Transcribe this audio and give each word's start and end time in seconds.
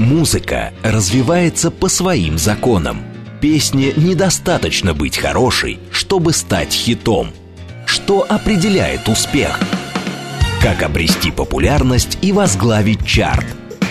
Музыка 0.00 0.72
развивается 0.82 1.70
по 1.70 1.90
своим 1.90 2.38
законам. 2.38 3.02
Песне 3.42 3.92
недостаточно 3.96 4.94
быть 4.94 5.18
хорошей, 5.18 5.78
чтобы 5.90 6.32
стать 6.32 6.72
хитом. 6.72 7.32
Что 7.84 8.24
определяет 8.26 9.10
успех? 9.10 9.60
Как 10.62 10.82
обрести 10.82 11.30
популярность 11.30 12.16
и 12.22 12.32
возглавить 12.32 13.04
чарт? 13.04 13.44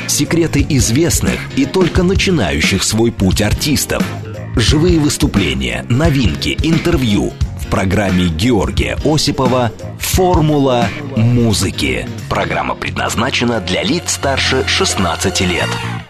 Секреты 0.07 0.65
известных 0.67 1.39
и 1.55 1.67
только 1.67 2.01
начинающих 2.01 2.81
свой 2.81 3.11
путь 3.11 3.43
артистов. 3.43 4.03
Живые 4.55 4.97
выступления, 4.97 5.85
новинки, 5.89 6.57
интервью– 6.63 7.33
программе 7.69 8.27
Георгия 8.27 8.97
Осипова 9.05 9.71
«Формула 9.99 10.87
музыки». 11.15 12.07
Программа 12.29 12.75
предназначена 12.75 13.59
для 13.59 13.83
лиц 13.83 14.13
старше 14.13 14.63
16 14.67 15.41
лет. 15.41 15.67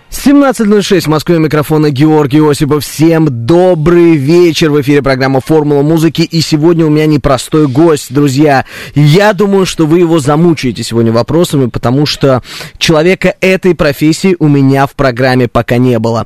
17.06 0.09 1.01
в 1.01 1.07
Москве 1.07 1.37
микрофона 1.37 1.91
Георгий 1.91 2.39
Осипов. 2.39 2.83
Всем 2.83 3.45
добрый 3.45 4.15
вечер. 4.15 4.71
В 4.71 4.81
эфире 4.81 5.01
программа 5.01 5.39
«Формула 5.39 5.81
музыки». 5.81 6.23
И 6.23 6.41
сегодня 6.41 6.85
у 6.85 6.89
меня 6.89 7.05
непростой 7.05 7.67
гость, 7.67 8.13
друзья. 8.13 8.65
Я 8.95 9.33
думаю, 9.33 9.65
что 9.65 9.85
вы 9.85 9.99
его 9.99 10.19
замучаете 10.19 10.83
сегодня 10.83 11.11
вопросами, 11.11 11.67
потому 11.67 12.05
что 12.05 12.41
человека 12.77 13.35
этой 13.39 13.75
профессии 13.75 14.35
у 14.39 14.47
меня 14.47 14.87
в 14.87 14.95
программе 14.95 15.47
пока 15.47 15.77
не 15.77 15.99
было. 15.99 16.25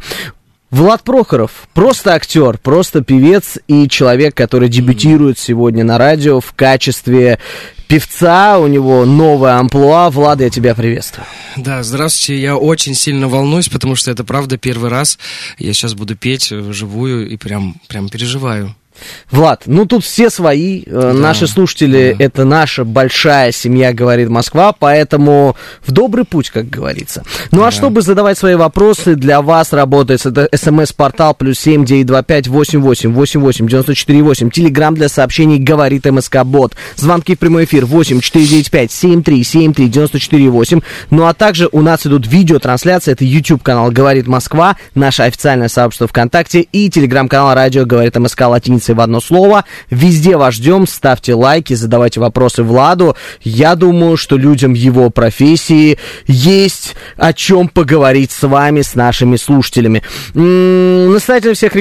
Влад 0.73 1.03
Прохоров, 1.03 1.67
просто 1.75 2.15
актер, 2.15 2.57
просто 2.57 3.03
певец 3.03 3.59
и 3.67 3.87
человек, 3.87 4.33
который 4.33 4.69
дебютирует 4.69 5.37
сегодня 5.37 5.83
на 5.83 5.99
радио 5.99 6.39
в 6.39 6.53
качестве 6.53 7.37
певца, 7.87 8.57
у 8.57 8.65
него 8.65 9.05
новая 9.05 9.59
амплуа. 9.59 10.09
Влад, 10.09 10.41
я 10.41 10.49
тебя 10.49 10.73
приветствую. 10.73 11.27
Да, 11.57 11.83
здравствуйте, 11.83 12.41
я 12.41 12.57
очень 12.57 12.95
сильно 12.95 13.27
волнуюсь, 13.27 13.69
потому 13.69 13.93
что 13.93 14.09
это 14.09 14.23
правда 14.23 14.57
первый 14.57 14.89
раз. 14.89 15.19
Я 15.59 15.73
сейчас 15.73 15.93
буду 15.93 16.15
петь 16.15 16.49
вживую 16.49 17.29
и 17.29 17.37
прям, 17.37 17.75
прям 17.87 18.09
переживаю. 18.09 18.75
Влад, 19.31 19.63
ну 19.65 19.85
тут 19.85 20.03
все 20.03 20.29
свои, 20.29 20.83
э, 20.85 20.89
да, 20.91 21.13
наши 21.13 21.47
слушатели, 21.47 22.15
да. 22.17 22.23
это 22.23 22.45
наша 22.45 22.83
большая 22.83 23.51
семья, 23.51 23.93
говорит 23.93 24.29
Москва, 24.29 24.73
поэтому 24.77 25.55
в 25.85 25.91
добрый 25.91 26.25
путь, 26.25 26.49
как 26.49 26.69
говорится. 26.69 27.23
Ну 27.51 27.59
а 27.59 27.63
да. 27.63 27.67
а 27.67 27.71
чтобы 27.71 28.01
задавать 28.01 28.37
свои 28.37 28.55
вопросы, 28.55 29.15
для 29.15 29.41
вас 29.41 29.73
работает 29.73 30.25
это 30.25 30.49
смс-портал 30.55 31.33
плюс 31.33 31.59
семь 31.59 31.85
девять 31.85 32.05
два 32.05 32.23
пять 32.23 32.47
восемь 32.47 32.79
восемь 32.79 33.13
восемь 33.13 33.41
восемь 33.41 33.67
девяносто 33.67 33.95
четыре 33.95 34.21
восемь, 34.21 34.49
телеграмм 34.49 34.95
для 34.95 35.09
сообщений 35.09 35.57
говорит 35.57 36.05
МСК 36.05 36.43
Бот, 36.43 36.75
звонки 36.95 37.35
в 37.35 37.39
прямой 37.39 37.65
эфир 37.65 37.85
восемь 37.85 38.21
четыре 38.21 38.47
девять 38.47 38.71
пять 38.71 38.91
семь 38.91 39.23
три 39.23 39.43
семь 39.43 39.73
три 39.73 39.87
девяносто 39.87 40.19
четыре 40.19 40.49
восемь, 40.49 40.81
ну 41.09 41.25
а 41.25 41.33
также 41.33 41.69
у 41.71 41.81
нас 41.81 42.05
идут 42.05 42.27
видеотрансляции, 42.27 43.11
это 43.11 43.25
YouTube 43.25 43.63
канал 43.63 43.91
Говорит 43.91 44.27
Москва, 44.27 44.77
наше 44.95 45.23
официальное 45.23 45.67
сообщество 45.67 46.07
ВКонтакте 46.07 46.61
и 46.61 46.89
телеграм-канал 46.89 47.53
Радио 47.53 47.85
Говорит 47.85 48.15
МСК 48.15 48.41
латиницей 48.41 48.92
в 48.93 49.01
одно 49.01 49.19
слово. 49.19 49.65
Везде 49.89 50.37
вас 50.37 50.55
ждем, 50.55 50.87
ставьте 50.87 51.33
лайки, 51.33 51.73
задавайте 51.73 52.19
вопросы 52.19 52.63
Владу. 52.63 53.15
Я 53.41 53.75
думаю, 53.75 54.17
что 54.17 54.37
людям 54.37 54.73
его 54.73 55.09
профессии 55.09 55.97
есть 56.27 56.95
о 57.17 57.33
чем 57.33 57.67
поговорить 57.67 58.31
с 58.31 58.47
вами, 58.47 58.81
с 58.81 58.95
нашими 58.95 59.35
слушателями. 59.35 60.03
Настоятельно 60.33 61.53
всех 61.53 61.73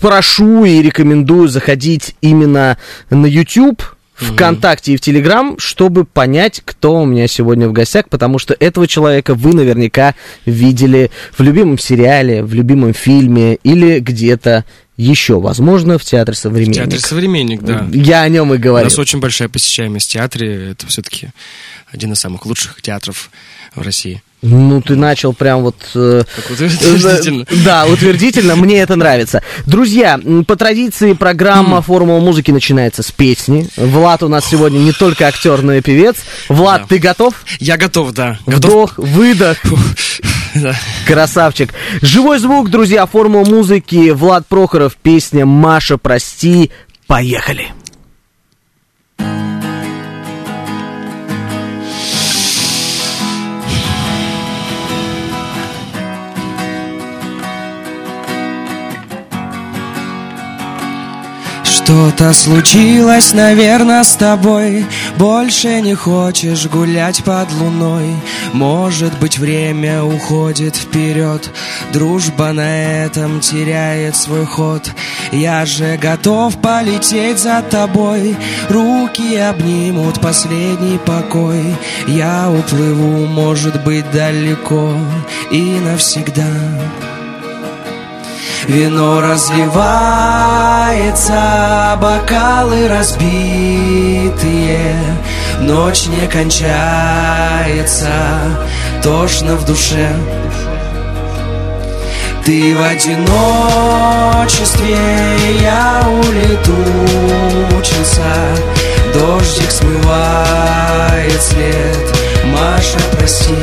прошу 0.00 0.64
и 0.64 0.82
рекомендую 0.82 1.48
заходить 1.48 2.14
именно 2.20 2.78
на 3.10 3.26
YouTube, 3.26 3.82
ВКонтакте 4.20 4.92
и 4.92 4.96
в 4.96 5.00
Телеграм, 5.00 5.58
чтобы 5.58 6.04
понять, 6.04 6.60
кто 6.64 7.00
у 7.00 7.06
меня 7.06 7.26
сегодня 7.26 7.68
в 7.68 7.72
гостях, 7.72 8.08
потому 8.08 8.38
что 8.38 8.54
этого 8.58 8.86
человека 8.86 9.34
вы 9.34 9.54
наверняка 9.54 10.14
видели 10.44 11.10
в 11.36 11.42
любимом 11.42 11.78
сериале, 11.78 12.42
в 12.42 12.52
любимом 12.52 12.92
фильме 12.92 13.54
или 13.62 13.98
где-то 13.98 14.64
еще, 15.02 15.40
возможно, 15.40 15.98
в 15.98 16.04
Театре 16.04 16.36
Современник. 16.36 16.74
В 16.74 16.78
Театре 16.78 17.00
Современник, 17.00 17.62
да. 17.62 17.88
Я 17.92 18.22
о 18.22 18.28
нем 18.28 18.52
и 18.54 18.58
говорю. 18.58 18.86
У 18.86 18.90
нас 18.90 18.98
очень 18.98 19.20
большая 19.20 19.48
посещаемость 19.48 20.10
в 20.10 20.12
театре. 20.12 20.72
Это 20.72 20.86
все-таки 20.86 21.30
один 21.90 22.12
из 22.12 22.20
самых 22.20 22.46
лучших 22.46 22.80
театров 22.82 23.30
в 23.74 23.82
России. 23.82 24.22
Ну, 24.42 24.80
ты 24.80 24.96
начал 24.96 25.34
прям 25.34 25.62
вот... 25.62 25.76
Э, 25.94 26.22
утвердительно. 26.50 27.42
Э, 27.42 27.56
да, 27.64 27.86
утвердительно, 27.86 28.56
мне 28.56 28.80
это 28.80 28.96
нравится. 28.96 29.42
Друзья, 29.66 30.18
по 30.46 30.56
традиции 30.56 31.12
программа 31.12 31.82
«Формула 31.82 32.20
музыки» 32.20 32.50
начинается 32.50 33.02
с 33.02 33.10
песни. 33.10 33.68
Влад 33.76 34.22
у 34.22 34.28
нас 34.28 34.46
сегодня 34.46 34.78
не 34.78 34.92
только 34.92 35.26
актер, 35.26 35.60
но 35.62 35.74
и 35.74 35.82
певец. 35.82 36.16
Влад, 36.48 36.82
да. 36.82 36.86
ты 36.88 36.98
готов? 36.98 37.34
Я 37.58 37.76
готов, 37.76 38.12
да. 38.12 38.38
Вдох, 38.46 38.96
выдох. 38.96 39.58
Красавчик. 41.06 41.72
Живой 42.02 42.38
звук, 42.38 42.70
друзья, 42.70 43.06
«Формула 43.06 43.44
музыки». 43.44 44.10
Влад 44.10 44.46
Прохоров, 44.46 44.96
песня 44.96 45.46
«Маша, 45.46 45.98
прости». 45.98 46.70
Поехали. 47.06 47.68
Что-то 61.90 62.32
случилось, 62.34 63.34
наверное, 63.34 64.04
с 64.04 64.14
тобой. 64.14 64.86
Больше 65.16 65.80
не 65.80 65.96
хочешь 65.96 66.66
гулять 66.66 67.24
под 67.24 67.50
луной. 67.54 68.14
Может 68.52 69.18
быть, 69.18 69.38
время 69.40 70.04
уходит 70.04 70.76
вперед. 70.76 71.50
Дружба 71.92 72.52
на 72.52 73.02
этом 73.02 73.40
теряет 73.40 74.14
свой 74.14 74.46
ход. 74.46 74.88
Я 75.32 75.66
же 75.66 75.98
готов 76.00 76.60
полететь 76.60 77.40
за 77.40 77.60
тобой. 77.60 78.36
Руки 78.68 79.34
обнимут 79.34 80.20
последний 80.20 80.98
покой. 80.98 81.74
Я 82.06 82.52
уплыву, 82.52 83.26
может 83.26 83.82
быть, 83.82 84.08
далеко 84.12 84.94
И 85.50 85.60
навсегда 85.60 86.46
Вино 88.70 89.20
разливается, 89.20 89.98
бокалы 92.00 92.86
разбитые. 92.86 94.30
Ночь 95.58 96.06
не 96.06 96.28
кончается, 96.28 98.12
тошно 99.02 99.56
в 99.56 99.64
душе. 99.66 100.08
Ты 102.44 102.76
в 102.76 102.82
одиночестве, 102.82 103.26
я 105.60 106.04
улетучился 106.08 107.42
Дождик 109.12 109.70
смывает 109.72 111.42
след, 111.42 112.14
Маша, 112.44 113.00
прости 113.18 113.56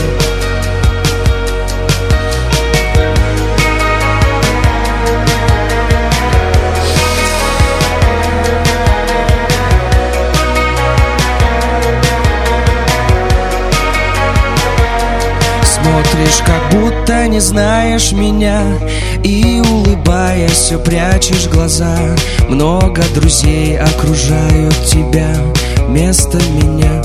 Смотришь, 15.97 16.44
как 16.46 16.69
будто 16.69 17.28
не 17.28 17.40
знаешь 17.40 18.12
меня. 18.12 18.62
И 19.24 19.63
улыбаясь, 19.68 20.52
все 20.52 20.78
прячешь 20.78 21.47
глаза 21.47 21.97
Много 22.50 23.02
друзей 23.16 23.80
окружают 23.80 24.75
тебя 24.86 25.34
Вместо 25.88 26.38
меня. 26.38 27.02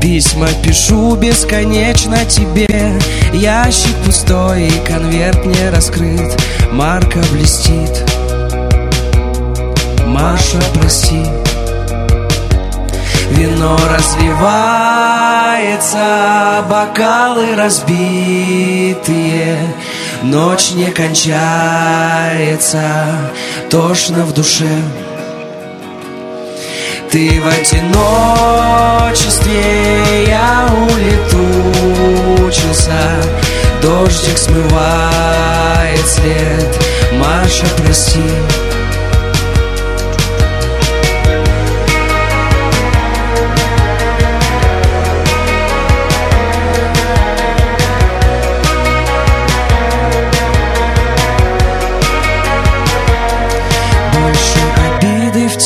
Письма 0.00 0.48
пишу 0.64 1.14
бесконечно 1.14 2.24
тебе. 2.24 2.98
Ящик 3.32 3.94
пустой 4.04 4.68
конверт 4.86 5.46
не 5.46 5.70
раскрыт. 5.70 6.36
Марка 6.72 7.20
блестит. 7.32 8.04
Маша, 10.06 10.60
прости 10.74 11.22
Вино 13.30 13.76
разливается, 13.90 15.98
бокалы 16.68 17.56
разбитые. 17.56 19.58
Ночь 20.22 20.70
не 20.72 20.92
кончается, 20.92 22.82
тошно 23.70 24.24
в 24.24 24.32
душе. 24.32 24.82
Ты 27.10 27.40
в 27.40 27.46
одиночестве, 27.46 30.24
я 30.26 30.68
улетучился. 30.88 32.98
Дождик 33.82 34.38
смывает 34.38 36.06
след, 36.06 36.78
Маша, 37.18 37.66
прости 37.76 38.22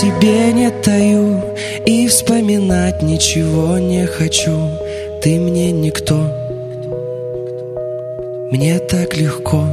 себе 0.00 0.50
не 0.52 0.70
таю 0.70 1.42
И 1.84 2.08
вспоминать 2.08 3.02
ничего 3.02 3.78
не 3.78 4.06
хочу. 4.06 4.70
Ты 5.20 5.38
мне 5.38 5.72
никто. 5.72 6.16
Мне 8.50 8.78
так 8.78 9.14
легко. 9.16 9.64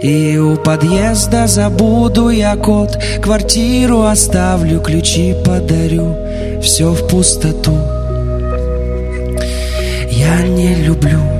И 0.00 0.38
у 0.38 0.56
подъезда 0.56 1.46
забуду 1.46 2.30
я 2.30 2.56
код 2.56 2.96
Квартиру 3.20 4.02
оставлю, 4.02 4.80
ключи 4.80 5.34
подарю. 5.44 6.16
Все 6.62 6.92
в 6.92 7.06
пустоту. 7.08 7.76
Я 10.10 10.42
не 10.48 10.74
люблю 10.76 11.37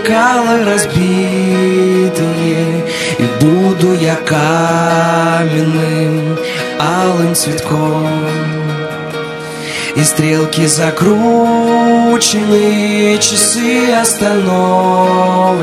бокалы 0.00 0.64
разбитые, 0.64 2.14
И 3.18 3.24
буду 3.40 3.92
я 3.94 4.16
каменным, 4.16 5.58
алым 6.78 7.34
цветком. 7.34 8.08
И 9.96 10.04
стрелки 10.04 10.66
закручены, 10.66 11.18
часы 13.18 13.92
остановлены, 13.92 15.56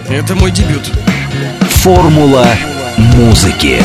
Это 0.09 0.35
мой 0.35 0.51
дебют. 0.51 0.89
Формула 1.69 2.47
музыки. 3.15 3.81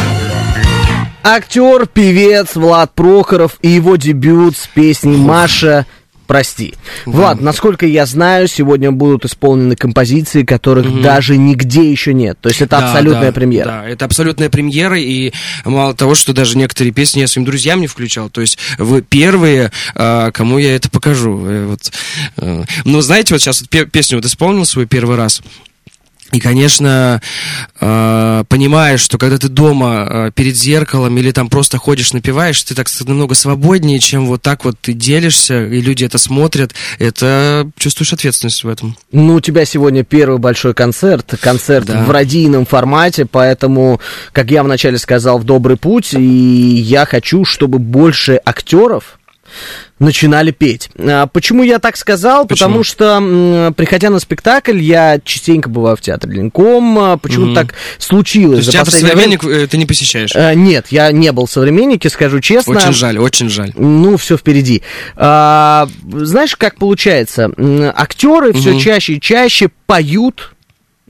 Актер, 1.24 1.86
певец 1.86 2.54
Влад 2.54 2.94
Прохоров 2.94 3.58
и 3.62 3.68
его 3.68 3.96
дебют 3.96 4.56
с 4.56 4.66
песней 4.68 5.16
«Маша, 5.16 5.86
прости». 6.26 6.74
Влад, 7.06 7.40
насколько 7.40 7.86
я 7.86 8.06
знаю, 8.06 8.48
сегодня 8.48 8.90
будут 8.90 9.24
исполнены 9.24 9.76
композиции, 9.76 10.42
которых 10.44 11.00
даже 11.02 11.36
нигде 11.36 11.90
еще 11.90 12.12
нет. 12.14 12.38
То 12.40 12.48
есть 12.48 12.60
это 12.60 12.78
Да, 12.78 12.86
абсолютная 12.86 13.30
да, 13.30 13.32
премьера. 13.32 13.66
Да, 13.66 13.88
это 13.88 14.04
абсолютная 14.04 14.48
премьера, 14.48 14.98
и 14.98 15.32
мало 15.64 15.94
того, 15.94 16.14
что 16.14 16.32
даже 16.32 16.56
некоторые 16.56 16.92
песни 16.92 17.20
я 17.20 17.26
своим 17.28 17.46
друзьям 17.46 17.80
не 17.80 17.86
включал, 17.86 18.30
то 18.30 18.40
есть 18.40 18.58
вы 18.78 19.02
первые, 19.02 19.70
а, 19.94 20.30
кому 20.32 20.58
я 20.58 20.74
это 20.74 20.88
покажу. 20.90 21.44
Э, 21.46 21.66
Вот. 21.66 21.92
Ну, 22.84 23.00
знаете, 23.00 23.34
вот 23.34 23.40
сейчас 23.40 23.62
песню 23.92 24.18
вот 24.18 24.24
исполнил 24.24 24.64
свой 24.64 24.86
первый 24.86 25.16
раз, 25.16 25.40
и, 26.32 26.40
конечно, 26.40 27.20
э, 27.80 28.44
понимаешь, 28.48 29.00
что 29.00 29.18
когда 29.18 29.36
ты 29.36 29.48
дома 29.48 30.06
э, 30.08 30.30
перед 30.34 30.56
зеркалом 30.56 31.18
или 31.18 31.30
там 31.30 31.48
просто 31.50 31.76
ходишь, 31.76 32.14
напиваешь, 32.14 32.62
ты 32.62 32.74
так 32.74 32.86
намного 33.06 33.34
свободнее, 33.34 33.98
чем 33.98 34.26
вот 34.26 34.40
так 34.40 34.64
вот 34.64 34.76
ты 34.80 34.94
делишься, 34.94 35.66
и 35.66 35.80
люди 35.80 36.04
это 36.04 36.16
смотрят. 36.16 36.72
Это 36.98 37.70
чувствуешь 37.78 38.14
ответственность 38.14 38.64
в 38.64 38.68
этом. 38.68 38.96
Ну, 39.12 39.34
у 39.34 39.40
тебя 39.40 39.66
сегодня 39.66 40.04
первый 40.04 40.38
большой 40.38 40.72
концерт, 40.72 41.34
концерт 41.40 41.86
Да. 41.86 42.04
в 42.04 42.10
радийном 42.10 42.64
формате, 42.64 43.26
поэтому, 43.26 44.00
как 44.32 44.50
я 44.50 44.62
вначале 44.62 44.96
сказал, 44.96 45.38
в 45.38 45.44
добрый 45.44 45.76
путь, 45.76 46.14
и 46.14 46.20
я 46.22 47.04
хочу, 47.04 47.44
чтобы 47.44 47.78
больше 47.78 48.40
актеров 48.44 49.18
начинали 49.98 50.50
петь. 50.50 50.90
А, 50.98 51.26
Почему 51.26 51.62
я 51.62 51.78
так 51.78 51.96
сказал? 51.96 52.46
Почему? 52.46 52.68
Потому 52.68 52.84
что, 52.84 53.72
приходя 53.76 54.10
на 54.10 54.18
спектакль, 54.18 54.80
я 54.80 55.20
частенько 55.24 55.68
бываю 55.68 55.96
в 55.96 56.00
театре 56.00 56.34
Ленком, 56.34 56.98
а, 56.98 57.16
почему 57.16 57.46
Мгм. 57.46 57.54
так 57.54 57.72
То 57.72 57.76
случилось 57.98 58.56
есть 58.58 58.66
за 58.66 58.72
театр 58.72 58.86
последнее 58.92 59.14
время. 59.16 59.38
«Современник» 59.38 59.64
э, 59.64 59.66
ты 59.68 59.76
не 59.78 59.86
посещаешь? 59.86 60.30
Э, 60.34 60.54
Нет, 60.54 60.86
я 60.90 61.12
не 61.12 61.30
был 61.32 61.46
в 61.46 61.50
современнике, 61.50 62.10
скажу 62.10 62.40
честно. 62.40 62.76
Очень 62.76 62.92
жаль, 62.92 63.18
очень 63.18 63.48
жаль. 63.48 63.72
Ну, 63.76 64.16
все 64.16 64.36
впереди. 64.36 64.82
А, 65.16 65.88
знаешь, 66.12 66.56
как 66.56 66.76
получается? 66.76 67.50
Актеры 67.94 68.52
все 68.52 68.70
Мгм. 68.72 68.80
чаще 68.80 69.14
и 69.14 69.20
чаще 69.20 69.70
поют 69.86 70.51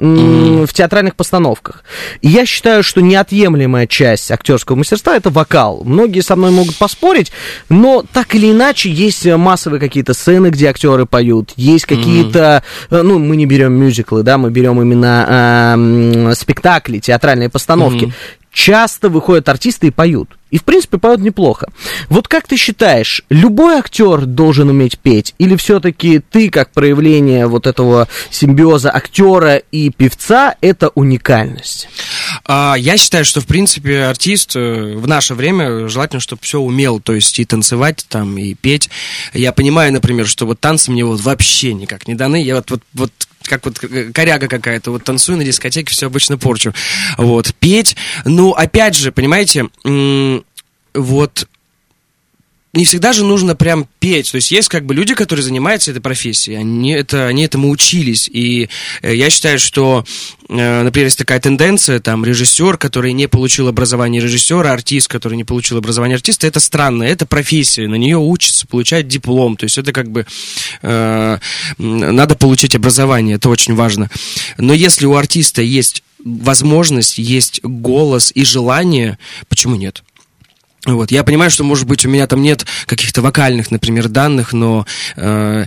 в 0.03 0.73
театральных 0.73 1.15
постановках. 1.15 1.85
И 2.23 2.29
я 2.29 2.45
считаю, 2.45 2.83
что 2.83 3.01
неотъемлемая 3.01 3.87
часть 3.87 4.33
актерского 4.33 4.77
мастерства 4.77 5.17
это 5.17 5.31
вокал. 5.31 5.83
Многие 5.85 6.23
со 6.23 6.35
мной 6.35 6.51
могут 6.51 6.77
поспорить, 6.77 7.31
но 7.69 8.05
так 8.13 8.35
или 8.35 8.51
иначе 8.51 8.91
есть 8.91 9.25
э, 9.27 9.37
массовые 9.37 9.79
какие-то 9.79 10.13
сцены, 10.15 10.49
где 10.49 10.69
актеры 10.71 11.07
поют, 11.07 11.53
есть 11.57 11.87
какие-то, 11.87 12.65
э, 12.91 13.03
ну, 13.03 13.21
мы 13.21 13.37
не 13.37 13.47
берем 13.47 13.75
мюзиклы, 13.75 14.25
да, 14.25 14.39
мы 14.39 14.51
берем 14.51 14.81
именно 14.83 15.75
м, 15.77 16.35
спектакли, 16.35 16.99
театральные 16.99 17.49
постановки. 17.49 18.07
Мгм. 18.07 18.15
Часто 18.53 19.09
выходят 19.09 19.49
артисты 19.49 19.89
и 19.89 19.91
поют. 19.91 20.37
И, 20.51 20.59
в 20.59 20.65
принципе, 20.65 20.99
поют 20.99 21.21
неплохо. 21.21 21.69
Вот 22.11 22.29
как 22.29 22.47
ты 22.47 22.59
считаешь, 22.59 23.23
любой 23.31 23.77
актер 23.77 24.27
должен 24.27 24.69
уметь 24.69 24.99
петь? 24.99 25.35
Или 25.39 25.57
все-таки 25.57 26.19
ты, 26.19 26.51
как 26.51 26.71
проявление 26.73 27.47
вот 27.47 27.67
этого 27.67 28.07
симбиоза 28.31 28.91
актера 28.91 29.57
и 29.57 29.89
певца, 29.89 30.55
это 30.61 30.91
уникальность? 30.91 31.89
А, 32.45 32.75
я 32.79 32.99
считаю, 32.99 33.25
что, 33.25 33.41
в 33.41 33.47
принципе, 33.47 34.03
артист 34.03 34.55
э, 34.55 34.95
в 34.95 35.09
наше 35.09 35.35
время 35.35 35.89
желательно, 35.89 36.21
чтобы 36.21 36.43
все 36.43 36.61
умел, 36.61 37.01
то 37.01 37.15
есть 37.15 37.39
и 37.39 37.47
танцевать 37.47 38.05
там, 38.11 38.37
и 38.37 38.53
петь. 38.53 38.91
Я 39.33 39.53
понимаю, 39.53 39.95
например, 39.95 40.27
что 40.27 40.45
вот 40.45 40.61
танцы 40.61 40.91
мне 40.91 41.07
вот 41.07 41.23
вообще 41.23 41.73
никак 41.73 42.07
не 42.07 42.15
даны. 42.15 42.43
Я 42.43 42.57
вот, 42.57 42.71
вот, 42.71 42.83
вот 42.93 43.13
как 43.47 43.65
вот 43.65 43.83
э, 43.85 44.13
коряга 44.13 44.49
какая-то, 44.49 44.91
вот 44.91 45.05
танцую 45.05 45.39
на 45.39 45.45
дискотеке, 45.45 45.93
все 45.93 46.07
обычно 46.07 46.39
порчу. 46.39 46.73
Вот, 47.19 47.55
петь, 47.61 47.97
ну, 48.25 48.53
опять 48.53 48.97
же, 48.97 49.13
понимаете, 49.13 49.69
вот 50.95 51.49
не 52.75 52.87
всегда 52.87 53.13
же 53.13 53.25
нужно 53.25 53.55
прям 53.55 53.87
петь. 53.99 54.31
То 54.33 54.37
есть 54.37 54.51
есть 54.51 54.69
как 54.69 54.87
бы 54.87 54.95
люди, 54.95 55.15
которые 55.15 55.45
занимаются 55.45 55.91
этой 55.91 56.01
профессией. 56.01 56.57
Они, 56.57 56.93
это, 56.93 57.27
они 57.27 57.45
этому 57.45 57.69
учились. 57.69 58.31
И 58.33 58.71
э, 59.03 59.15
я 59.15 59.29
считаю, 59.29 59.59
что, 59.59 60.07
э, 60.49 60.83
например, 60.83 61.07
есть 61.07 61.19
такая 61.19 61.39
тенденция, 61.39 62.01
там, 62.01 62.25
режиссер, 62.25 62.79
который 62.79 63.13
не 63.13 63.27
получил 63.27 63.69
образование 63.69 64.23
режиссера, 64.23 64.73
артист, 64.73 65.09
который 65.09 65.37
не 65.37 65.45
получил 65.45 65.77
образование 65.77 66.17
артиста, 66.17 66.47
это 66.47 66.61
странно, 66.61 67.03
это 67.03 67.27
профессия, 67.27 67.87
на 67.89 67.97
нее 67.97 68.17
учатся, 68.17 68.67
получать 68.67 69.07
диплом. 69.07 69.59
То 69.59 69.65
есть 69.65 69.77
это 69.77 69.93
как 69.93 70.11
бы 70.11 70.25
э, 70.81 71.39
надо 71.77 72.37
получить 72.37 72.75
образование, 72.75 73.37
это 73.37 73.51
очень 73.51 73.75
важно. 73.75 74.09
Но 74.57 74.73
если 74.73 75.05
у 75.05 75.15
артиста 75.15 75.61
есть 75.61 76.03
возможность, 76.25 77.19
есть 77.19 77.61
голос 77.63 78.33
и 78.35 78.45
желание, 78.45 79.19
почему 79.49 79.75
нет? 79.75 80.03
Вот, 80.85 81.13
я 81.13 81.23
понимаю, 81.23 81.51
что, 81.51 81.63
может 81.63 81.87
быть, 81.87 82.05
у 82.05 82.09
меня 82.09 82.27
там 82.27 82.43
нет 82.43 82.67
каких-то 82.87 83.23
вокальных, 83.23 83.71
например, 83.71 84.09
данных, 84.09 84.53
но 84.53 84.85
э, 85.17 85.67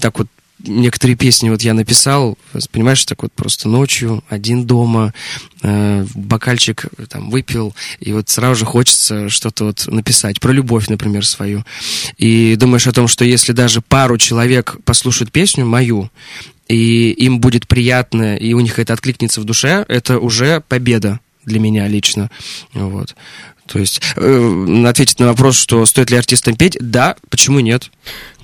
так 0.00 0.18
вот 0.18 0.26
некоторые 0.64 1.16
песни 1.16 1.50
вот 1.50 1.62
я 1.62 1.74
написал, 1.74 2.36
понимаешь, 2.72 3.04
так 3.04 3.22
вот 3.22 3.32
просто 3.32 3.68
ночью, 3.68 4.24
один 4.28 4.66
дома, 4.66 5.14
э, 5.62 6.06
бокальчик 6.14 6.86
там 7.08 7.30
выпил, 7.30 7.74
и 8.00 8.12
вот 8.12 8.28
сразу 8.28 8.60
же 8.60 8.64
хочется 8.64 9.28
что-то 9.28 9.66
вот 9.66 9.86
написать, 9.86 10.40
про 10.40 10.52
любовь, 10.52 10.88
например, 10.88 11.24
свою. 11.24 11.64
И 12.16 12.56
думаешь 12.56 12.86
о 12.86 12.92
том, 12.92 13.08
что 13.08 13.24
если 13.24 13.52
даже 13.52 13.80
пару 13.80 14.18
человек 14.18 14.76
послушают 14.84 15.32
песню 15.32 15.64
мою, 15.64 16.10
и 16.66 17.10
им 17.12 17.40
будет 17.40 17.66
приятно, 17.66 18.36
и 18.36 18.52
у 18.52 18.60
них 18.60 18.78
это 18.78 18.92
откликнется 18.92 19.40
в 19.40 19.44
душе, 19.44 19.84
это 19.88 20.18
уже 20.18 20.62
победа 20.68 21.20
для 21.44 21.60
меня 21.60 21.88
лично. 21.88 22.30
Вот. 22.74 23.16
То 23.70 23.78
есть 23.78 24.00
э, 24.16 24.84
ответить 24.86 25.20
на 25.20 25.28
вопрос, 25.28 25.56
что 25.56 25.84
стоит 25.86 26.10
ли 26.10 26.16
артистам 26.16 26.56
петь, 26.56 26.76
да, 26.80 27.16
почему 27.30 27.60
нет? 27.60 27.90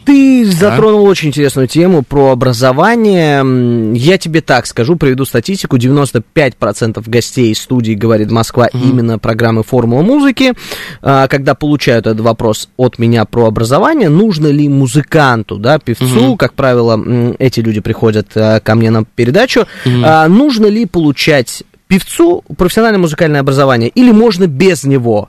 Ты 0.04 0.44
затронул 0.44 1.04
очень 1.04 1.28
интересную 1.28 1.66
тему 1.66 2.02
про 2.02 2.30
образование. 2.30 3.94
Я 3.96 4.18
тебе 4.18 4.42
так 4.42 4.66
скажу, 4.66 4.96
приведу 4.96 5.24
статистику. 5.24 5.78
95% 5.78 7.02
гостей 7.06 7.54
студии 7.54 7.94
«Говорит 7.94 8.30
Москва» 8.30 8.66
именно 8.66 9.18
программы 9.18 9.62
«Формула 9.62 10.02
музыки». 10.02 10.52
А, 11.00 11.26
Когда 11.28 11.54
получают 11.54 12.06
этот 12.06 12.20
вопрос 12.20 12.68
от 12.76 12.98
меня 12.98 13.24
про 13.24 13.46
образование, 13.46 14.08
нужно 14.08 14.48
ли 14.48 14.68
музыканту, 14.68 15.56
да, 15.56 15.78
певцу, 15.78 16.36
как 16.36 16.54
правило, 16.54 17.34
эти 17.38 17.60
люди 17.60 17.80
приходят 17.80 18.28
а, 18.34 18.60
ко 18.60 18.74
мне 18.74 18.90
на 18.90 19.04
передачу, 19.04 19.66
а, 19.86 20.28
нужно 20.28 20.66
ли 20.66 20.84
получать 20.84 21.62
певцу 21.88 22.44
профессиональное 22.56 23.00
музыкальное 23.00 23.40
образование 23.40 23.88
или 23.88 24.10
можно 24.10 24.46
без 24.46 24.84
него? 24.84 25.28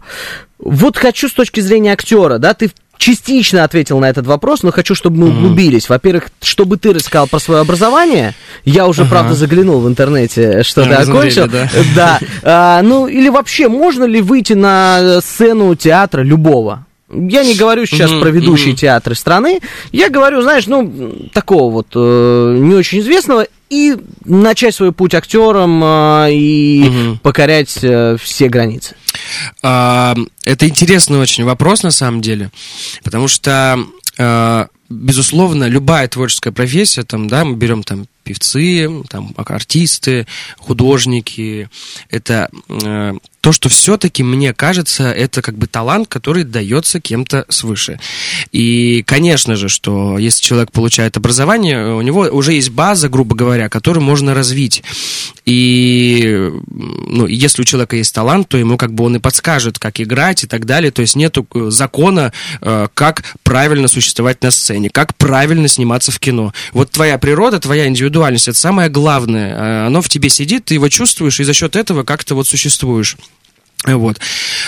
Вот 0.58 0.98
хочу 0.98 1.28
с 1.28 1.34
точки 1.34 1.60
зрения 1.60 1.92
актера, 1.92 2.38
да, 2.38 2.54
ты 2.54 2.72
частично 2.98 3.64
ответил 3.64 4.00
на 4.00 4.10
этот 4.10 4.26
вопрос, 4.26 4.64
но 4.64 4.72
хочу, 4.72 4.96
чтобы 4.96 5.18
мы 5.18 5.30
углубились. 5.30 5.90
Во-первых, 5.90 6.30
чтобы 6.42 6.78
ты 6.78 6.94
рассказал 6.94 7.28
про 7.28 7.40
свое 7.40 7.62
образование. 7.62 8.34
Я 8.64 8.88
уже, 8.88 9.02
ага. 9.02 9.12
правда, 9.12 9.34
заглянул 9.34 9.80
в 9.80 9.88
интернете, 9.88 10.64
что 10.64 10.84
а, 10.84 10.86
ты 10.86 10.94
окончил. 10.94 11.48
Да. 11.48 11.70
да. 11.96 12.20
А, 12.44 12.82
ну, 12.82 13.08
или 13.08 13.30
вообще, 13.30 13.68
можно 13.68 14.06
ли 14.06 14.22
выйти 14.22 14.54
на 14.54 15.20
сцену 15.22 15.76
театра 15.76 16.22
любого? 16.22 16.86
Я 17.10 17.44
не 17.44 17.56
говорю 17.56 17.86
сейчас 17.86 18.10
mm-hmm, 18.10 18.22
про 18.22 18.30
ведущие 18.30 18.74
mm-hmm. 18.74 18.78
театры 18.78 19.14
страны, 19.14 19.60
я 19.92 20.10
говорю, 20.10 20.42
знаешь, 20.42 20.66
ну, 20.66 21.30
такого 21.34 21.72
вот 21.72 21.88
э, 21.94 22.58
не 22.60 22.74
очень 22.74 23.00
известного, 23.00 23.46
и 23.70 23.98
начать 24.24 24.76
свой 24.76 24.92
путь 24.92 25.16
актером 25.16 25.84
э, 25.84 26.34
и 26.34 26.84
mm-hmm. 26.84 27.20
покорять 27.20 27.78
э, 27.82 28.18
все 28.22 28.48
границы. 28.48 28.96
А, 29.64 30.16
это 30.44 30.68
интересный 30.68 31.20
очень 31.20 31.44
вопрос, 31.46 31.84
на 31.84 31.92
самом 31.92 32.22
деле, 32.22 32.52
потому 33.04 33.28
что, 33.28 33.80
а, 34.18 34.68
безусловно, 34.90 35.68
любая 35.68 36.08
творческая 36.08 36.52
профессия, 36.52 37.04
там, 37.04 37.28
да, 37.28 37.44
мы 37.46 37.56
берем 37.56 37.84
там 37.84 38.06
певцы, 38.26 38.90
там, 39.10 39.34
артисты, 39.38 40.28
художники, 40.58 41.70
это 42.10 42.50
э, 42.68 43.14
то, 43.46 43.52
что 43.52 43.70
все-таки, 43.70 44.24
мне 44.24 44.56
кажется, 44.56 45.12
это 45.12 45.44
как 45.44 45.56
бы 45.56 45.68
талант, 45.68 46.08
который 46.08 46.44
дается 46.44 47.00
кем-то 47.00 47.46
свыше. 47.48 48.00
И, 48.52 49.04
конечно 49.04 49.56
же, 49.56 49.70
что 49.70 50.18
если 50.18 50.42
человек 50.42 50.72
получает 50.72 51.16
образование, 51.16 51.94
у 51.94 52.02
него 52.02 52.22
уже 52.22 52.54
есть 52.54 52.72
база, 52.72 53.08
грубо 53.08 53.36
говоря, 53.36 53.70
которую 53.70 54.04
можно 54.04 54.34
развить. 54.34 54.84
И 55.46 56.52
ну, 56.68 57.28
если 57.28 57.62
у 57.62 57.66
человека 57.66 57.96
есть 57.96 58.16
талант, 58.16 58.50
то 58.50 58.58
ему 58.58 58.78
как 58.78 58.94
бы 58.94 59.04
он 59.04 59.18
и 59.18 59.20
подскажет, 59.20 59.78
как 59.78 60.02
играть 60.02 60.44
и 60.44 60.48
так 60.48 60.66
далее. 60.66 60.90
То 60.90 61.04
есть 61.04 61.16
нет 61.16 61.38
закона, 61.54 62.34
э, 62.62 62.88
как 62.96 63.36
правильно 63.44 63.88
существовать 63.88 64.42
на 64.42 64.50
сцене, 64.50 64.90
как 64.90 65.16
правильно 65.18 65.68
сниматься 65.68 66.12
в 66.12 66.20
кино. 66.20 66.52
Вот 66.74 66.90
твоя 66.90 67.20
природа, 67.20 67.60
твоя 67.60 67.88
индивидуальность, 67.88 68.15
это 68.48 68.58
самое 68.58 68.90
главное. 68.90 69.54
Э, 69.54 69.88
оно 69.88 70.02
в 70.02 70.10
тебе 70.10 70.30
сидит, 70.30 70.66
ты 70.66 70.76
его 70.76 70.90
чувствуешь, 70.90 71.40
и 71.40 71.44
за 71.44 71.54
счет 71.54 71.76
этого 71.76 72.04
как-то 72.04 72.36
вот 72.36 72.48
существуешь. 72.48 73.18
Вот. 73.86 74.20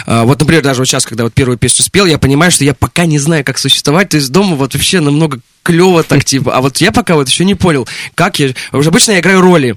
А, 0.06 0.26
вот, 0.26 0.40
например, 0.40 0.62
даже 0.64 0.82
вот 0.82 0.88
сейчас, 0.88 1.06
когда 1.06 1.24
вот 1.24 1.34
первую 1.34 1.58
песню 1.58 1.84
спел, 1.84 2.06
я 2.06 2.18
понимаю, 2.18 2.52
что 2.52 2.64
я 2.64 2.74
пока 2.74 3.06
не 3.06 3.20
знаю, 3.20 3.44
как 3.44 3.58
существовать, 3.58 4.10
то 4.10 4.18
есть 4.18 4.32
дома 4.32 4.56
вот 4.56 4.74
вообще 4.74 5.00
намного 5.00 5.40
клево 5.64 6.04
так, 6.04 6.24
типа. 6.26 6.56
А 6.56 6.62
вот 6.62 6.78
я 6.78 6.92
пока 6.92 7.16
вот 7.16 7.28
еще 7.28 7.46
не 7.46 7.56
понял, 7.56 7.88
как 8.16 8.40
я... 8.40 8.54
Уже 8.72 8.90
обычно 8.90 9.14
я 9.14 9.20
играю 9.20 9.42
роли. 9.42 9.76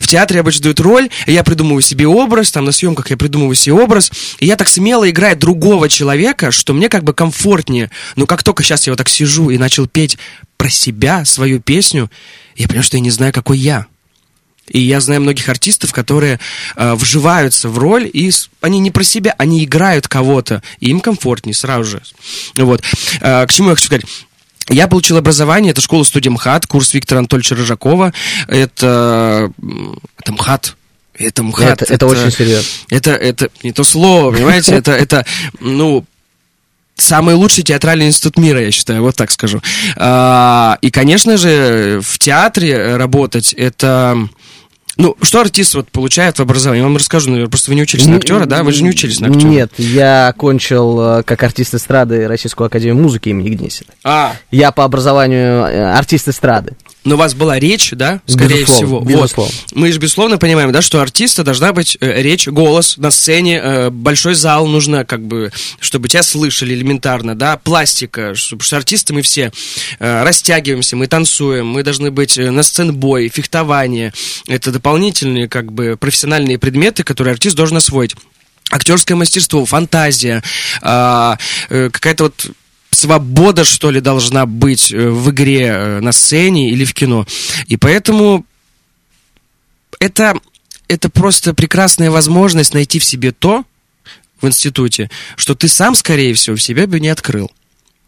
В 0.00 0.06
театре 0.06 0.40
обычно 0.40 0.64
дают 0.64 0.80
роль, 0.80 1.10
я 1.26 1.42
придумываю 1.42 1.82
себе 1.82 2.06
образ, 2.06 2.52
там 2.52 2.64
на 2.64 2.72
съемках 2.72 3.10
я 3.10 3.16
придумываю 3.16 3.54
себе 3.54 3.74
образ, 3.74 4.10
и 4.38 4.46
я 4.46 4.56
так 4.56 4.68
смело 4.68 5.08
играю 5.08 5.36
другого 5.36 5.88
человека, 5.88 6.50
что 6.50 6.72
мне 6.72 6.88
как 6.88 7.04
бы 7.04 7.12
комфортнее. 7.12 7.90
Но 8.14 8.26
как 8.26 8.42
только 8.42 8.62
сейчас 8.62 8.86
я 8.86 8.92
вот 8.92 8.98
так 8.98 9.08
сижу 9.08 9.50
и 9.50 9.58
начал 9.58 9.86
петь 9.86 10.16
про 10.56 10.70
себя, 10.70 11.24
свою 11.24 11.60
песню, 11.60 12.10
я 12.56 12.68
понял, 12.68 12.82
что 12.82 12.96
я 12.96 13.02
не 13.02 13.10
знаю, 13.10 13.32
какой 13.32 13.58
я. 13.58 13.86
И 14.68 14.80
я 14.80 15.00
знаю 15.00 15.20
многих 15.20 15.48
артистов, 15.48 15.92
которые 15.92 16.40
э, 16.76 16.94
вживаются 16.94 17.68
в 17.68 17.78
роль, 17.78 18.10
и 18.12 18.30
они 18.60 18.78
не 18.80 18.90
про 18.90 19.04
себя, 19.04 19.34
они 19.38 19.64
играют 19.64 20.08
кого-то, 20.08 20.62
и 20.80 20.90
им 20.90 21.00
комфортнее 21.00 21.54
сразу 21.54 21.84
же. 21.84 22.02
Вот. 22.56 22.82
Э, 23.20 23.46
к 23.46 23.52
чему 23.52 23.70
я 23.70 23.74
хочу 23.74 23.86
сказать? 23.86 24.04
Я 24.68 24.88
получил 24.88 25.16
образование, 25.16 25.70
это 25.70 25.80
школа 25.80 26.02
студия 26.02 26.30
МХАТ, 26.32 26.66
курс 26.66 26.92
Виктора 26.92 27.20
Анатольевича 27.20 27.54
Рыжакова. 27.54 28.12
Это, 28.48 29.52
это 30.18 30.32
МХАТ, 30.32 30.76
это 31.14 31.42
МХАТ. 31.44 31.82
Это, 31.82 31.84
это, 31.84 31.94
это 31.94 32.06
очень 32.06 32.30
серьезно. 32.32 32.68
Это, 32.90 33.10
это 33.12 33.48
не 33.62 33.72
то 33.72 33.84
слово, 33.84 34.32
понимаете? 34.32 34.74
Это, 34.74 34.90
это, 34.90 35.24
ну, 35.60 36.04
самый 36.96 37.34
лучший 37.34 37.62
театральный 37.62 38.06
институт 38.06 38.38
мира, 38.38 38.60
я 38.60 38.70
считаю, 38.70 39.02
вот 39.02 39.14
так 39.14 39.30
скажу. 39.30 39.62
А, 39.96 40.78
и, 40.80 40.90
конечно 40.90 41.36
же, 41.36 42.00
в 42.02 42.18
театре 42.18 42.96
работать 42.96 43.52
это 43.52 44.28
ну, 44.96 45.16
что 45.20 45.40
артист 45.40 45.74
вот 45.74 45.90
получает 45.90 46.38
в 46.38 46.42
образовании? 46.42 46.80
Я 46.80 46.86
вам 46.86 46.96
расскажу, 46.96 47.30
наверное, 47.30 47.50
просто 47.50 47.70
вы 47.70 47.74
не 47.74 47.82
учились 47.82 48.06
на 48.06 48.16
актера, 48.16 48.46
да? 48.46 48.62
Вы 48.62 48.72
же 48.72 48.82
не 48.82 48.90
учились 48.90 49.20
на 49.20 49.28
актера. 49.28 49.48
Нет, 49.48 49.72
я 49.78 50.28
окончил 50.28 51.18
э, 51.18 51.22
как 51.22 51.42
артист 51.42 51.74
эстрады 51.74 52.26
Российскую 52.26 52.66
академию 52.66 53.02
музыки 53.02 53.28
имени 53.28 53.50
Гнесина. 53.50 53.90
А. 54.04 54.32
Я 54.50 54.72
по 54.72 54.84
образованию 54.84 55.64
э, 55.64 55.92
артист 55.92 56.28
эстрады. 56.28 56.72
Но 57.06 57.14
у 57.14 57.18
вас 57.18 57.34
была 57.34 57.60
речь, 57.60 57.90
да, 57.92 58.20
скорее 58.26 58.62
безусловно, 58.62 58.76
всего. 58.76 59.00
Безусловно. 59.00 59.54
Вот. 59.54 59.76
Мы 59.76 59.92
же 59.92 60.00
безусловно 60.00 60.38
понимаем, 60.38 60.72
да, 60.72 60.82
что 60.82 61.00
артиста 61.00 61.44
должна 61.44 61.72
быть 61.72 61.96
э, 62.00 62.20
речь, 62.20 62.48
голос 62.48 62.96
на 62.96 63.12
сцене, 63.12 63.60
э, 63.62 63.90
большой 63.90 64.34
зал 64.34 64.66
нужно, 64.66 65.04
как 65.04 65.24
бы, 65.24 65.52
чтобы 65.78 66.08
тебя 66.08 66.24
слышали 66.24 66.74
элементарно, 66.74 67.36
да, 67.36 67.58
пластика, 67.58 68.34
чтобы 68.34 68.64
что 68.64 68.76
артисты 68.76 69.14
мы 69.14 69.22
все 69.22 69.52
э, 70.00 70.24
растягиваемся, 70.24 70.96
мы 70.96 71.06
танцуем, 71.06 71.68
мы 71.68 71.84
должны 71.84 72.10
быть 72.10 72.36
э, 72.38 72.50
на 72.50 72.64
сценбой, 72.64 73.28
фехтование. 73.28 74.12
Это 74.48 74.72
дополнительные, 74.72 75.48
как 75.48 75.70
бы, 75.70 75.96
профессиональные 75.96 76.58
предметы, 76.58 77.04
которые 77.04 77.34
артист 77.34 77.54
должен 77.54 77.76
освоить 77.76 78.16
актерское 78.72 79.16
мастерство, 79.16 79.64
фантазия, 79.64 80.42
а, 80.82 81.38
э, 81.68 81.88
какая-то 81.88 82.24
вот 82.24 82.50
свобода, 82.96 83.64
что 83.64 83.90
ли, 83.90 84.00
должна 84.00 84.46
быть 84.46 84.92
э, 84.92 85.08
в 85.08 85.30
игре 85.30 85.66
э, 85.66 86.00
на 86.00 86.12
сцене 86.12 86.70
или 86.70 86.84
в 86.84 86.94
кино. 86.94 87.26
И 87.66 87.76
поэтому 87.76 88.44
это, 90.00 90.38
это 90.88 91.08
просто 91.08 91.54
прекрасная 91.54 92.10
возможность 92.10 92.74
найти 92.74 92.98
в 92.98 93.04
себе 93.04 93.32
то 93.32 93.64
в 94.40 94.46
институте, 94.46 95.10
что 95.36 95.54
ты 95.54 95.68
сам, 95.68 95.94
скорее 95.94 96.34
всего, 96.34 96.56
в 96.56 96.62
себя 96.62 96.86
бы 96.86 97.00
не 97.00 97.08
открыл. 97.08 97.50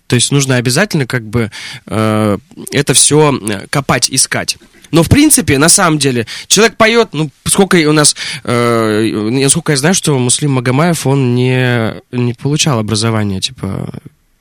То 0.07 0.17
есть 0.17 0.33
нужно 0.33 0.57
обязательно 0.57 1.07
как 1.07 1.23
бы 1.23 1.51
э, 1.87 2.39
это 2.73 2.95
все 2.95 3.37
э, 3.37 3.67
копать, 3.69 4.11
искать. 4.11 4.57
Но 4.91 5.03
в 5.03 5.09
принципе, 5.09 5.59
на 5.59 5.69
самом 5.69 5.99
деле, 5.99 6.27
человек 6.47 6.77
поет, 6.77 7.11
ну, 7.13 7.31
сколько 7.45 7.77
у 7.77 7.93
нас, 7.93 8.17
э, 8.45 9.49
сколько 9.51 9.73
я 9.73 9.77
знаю, 9.77 9.95
что 9.95 10.19
Муслим 10.19 10.53
Магомаев, 10.53 11.07
он 11.07 11.35
не, 11.35 11.95
не 12.11 12.33
получал 12.33 12.79
образование, 12.79 13.41
типа, 13.41 14.01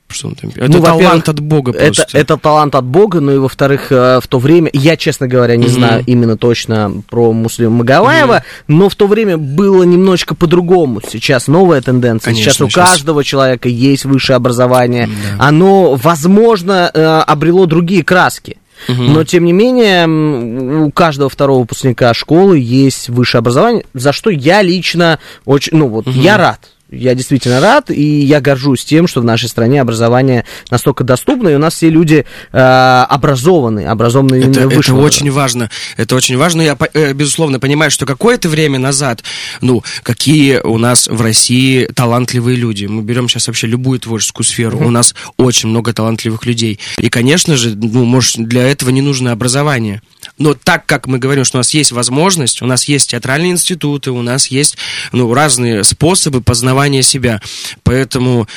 что 0.09 0.29
он 0.29 0.35
там? 0.35 0.51
Это 0.55 0.69
ну, 0.69 0.81
талант 0.81 1.29
от 1.29 1.39
Бога 1.39 1.73
просто. 1.73 2.03
Это, 2.03 2.17
это 2.17 2.37
талант 2.37 2.75
от 2.75 2.85
Бога, 2.85 3.19
ну 3.19 3.33
и 3.33 3.37
во-вторых, 3.37 3.91
э, 3.91 4.19
в 4.21 4.27
то 4.27 4.39
время, 4.39 4.69
я, 4.73 4.95
честно 4.95 5.27
говоря, 5.27 5.55
не 5.57 5.65
mm-hmm. 5.65 5.69
знаю 5.69 6.03
именно 6.05 6.37
точно 6.37 7.03
про 7.09 7.33
Муслима 7.33 7.77
Магалаева, 7.77 8.37
mm-hmm. 8.37 8.63
но 8.67 8.89
в 8.89 8.95
то 8.95 9.07
время 9.07 9.37
было 9.37 9.83
немножечко 9.83 10.35
по-другому. 10.35 11.01
Сейчас 11.07 11.47
новая 11.47 11.81
тенденция. 11.81 12.31
Конечно, 12.31 12.51
сейчас 12.51 12.61
у 12.61 12.69
сейчас... 12.69 12.89
каждого 12.91 13.23
человека 13.23 13.67
есть 13.69 14.05
высшее 14.05 14.37
образование. 14.37 15.07
Mm-hmm. 15.07 15.35
Оно, 15.39 15.95
возможно, 15.95 16.89
э, 16.93 17.03
обрело 17.03 17.65
другие 17.65 18.03
краски. 18.03 18.57
Угу. 18.87 19.01
Но, 19.01 19.23
тем 19.23 19.43
не 19.43 19.53
менее, 19.53 20.85
у 20.85 20.91
каждого 20.91 21.29
второго 21.29 21.61
выпускника 21.61 22.13
школы 22.13 22.59
есть 22.59 23.09
высшее 23.09 23.39
образование, 23.39 23.85
за 23.93 24.13
что 24.13 24.29
я 24.29 24.61
лично 24.61 25.19
очень, 25.45 25.77
ну 25.77 25.87
вот, 25.87 26.07
угу. 26.07 26.17
я 26.17 26.37
рад 26.37 26.59
я 26.89 27.15
действительно 27.15 27.59
рад, 27.59 27.91
и 27.91 28.21
я 28.21 28.39
горжусь 28.39 28.85
тем, 28.85 29.07
что 29.07 29.21
в 29.21 29.25
нашей 29.25 29.49
стране 29.49 29.81
образование 29.81 30.45
настолько 30.71 31.03
доступно, 31.03 31.49
и 31.49 31.55
у 31.55 31.59
нас 31.59 31.75
все 31.75 31.89
люди 31.89 32.25
э, 32.51 32.57
образованы, 32.57 33.85
образованные 33.85 34.49
это, 34.49 34.61
это 34.61 34.79
очень 34.79 35.31
важно, 35.31 35.69
это 35.97 36.15
очень 36.15 36.37
важно. 36.37 36.61
Я, 36.61 36.77
э, 36.93 37.13
безусловно, 37.13 37.59
понимаю, 37.59 37.91
что 37.91 38.05
какое-то 38.05 38.47
время 38.49 38.79
назад, 38.79 39.23
ну, 39.61 39.83
какие 40.03 40.59
у 40.59 40.77
нас 40.77 41.07
в 41.07 41.21
России 41.21 41.85
талантливые 41.93 42.55
люди. 42.55 42.85
Мы 42.85 43.01
берем 43.01 43.27
сейчас 43.27 43.47
вообще 43.47 43.67
любую 43.67 43.99
творческую 43.99 44.45
сферу, 44.45 44.79
mm-hmm. 44.79 44.87
у 44.87 44.91
нас 44.91 45.15
очень 45.37 45.69
много 45.69 45.93
талантливых 45.93 46.45
людей. 46.45 46.79
И, 46.99 47.09
конечно 47.09 47.57
же, 47.57 47.75
ну, 47.75 48.05
может, 48.05 48.37
для 48.37 48.67
этого 48.67 48.89
не 48.91 49.01
нужно 49.01 49.31
образование. 49.31 50.01
Но 50.37 50.53
так 50.53 50.85
как 50.85 51.07
мы 51.07 51.17
говорим, 51.17 51.43
что 51.43 51.57
у 51.57 51.59
нас 51.59 51.73
есть 51.73 51.91
возможность, 51.91 52.61
у 52.61 52.65
нас 52.65 52.85
есть 52.85 53.11
театральные 53.11 53.51
институты, 53.51 54.11
у 54.11 54.21
нас 54.21 54.47
есть 54.47 54.77
ну, 55.11 55.33
разные 55.33 55.83
способы 55.83 56.41
познавания 56.41 57.01
себя. 57.01 57.41
Поэтому 57.83 58.47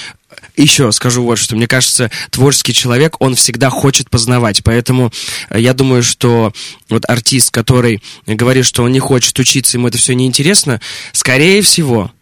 еще 0.57 0.93
скажу 0.93 1.23
вот 1.23 1.37
что. 1.39 1.57
Мне 1.57 1.67
кажется, 1.67 2.11
творческий 2.31 2.75
человек, 2.75 3.17
он 3.21 3.35
всегда 3.35 3.71
хочет 3.71 4.11
познавать. 4.11 4.63
Поэтому 4.63 5.13
э, 5.49 5.61
я 5.61 5.75
думаю, 5.75 6.03
что 6.03 6.53
вот 6.89 7.05
артист, 7.09 7.51
который 7.51 8.03
говорит, 8.27 8.67
что 8.67 8.83
он 8.83 8.93
не 8.93 9.01
хочет 9.01 9.39
учиться, 9.39 9.77
ему 9.77 9.89
это 9.89 9.99
все 9.99 10.15
неинтересно, 10.15 10.81
скорее 11.13 11.63
всего, 11.63 12.13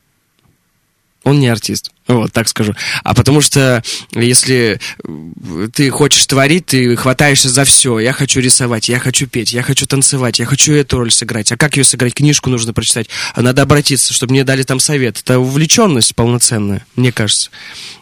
он 1.25 1.41
не 1.41 1.49
артист. 1.49 1.91
Вот, 2.09 2.33
так 2.33 2.49
скажу. 2.49 2.75
А 3.05 3.15
потому 3.15 3.43
что 3.43 3.83
если 4.13 4.81
ты 5.75 5.91
хочешь 5.91 6.25
творить, 6.27 6.67
ты 6.67 6.97
хватаешься 6.97 7.51
за 7.51 7.65
все. 7.65 7.99
Я 7.99 8.15
хочу 8.15 8.41
рисовать, 8.41 8.89
я 8.89 8.99
хочу 8.99 9.27
петь, 9.27 9.53
я 9.53 9.63
хочу 9.63 9.87
танцевать, 9.87 10.39
я 10.39 10.47
хочу 10.47 10.73
эту 10.73 10.99
роль 10.99 11.11
сыграть. 11.11 11.53
А 11.53 11.59
как 11.59 11.77
ее 11.77 11.85
сыграть? 11.85 12.15
Книжку 12.15 12.49
нужно 12.49 12.73
прочитать. 12.73 13.09
А 13.35 13.43
надо 13.43 13.61
обратиться, 13.61 14.15
чтобы 14.15 14.33
мне 14.33 14.45
дали 14.45 14.63
там 14.63 14.81
совет. 14.81 15.21
Это 15.21 15.39
увлеченность 15.39 16.15
полноценная, 16.15 16.85
мне 16.97 17.13
кажется. 17.13 17.51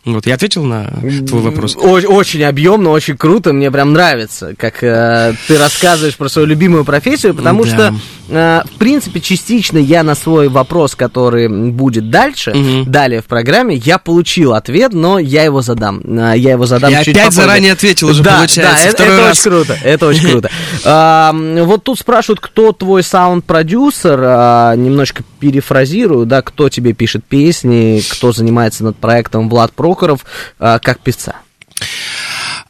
Вот, 0.04 0.24
я 0.26 0.34
ответил 0.34 0.62
на 0.62 0.88
твой 1.26 1.42
вопрос. 1.42 1.74
Очень, 1.76 2.06
очень 2.06 2.44
объемно, 2.44 2.90
очень 2.90 3.16
круто. 3.16 3.52
Мне 3.52 3.72
прям 3.72 3.92
нравится, 3.92 4.54
как 4.56 4.84
э, 4.84 5.34
ты 5.48 5.58
рассказываешь 5.58 6.16
про 6.16 6.28
свою 6.28 6.46
любимую 6.46 6.84
профессию, 6.84 7.34
потому 7.34 7.64
да. 7.64 7.70
что, 7.70 7.94
э, 8.28 8.62
в 8.72 8.78
принципе, 8.78 9.20
частично 9.20 9.78
я 9.78 10.04
на 10.04 10.14
свой 10.14 10.48
вопрос, 10.48 10.94
который 10.94 11.48
будет 11.48 12.08
дальше, 12.08 12.52
угу. 12.52 12.88
далее 12.88 13.20
в 13.20 13.24
программе, 13.24 13.74
я 13.74 13.95
получил 13.98 14.54
ответ, 14.54 14.92
но 14.92 15.18
я 15.18 15.42
его 15.44 15.62
задам. 15.62 16.00
Э, 16.04 16.34
я 16.36 16.52
его 16.52 16.66
задам 16.66 16.90
я 16.90 17.04
чуть 17.04 17.14
опять 17.14 17.26
попозже. 17.30 17.40
заранее 17.42 17.72
ответил 17.72 18.08
уже, 18.08 18.22
да, 18.22 18.36
получается, 18.36 18.84
да, 18.84 18.88
это, 18.90 19.02
это 19.04 19.16
раз. 19.26 19.38
очень 19.38 19.50
круто, 19.50 19.78
это 19.82 20.06
очень 20.06 20.30
круто. 20.30 21.64
Вот 21.64 21.84
тут 21.84 21.98
спрашивают, 21.98 22.40
кто 22.40 22.72
твой 22.72 23.02
саунд-продюсер, 23.02 24.20
э, 24.22 24.74
немножко 24.76 25.22
перефразирую, 25.40 26.26
да, 26.26 26.42
кто 26.42 26.68
тебе 26.68 26.92
пишет 26.92 27.24
песни, 27.24 28.02
кто 28.08 28.32
занимается 28.32 28.84
над 28.84 28.96
проектом 28.96 29.48
Влад 29.48 29.72
Прохоров, 29.72 30.24
э, 30.58 30.78
как 30.82 31.00
певца. 31.00 31.36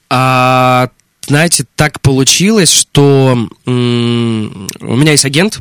А, 0.09 0.88
знаете, 1.26 1.64
так 1.75 2.00
получилось, 2.00 2.73
что 2.73 3.37
м- 3.66 4.71
у 4.80 4.97
меня 4.97 5.12
есть 5.12 5.25
агент, 5.25 5.59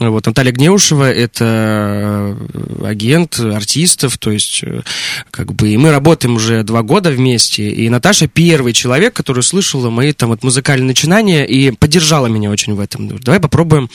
вот, 0.00 0.26
Наталья 0.26 0.50
Гнеушева– 0.52 1.10
это 1.12 2.36
э, 2.52 2.84
агент 2.84 3.38
артистов, 3.38 4.18
то 4.18 4.30
есть, 4.32 4.64
э, 4.64 4.82
как 5.30 5.54
бы, 5.54 5.70
и 5.70 5.76
мы 5.76 5.90
работаем 5.90 6.34
уже 6.34 6.64
два 6.64 6.82
года 6.82 7.10
вместе, 7.10 7.70
и 7.70 7.88
Наташа 7.88 8.26
первый 8.26 8.72
человек, 8.72 9.14
который 9.14 9.40
услышала 9.40 9.90
мои 9.90 10.12
там 10.12 10.30
вот 10.30 10.42
музыкальные 10.42 10.88
начинания 10.88 11.46
и 11.46 11.70
поддержала 11.70 12.26
меня 12.26 12.50
очень 12.50 12.74
в 12.74 12.80
этом. 12.80 13.18
Давай 13.18 13.38
попробуем 13.38 13.88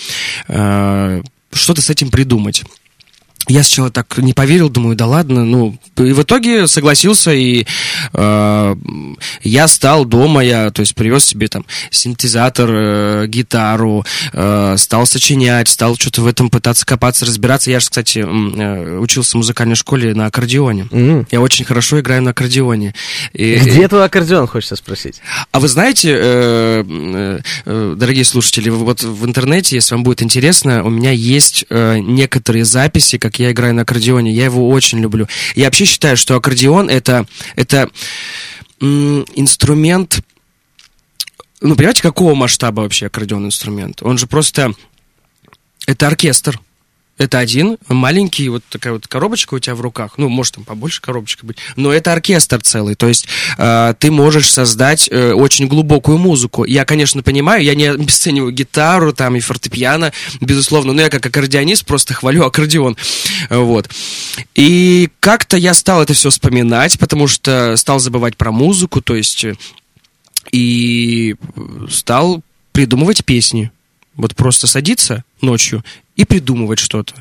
э, 0.48 1.22
что-то 1.51 1.82
с 1.82 1.89
этим 1.89 2.12
придумать. 2.12 2.63
Я 3.50 3.63
сначала 3.63 3.89
так 3.89 4.18
не 4.20 4.34
поверил, 4.34 4.70
думаю, 4.70 4.96
да 4.96 5.08
ладно, 5.08 5.44
ну, 5.44 5.77
и 5.98 6.13
в 6.13 6.22
итоге 6.22 6.68
согласился, 6.68 7.34
и 7.34 7.65
э, 8.13 8.75
я 9.41 9.68
стал 9.68 10.06
дома, 10.06 10.44
я, 10.44 10.70
то 10.70 10.82
есть, 10.82 10.94
привез 10.94 11.25
себе 11.25 11.48
там 11.48 11.65
синтезатор, 11.89 12.70
э, 12.72 13.27
гитару, 13.27 14.06
э, 14.34 14.75
стал 14.77 15.08
сочинять, 15.08 15.68
стал 15.68 15.96
что-то 15.96 16.22
в 16.22 16.27
этом 16.27 16.50
пытаться 16.50 16.86
копаться, 16.86 17.25
разбираться. 17.25 17.72
Я 17.72 17.79
же, 17.79 17.88
кстати, 17.88 18.20
э, 18.20 18.98
учился 19.00 19.32
в 19.32 19.36
музыкальной 19.36 19.75
школе 19.75 20.13
на 20.13 20.27
аккордеоне. 20.27 20.84
Mm. 20.91 21.27
Я 21.32 21.41
очень 21.41 21.65
хорошо 21.65 22.00
играю 22.00 22.22
на 22.22 22.32
аккордеоне. 22.32 22.94
И, 23.34 23.56
Где 23.56 23.88
твой 23.88 24.06
аккордеон, 24.06 24.48
хочется 24.48 24.75
спросить? 24.75 25.22
А 25.51 25.60
вы 25.60 25.68
знаете, 25.68 26.12
э, 26.15 26.84
э, 26.88 27.39
э, 27.65 27.96
дорогие 27.98 28.25
слушатели, 28.25 28.70
вот 28.70 29.01
в 29.01 29.25
интернете, 29.25 29.75
если 29.75 29.96
вам 29.96 30.03
будет 30.03 30.22
интересно, 30.22 30.84
у 30.84 30.89
меня 30.89 31.12
есть 31.12 31.65
э, 31.70 31.98
некоторые 32.00 32.63
записи, 32.63 33.18
как 33.18 33.38
я 33.39 33.51
играю 33.51 33.74
на 33.74 33.84
аккордеоне. 33.84 34.31
Я 34.31 34.46
его 34.46 34.69
очень 34.69 35.00
люблю. 35.00 35.27
Я 35.55 35.65
вообще 35.65 35.86
считаю, 35.86 36.17
что 36.17 36.36
аккордеон 36.36 36.89
это, 36.89 37.25
это 37.55 37.89
инструмент... 38.79 40.22
Ну, 41.62 41.75
понимаете, 41.75 42.01
какого 42.01 42.36
масштаба 42.36 42.81
вообще 42.81 43.08
аккордеон 43.08 43.48
инструмент? 43.48 44.01
Он 44.01 44.17
же 44.17 44.27
просто... 44.27 44.74
Это 45.88 46.08
оркестр. 46.08 46.60
Это 47.19 47.38
один 47.38 47.77
маленький, 47.89 48.47
вот 48.47 48.63
такая 48.69 48.93
вот 48.93 49.05
коробочка 49.07 49.53
у 49.53 49.59
тебя 49.59 49.75
в 49.75 49.81
руках. 49.81 50.13
Ну, 50.15 50.29
может, 50.29 50.55
там 50.55 50.63
побольше 50.63 51.01
коробочка 51.01 51.45
быть. 51.45 51.57
Но 51.75 51.91
это 51.91 52.13
оркестр 52.13 52.61
целый. 52.61 52.95
То 52.95 53.09
есть 53.09 53.27
э, 53.57 53.93
ты 53.99 54.09
можешь 54.09 54.49
создать 54.49 55.09
э, 55.11 55.33
очень 55.33 55.67
глубокую 55.67 56.17
музыку. 56.17 56.63
Я, 56.63 56.85
конечно, 56.85 57.21
понимаю, 57.21 57.61
я 57.61 57.75
не 57.75 57.91
обесцениваю 57.91 58.53
гитару 58.53 59.11
там 59.11 59.35
и 59.35 59.41
фортепиано, 59.41 60.13
безусловно. 60.39 60.93
Но 60.93 61.01
я 61.01 61.09
как 61.09 61.25
аккордеонист 61.25 61.85
просто 61.85 62.13
хвалю 62.13 62.45
аккордеон. 62.45 62.95
Вот. 63.49 63.89
И 64.55 65.09
как-то 65.19 65.57
я 65.57 65.73
стал 65.73 66.01
это 66.01 66.13
все 66.13 66.29
вспоминать, 66.29 66.97
потому 66.99 67.27
что 67.27 67.75
стал 67.75 67.99
забывать 67.99 68.38
про 68.38 68.51
музыку, 68.53 69.01
то 69.01 69.15
есть... 69.15 69.45
И 70.51 71.35
стал 71.91 72.41
придумывать 72.71 73.23
песни. 73.25 73.71
Вот 74.19 74.35
просто 74.35 74.67
садиться 74.67 75.24
ночью 75.41 75.81
и 76.17 76.25
придумывать 76.25 76.79
что-то. 76.79 77.13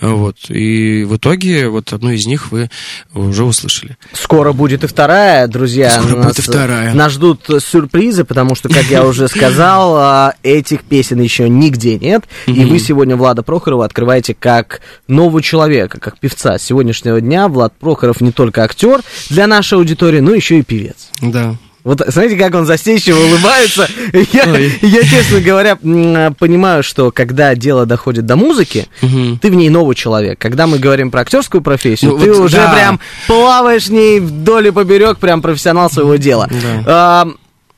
Вот. 0.00 0.36
И 0.48 1.02
в 1.02 1.16
итоге 1.16 1.68
вот 1.68 1.92
одну 1.92 2.10
из 2.10 2.24
них 2.26 2.52
вы 2.52 2.70
уже 3.12 3.42
услышали. 3.42 3.96
Скоро 4.12 4.52
будет 4.52 4.84
и 4.84 4.86
вторая, 4.86 5.48
друзья. 5.48 5.90
Скоро 5.90 6.18
нас, 6.18 6.26
будет 6.26 6.38
и 6.38 6.42
вторая. 6.42 6.94
Нас 6.94 7.10
ждут 7.10 7.50
сюрпризы, 7.58 8.22
потому 8.22 8.54
что, 8.54 8.68
как 8.68 8.84
я 8.84 9.04
уже 9.04 9.26
сказал, 9.26 9.96
а, 9.96 10.34
этих 10.44 10.84
песен 10.84 11.20
еще 11.20 11.48
нигде 11.48 11.98
нет. 11.98 12.26
И 12.46 12.64
вы 12.64 12.78
сегодня 12.78 13.16
Влада 13.16 13.42
Прохорова 13.42 13.84
открываете 13.84 14.34
как 14.34 14.80
нового 15.08 15.42
человека, 15.42 15.98
как 15.98 16.20
певца. 16.20 16.56
С 16.56 16.62
сегодняшнего 16.62 17.20
дня 17.20 17.48
Влад 17.48 17.76
Прохоров 17.76 18.20
не 18.20 18.30
только 18.30 18.62
актер 18.62 19.00
для 19.30 19.48
нашей 19.48 19.78
аудитории, 19.78 20.20
но 20.20 20.32
еще 20.32 20.60
и 20.60 20.62
певец. 20.62 21.08
Да. 21.20 21.56
Вот 21.84 22.02
знаете, 22.06 22.36
как 22.36 22.54
он 22.54 22.64
застенчиво 22.64 23.18
улыбается? 23.18 23.86
Я, 24.32 24.44
я, 24.80 25.02
честно 25.02 25.40
говоря, 25.40 25.76
понимаю, 25.76 26.82
что 26.82 27.10
когда 27.10 27.54
дело 27.54 27.84
доходит 27.84 28.24
до 28.24 28.36
музыки, 28.36 28.88
угу. 29.02 29.38
ты 29.40 29.50
в 29.50 29.54
ней 29.54 29.68
новый 29.68 29.94
человек. 29.94 30.38
Когда 30.38 30.66
мы 30.66 30.78
говорим 30.78 31.10
про 31.10 31.20
актерскую 31.20 31.60
профессию, 31.60 32.12
ну, 32.12 32.18
ты 32.18 32.32
вот, 32.32 32.46
уже 32.46 32.56
да. 32.56 32.72
прям 32.72 33.00
плаваешь 33.26 33.86
в 33.86 33.92
ней 33.92 34.18
вдоль 34.18 34.68
и 34.68 34.70
поберег, 34.70 35.18
прям 35.18 35.42
профессионал 35.42 35.90
своего 35.90 36.16
дела. 36.16 36.48
Да. 36.50 36.84
А, 36.86 37.28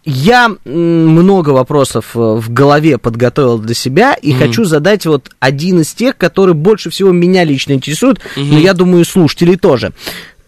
я 0.05 0.53
много 0.65 1.51
вопросов 1.51 2.13
э, 2.15 2.19
в 2.19 2.53
голове 2.53 2.97
подготовил 2.97 3.59
для 3.59 3.75
себя 3.75 4.15
и 4.15 4.33
mm 4.33 4.39
хочу 4.39 4.65
задать 4.65 5.05
вот 5.05 5.31
один 5.41 5.81
из 5.81 5.93
тех, 5.93 6.17
который 6.17 6.55
больше 6.55 6.91
всего 6.91 7.11
меня 7.11 7.43
лично 7.43 7.73
интересует, 7.73 8.19
mm 8.37 8.45
но 8.45 8.59
я 8.59 8.73
думаю, 8.73 9.05
слушателей 9.05 9.57
тоже 9.57 9.93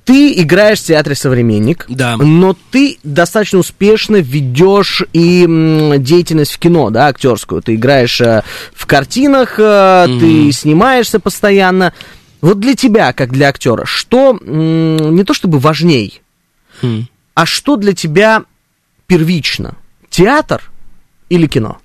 ты 0.09 0.33
играешь 0.41 0.81
в 0.81 0.85
театре 0.85 1.15
«Современник», 1.15 1.85
да. 1.87 2.17
но 2.17 2.57
ты 2.71 2.97
достаточно 3.03 3.59
успешно 3.59 4.17
ведешь 4.17 5.03
и 5.13 5.45
деятельность 5.99 6.53
в 6.53 6.59
кино, 6.59 6.89
да, 6.89 7.09
актерскую. 7.09 7.61
Ты 7.61 7.75
играешь 7.75 8.19
э, 8.23 8.43
в 8.73 8.87
картинах, 8.87 9.59
mm 9.59 10.19
ты 10.19 10.51
снимаешься 10.53 11.21
постоянно. 11.21 11.93
Вот 12.41 12.59
для 12.59 12.75
тебя, 12.75 13.13
как 13.13 13.33
для 13.33 13.49
актера, 13.49 13.85
что 13.85 14.39
не 14.43 15.25
то 15.25 15.35
чтобы 15.35 15.59
важней, 15.59 16.23
mm. 16.81 17.05
а 17.35 17.45
что 17.45 17.77
для 17.77 17.93
тебя 17.93 18.45
первично? 19.07 19.75
Театр 20.09 20.71
или 21.29 21.47
кино? 21.47 21.81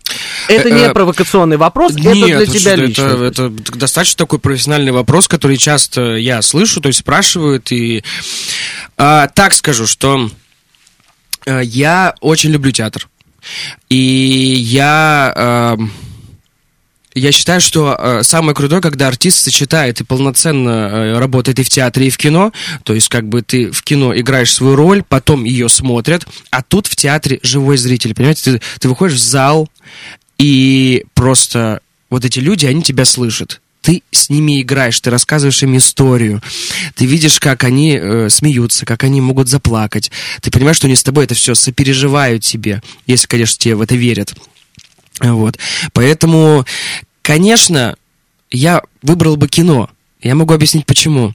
Это 0.47 0.69
не 0.69 0.83
э, 0.83 0.93
провокационный 0.93 1.57
вопрос, 1.57 1.93
это 1.93 2.01
для 2.01 2.45
тебя 2.45 2.75
лично. 2.75 3.03
Это, 3.03 3.49
достаточно 3.49 4.17
такой 4.17 4.39
профессиональный 4.39 4.91
вопрос, 4.91 5.27
который 5.27 5.57
часто 5.57 6.15
я 6.15 6.41
слышу, 6.41 6.81
то 6.81 6.87
есть 6.87 6.99
спрашивают, 6.99 7.71
и 7.71 8.03
а, 8.97 9.27
так 9.27 9.53
скажу, 9.53 9.87
что 9.87 10.29
а, 11.45 11.59
я 11.61 12.15
очень 12.21 12.51
люблю 12.51 12.71
театр. 12.71 13.09
И 13.89 13.95
я... 13.97 15.33
А, 15.35 15.77
я 17.15 17.31
считаю, 17.31 17.61
что 17.61 17.95
э, 17.97 18.23
самое 18.23 18.55
крутое, 18.55 18.81
когда 18.81 19.07
артист 19.07 19.43
сочетает 19.43 20.01
и 20.01 20.03
полноценно 20.03 20.69
э, 20.69 21.19
работает 21.19 21.59
и 21.59 21.63
в 21.63 21.69
театре, 21.69 22.07
и 22.07 22.09
в 22.09 22.17
кино. 22.17 22.51
То 22.83 22.93
есть, 22.93 23.07
как 23.07 23.29
бы 23.29 23.43
ты 23.43 23.71
в 23.71 23.83
кино 23.83 24.17
играешь 24.17 24.51
свою 24.51 24.75
роль, 24.75 25.03
потом 25.07 25.43
ее 25.43 25.69
смотрят, 25.69 26.25
а 26.49 26.63
тут 26.63 26.87
в 26.87 26.95
театре 26.95 27.39
живой 27.43 27.77
зритель. 27.77 28.15
Понимаете, 28.15 28.53
ты, 28.53 28.61
ты 28.79 28.89
выходишь 28.89 29.17
в 29.17 29.23
зал, 29.23 29.69
и 30.37 31.05
просто 31.13 31.81
вот 32.09 32.25
эти 32.25 32.39
люди, 32.39 32.65
они 32.65 32.83
тебя 32.83 33.05
слышат. 33.05 33.61
Ты 33.81 34.01
с 34.11 34.29
ними 34.29 34.61
играешь, 34.61 34.99
ты 35.01 35.09
рассказываешь 35.09 35.61
им 35.61 35.75
историю, 35.75 36.41
ты 36.95 37.05
видишь, 37.05 37.39
как 37.39 37.65
они 37.65 37.97
э, 37.99 38.29
смеются, 38.29 38.85
как 38.85 39.03
они 39.03 39.19
могут 39.19 39.49
заплакать. 39.49 40.09
Ты 40.41 40.51
понимаешь, 40.51 40.77
что 40.77 40.87
они 40.87 40.95
с 40.95 41.03
тобой 41.03 41.25
это 41.25 41.35
все 41.35 41.53
сопереживают 41.53 42.43
тебе, 42.43 42.81
если, 43.07 43.27
конечно, 43.27 43.59
тебе 43.59 43.75
в 43.75 43.81
это 43.81 43.95
верят. 43.95 44.33
Вот. 45.19 45.59
Поэтому, 45.91 46.65
конечно, 47.21 47.97
я 48.51 48.81
выбрал 49.01 49.35
бы 49.35 49.49
кино. 49.49 49.89
Я 50.21 50.35
могу 50.35 50.53
объяснить 50.53 50.85
почему. 50.85 51.33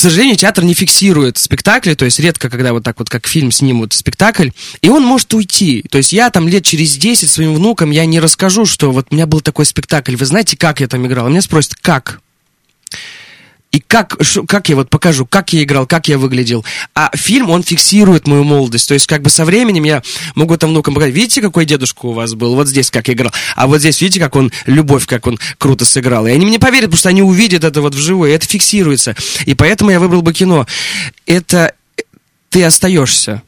К 0.00 0.02
сожалению, 0.02 0.36
театр 0.36 0.64
не 0.64 0.72
фиксирует 0.72 1.36
спектакли, 1.36 1.92
то 1.92 2.06
есть 2.06 2.18
редко, 2.20 2.48
когда 2.48 2.72
вот 2.72 2.82
так 2.82 2.98
вот, 2.98 3.10
как 3.10 3.26
фильм 3.26 3.50
снимут 3.50 3.92
спектакль, 3.92 4.48
и 4.80 4.88
он 4.88 5.02
может 5.02 5.34
уйти. 5.34 5.84
То 5.90 5.98
есть 5.98 6.14
я 6.14 6.30
там 6.30 6.48
лет 6.48 6.64
через 6.64 6.96
10 6.96 7.28
своим 7.28 7.54
внукам 7.54 7.90
я 7.90 8.06
не 8.06 8.18
расскажу, 8.18 8.64
что 8.64 8.92
вот 8.92 9.08
у 9.10 9.14
меня 9.14 9.26
был 9.26 9.42
такой 9.42 9.66
спектакль, 9.66 10.16
вы 10.16 10.24
знаете, 10.24 10.56
как 10.56 10.80
я 10.80 10.88
там 10.88 11.06
играл? 11.06 11.28
Меня 11.28 11.42
спросят, 11.42 11.74
как? 11.74 12.22
И 13.72 13.78
как, 13.78 14.18
как 14.48 14.68
я 14.68 14.76
вот 14.76 14.90
покажу, 14.90 15.26
как 15.26 15.52
я 15.52 15.62
играл, 15.62 15.86
как 15.86 16.08
я 16.08 16.18
выглядел. 16.18 16.64
А 16.94 17.10
фильм, 17.14 17.50
он 17.50 17.62
фиксирует 17.62 18.26
мою 18.26 18.42
молодость. 18.42 18.88
То 18.88 18.94
есть, 18.94 19.06
как 19.06 19.22
бы 19.22 19.30
со 19.30 19.44
временем 19.44 19.84
я 19.84 20.02
могу 20.34 20.56
там 20.56 20.70
внукам 20.70 20.94
показать, 20.94 21.14
видите, 21.14 21.40
какой 21.40 21.66
дедушка 21.66 22.06
у 22.06 22.12
вас 22.12 22.34
был, 22.34 22.56
вот 22.56 22.66
здесь 22.66 22.90
как 22.90 23.08
играл. 23.08 23.32
А 23.54 23.68
вот 23.68 23.78
здесь, 23.78 24.00
видите, 24.00 24.20
как 24.20 24.34
он, 24.34 24.50
любовь, 24.66 25.06
как 25.06 25.26
он 25.26 25.38
круто 25.58 25.84
сыграл. 25.84 26.26
И 26.26 26.30
они 26.30 26.46
мне 26.46 26.58
поверят, 26.58 26.86
потому 26.86 26.98
что 26.98 27.08
они 27.10 27.22
увидят 27.22 27.62
это 27.62 27.80
вот 27.80 27.94
вживую, 27.94 28.32
и 28.32 28.34
это 28.34 28.46
фиксируется. 28.46 29.14
И 29.46 29.54
поэтому 29.54 29.90
я 29.90 30.00
выбрал 30.00 30.22
бы 30.22 30.32
кино. 30.32 30.66
Это 31.26 31.74
ты 32.48 32.64
остаешься 32.64 33.42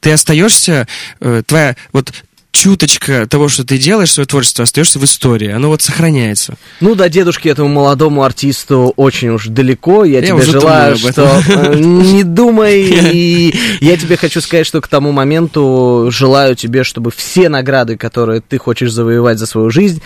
ты 0.00 0.12
остаешься, 0.12 0.86
э, 1.20 1.42
твоя 1.44 1.74
вот 1.92 2.12
чуточка 2.58 3.24
того, 3.28 3.48
что 3.48 3.64
ты 3.64 3.78
делаешь, 3.78 4.12
свое 4.12 4.26
творчество, 4.26 4.64
остаешься 4.64 4.98
в 4.98 5.04
истории. 5.04 5.48
Оно 5.48 5.68
вот 5.68 5.80
сохраняется. 5.80 6.54
Ну, 6.80 6.96
до 6.96 7.08
дедушки 7.08 7.48
этому 7.48 7.68
молодому 7.68 8.24
артисту 8.24 8.92
очень 8.96 9.28
уж 9.28 9.46
далеко. 9.46 10.04
Я, 10.04 10.18
я 10.18 10.26
тебе 10.26 10.42
желаю, 10.42 10.96
что 10.96 11.40
э, 11.46 11.74
не 11.78 12.24
думай. 12.24 12.82
И 13.12 13.54
я 13.80 13.96
тебе 13.96 14.16
хочу 14.16 14.40
сказать, 14.40 14.66
что 14.66 14.80
к 14.80 14.88
тому 14.88 15.12
моменту 15.12 16.08
желаю 16.10 16.56
тебе, 16.56 16.82
чтобы 16.82 17.12
все 17.12 17.48
награды, 17.48 17.96
которые 17.96 18.40
ты 18.40 18.58
хочешь 18.58 18.90
завоевать 18.92 19.38
за 19.38 19.46
свою 19.46 19.70
жизнь, 19.70 20.02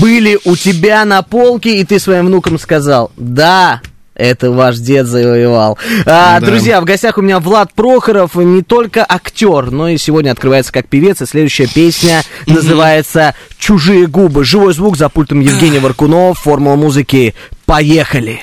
были 0.00 0.40
у 0.44 0.56
тебя 0.56 1.04
на 1.04 1.22
полке, 1.22 1.78
и 1.78 1.84
ты 1.84 2.00
своим 2.00 2.26
внукам 2.26 2.58
сказал, 2.58 3.12
да, 3.16 3.80
это 4.14 4.50
ваш 4.50 4.78
дед 4.78 5.06
завоевал. 5.06 5.78
А, 6.06 6.38
да. 6.38 6.46
Друзья, 6.46 6.80
в 6.80 6.84
гостях 6.84 7.18
у 7.18 7.22
меня 7.22 7.40
Влад 7.40 7.72
Прохоров, 7.72 8.34
не 8.34 8.62
только 8.62 9.04
актер, 9.08 9.70
но 9.70 9.88
и 9.88 9.96
сегодня 9.96 10.30
открывается 10.30 10.72
как 10.72 10.88
певец. 10.88 11.22
И 11.22 11.26
следующая 11.26 11.66
песня 11.66 12.22
называется 12.46 13.34
«Чужие 13.58 14.06
губы». 14.06 14.44
Живой 14.44 14.74
звук 14.74 14.96
за 14.96 15.08
пультом 15.08 15.40
Евгения 15.40 15.80
Варкунов, 15.80 16.40
формула 16.40 16.76
музыки. 16.76 17.34
Поехали! 17.64 18.40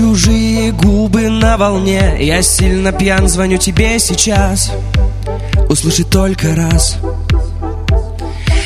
Чужие 0.00 0.72
губы 0.72 1.28
на 1.28 1.58
волне. 1.58 2.16
Я 2.20 2.40
сильно 2.40 2.90
пьян, 2.90 3.28
звоню 3.28 3.58
тебе 3.58 3.98
сейчас. 3.98 4.72
Услыши 5.68 6.04
только 6.04 6.54
раз. 6.54 6.96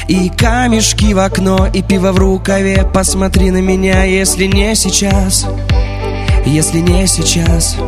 И 0.07 0.29
камешки 0.29 1.13
в 1.13 1.19
окно, 1.19 1.67
и 1.67 1.83
пиво 1.83 2.13
в 2.13 2.19
рукаве. 2.19 2.89
Посмотри 2.95 3.51
на 3.51 3.61
меня, 3.61 4.05
если 4.05 4.45
не 4.45 4.77
сейчас. 4.77 5.45
Если 6.47 6.79
не 6.79 7.05
сейчас. 7.09 7.79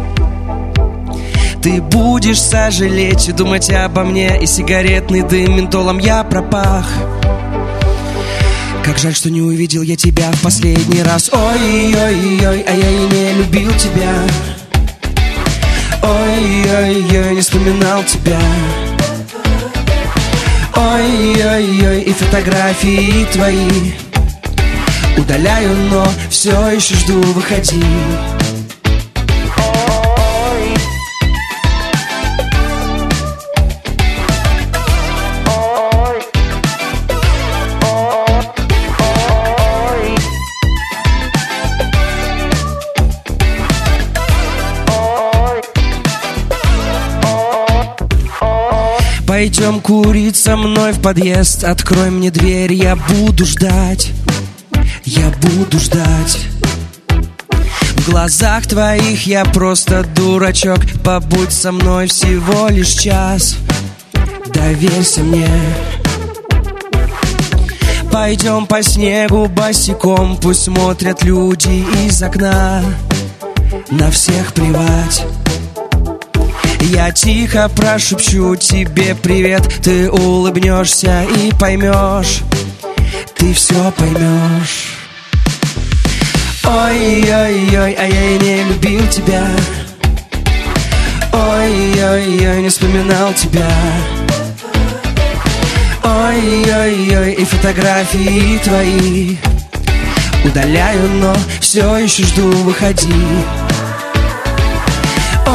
Ты 1.63 1.81
будешь 1.81 2.43
сожалеть 2.43 3.29
и 3.29 3.33
думать 3.33 3.71
обо 3.71 4.03
мне. 4.03 4.43
И 4.43 4.47
сигаретный 4.47 5.23
дым 5.23 5.57
ментолом 5.57 5.99
я 5.99 6.25
пропах 6.25 6.85
как 8.87 8.99
жаль, 8.99 9.15
что 9.17 9.31
не 9.31 9.43
увидел 9.43 9.83
я 9.83 9.97
тебя 9.97 10.31
в 10.31 10.43
последний 10.43 11.03
раз. 11.03 11.29
Ой-ой-ой, 11.33 12.61
а 12.61 12.73
я 12.73 12.91
и 12.91 13.09
не 13.09 13.33
любил 13.33 13.73
тебя. 13.73 14.15
Ой-ой-ой, 16.03 17.35
не 17.35 17.41
вспоминал 17.41 18.05
тебя. 18.05 18.41
Ой-ой-ой, 20.77 22.03
и 22.03 22.13
фотографии 22.13 23.27
твои 23.33 23.93
Удаляю, 25.17 25.75
но 25.91 26.07
все 26.31 26.71
еще 26.71 26.95
жду, 26.95 27.21
выходи 27.33 27.83
Пойдем 49.37 49.81
курить 49.81 50.35
со 50.35 50.57
мной 50.57 50.93
в 50.93 51.03
подъезд. 51.03 51.63
Открой 51.63 52.11
мне 52.11 52.31
дверь, 52.31 52.73
я 52.73 52.97
буду 52.97 53.45
ждать. 53.45 54.11
Я 55.05 55.29
буду 55.29 55.79
ждать. 55.79 56.47
В 57.11 58.11
глазах 58.11 58.67
твоих 58.67 59.27
я 59.27 59.45
просто 59.45 60.05
дурачок. 60.05 60.79
Побудь 61.05 61.53
со 61.53 61.71
мной 61.71 62.07
всего 62.07 62.69
лишь 62.69 62.93
час. 62.93 63.57
Доверься 64.55 65.21
мне. 65.21 65.51
Пойдем 68.11 68.65
по 68.65 68.83
снегу 68.83 69.49
босиком. 69.49 70.39
Пусть 70.39 70.63
смотрят 70.63 71.23
люди 71.25 71.85
из 72.07 72.23
окна. 72.23 72.83
На 73.91 74.11
всех 74.11 74.55
плевать 74.55 75.27
я 76.81 77.11
тихо 77.11 77.69
прошепчу 77.69 78.57
тебе 78.57 79.15
привет. 79.15 79.63
Ты 79.83 80.11
улыбнешься 80.11 81.25
и 81.25 81.53
поймешь. 81.53 82.43
Ты 83.37 83.53
все 83.55 83.93
поймешь. 83.93 84.99
Ой-ой-ой, 86.65 87.93
а 87.93 88.07
я 88.07 88.39
не 88.39 88.65
любил 88.65 89.07
тебя. 89.09 89.47
Ой-ой-ой, 91.33 92.63
не 92.63 92.69
вспоминал 92.69 93.33
тебя. 93.35 93.71
Ой-ой-ой, 96.03 97.33
и 97.33 97.45
фотографии 97.45 98.59
твои. 98.65 99.37
Удаляю, 100.45 101.09
но 101.21 101.37
все 101.61 101.97
еще 101.99 102.25
жду, 102.25 102.51
выходи 102.51 103.66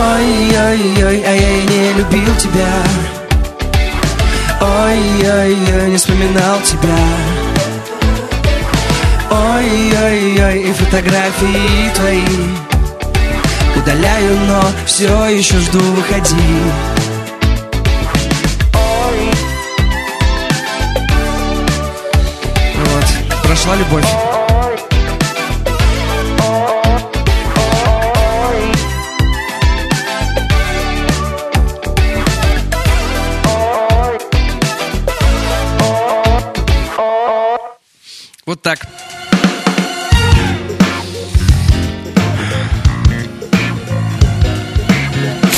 Ой-ой-ой, 0.01 1.23
а 1.23 1.31
я 1.31 1.51
и 1.51 1.67
не 1.67 1.93
любил 1.93 2.35
тебя. 2.37 2.73
Ой-ой-ой, 4.59 5.91
не 5.91 5.97
вспоминал 5.97 6.59
тебя. 6.61 6.97
Ой-ой-ой, 9.29 10.63
и 10.63 10.73
фотографии 10.73 11.91
твои. 11.93 12.23
Удаляю, 13.75 14.39
но 14.47 14.63
все 14.87 15.25
еще 15.27 15.59
жду, 15.59 15.79
выходи. 15.79 16.35
Вот, 22.75 23.43
прошла 23.43 23.75
любовь 23.75 24.30
Так. 38.61 38.87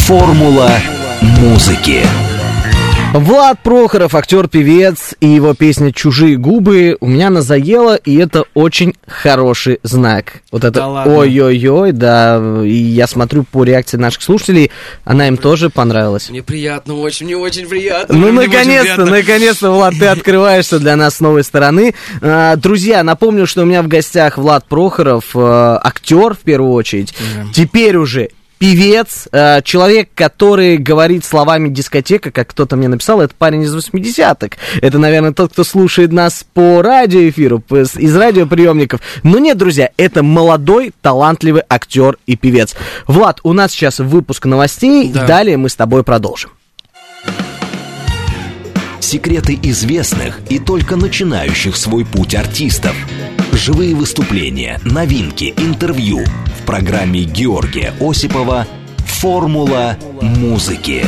Формула 0.05 0.69
музыки. 1.21 2.05
Влад 3.13 3.59
Прохоров, 3.59 4.15
актер-певец, 4.15 5.13
и 5.19 5.27
его 5.27 5.53
песня 5.53 5.93
«Чужие 5.93 6.35
губы» 6.35 6.97
у 6.99 7.05
меня 7.05 7.29
назаело, 7.29 7.95
и 7.95 8.15
это 8.15 8.45
очень 8.55 8.95
хороший 9.05 9.79
знак. 9.83 10.41
Вот 10.51 10.63
это 10.63 10.79
да 10.79 11.03
ой-ой-ой, 11.05 11.91
да, 11.91 12.41
и 12.63 12.73
я 12.73 13.05
смотрю 13.05 13.43
по 13.43 13.63
реакции 13.63 13.97
наших 13.97 14.23
слушателей, 14.23 14.71
она 15.05 15.27
им 15.27 15.37
тоже 15.37 15.69
понравилась. 15.69 16.31
Мне 16.31 16.41
приятно, 16.41 16.95
очень, 16.95 17.27
мне 17.27 17.37
очень 17.37 17.67
приятно. 17.67 18.17
Ну, 18.17 18.31
наконец-то, 18.31 19.05
наконец-то, 19.05 19.69
Влад, 19.69 19.93
ты 19.99 20.07
открываешься 20.07 20.79
для 20.79 20.95
нас 20.95 21.17
с 21.17 21.19
новой 21.19 21.43
стороны. 21.43 21.93
А, 22.19 22.55
друзья, 22.55 23.03
напомню, 23.03 23.45
что 23.45 23.61
у 23.61 23.65
меня 23.65 23.83
в 23.83 23.87
гостях 23.87 24.39
Влад 24.39 24.65
Прохоров, 24.65 25.35
а, 25.35 25.79
актер 25.83 26.33
в 26.33 26.39
первую 26.39 26.73
очередь, 26.73 27.13
теперь 27.53 27.95
уже 27.95 28.29
певец, 28.63 29.27
э, 29.33 29.61
человек, 29.63 30.11
который 30.15 30.77
говорит 30.77 31.25
словами 31.25 31.67
дискотека, 31.67 32.31
как 32.31 32.47
кто-то 32.47 32.77
мне 32.77 32.87
написал, 32.87 33.19
это 33.19 33.35
парень 33.37 33.63
из 33.63 33.75
80-х. 33.75 34.55
Это, 34.81 34.97
наверное, 34.97 35.33
тот, 35.33 35.51
кто 35.51 35.65
слушает 35.65 36.13
нас 36.13 36.45
по 36.53 36.81
радиоэфиру, 36.81 37.61
из 37.69 38.15
радиоприемников. 38.15 39.01
Но 39.23 39.39
нет, 39.39 39.57
друзья, 39.57 39.89
это 39.97 40.23
молодой, 40.23 40.93
талантливый 41.01 41.63
актер 41.67 42.17
и 42.25 42.37
певец. 42.37 42.73
Влад, 43.05 43.41
у 43.43 43.51
нас 43.51 43.73
сейчас 43.73 43.99
выпуск 43.99 44.45
новостей, 44.45 45.11
да. 45.11 45.27
далее 45.27 45.57
мы 45.57 45.67
с 45.67 45.75
тобой 45.75 46.05
продолжим. 46.05 46.51
Секреты 49.13 49.59
известных 49.61 50.39
и 50.49 50.57
только 50.57 50.95
начинающих 50.95 51.77
свой 51.77 52.03
путь 52.03 52.33
артистов. 52.33 52.95
Живые 53.51 53.93
выступления, 53.93 54.79
новинки, 54.83 55.53
интервью– 55.55 56.25
в 56.59 56.65
программе 56.65 57.21
Георгия 57.21 57.93
Осипова 57.99 58.65
«Формула 58.97 59.97
музыки». 60.19 61.05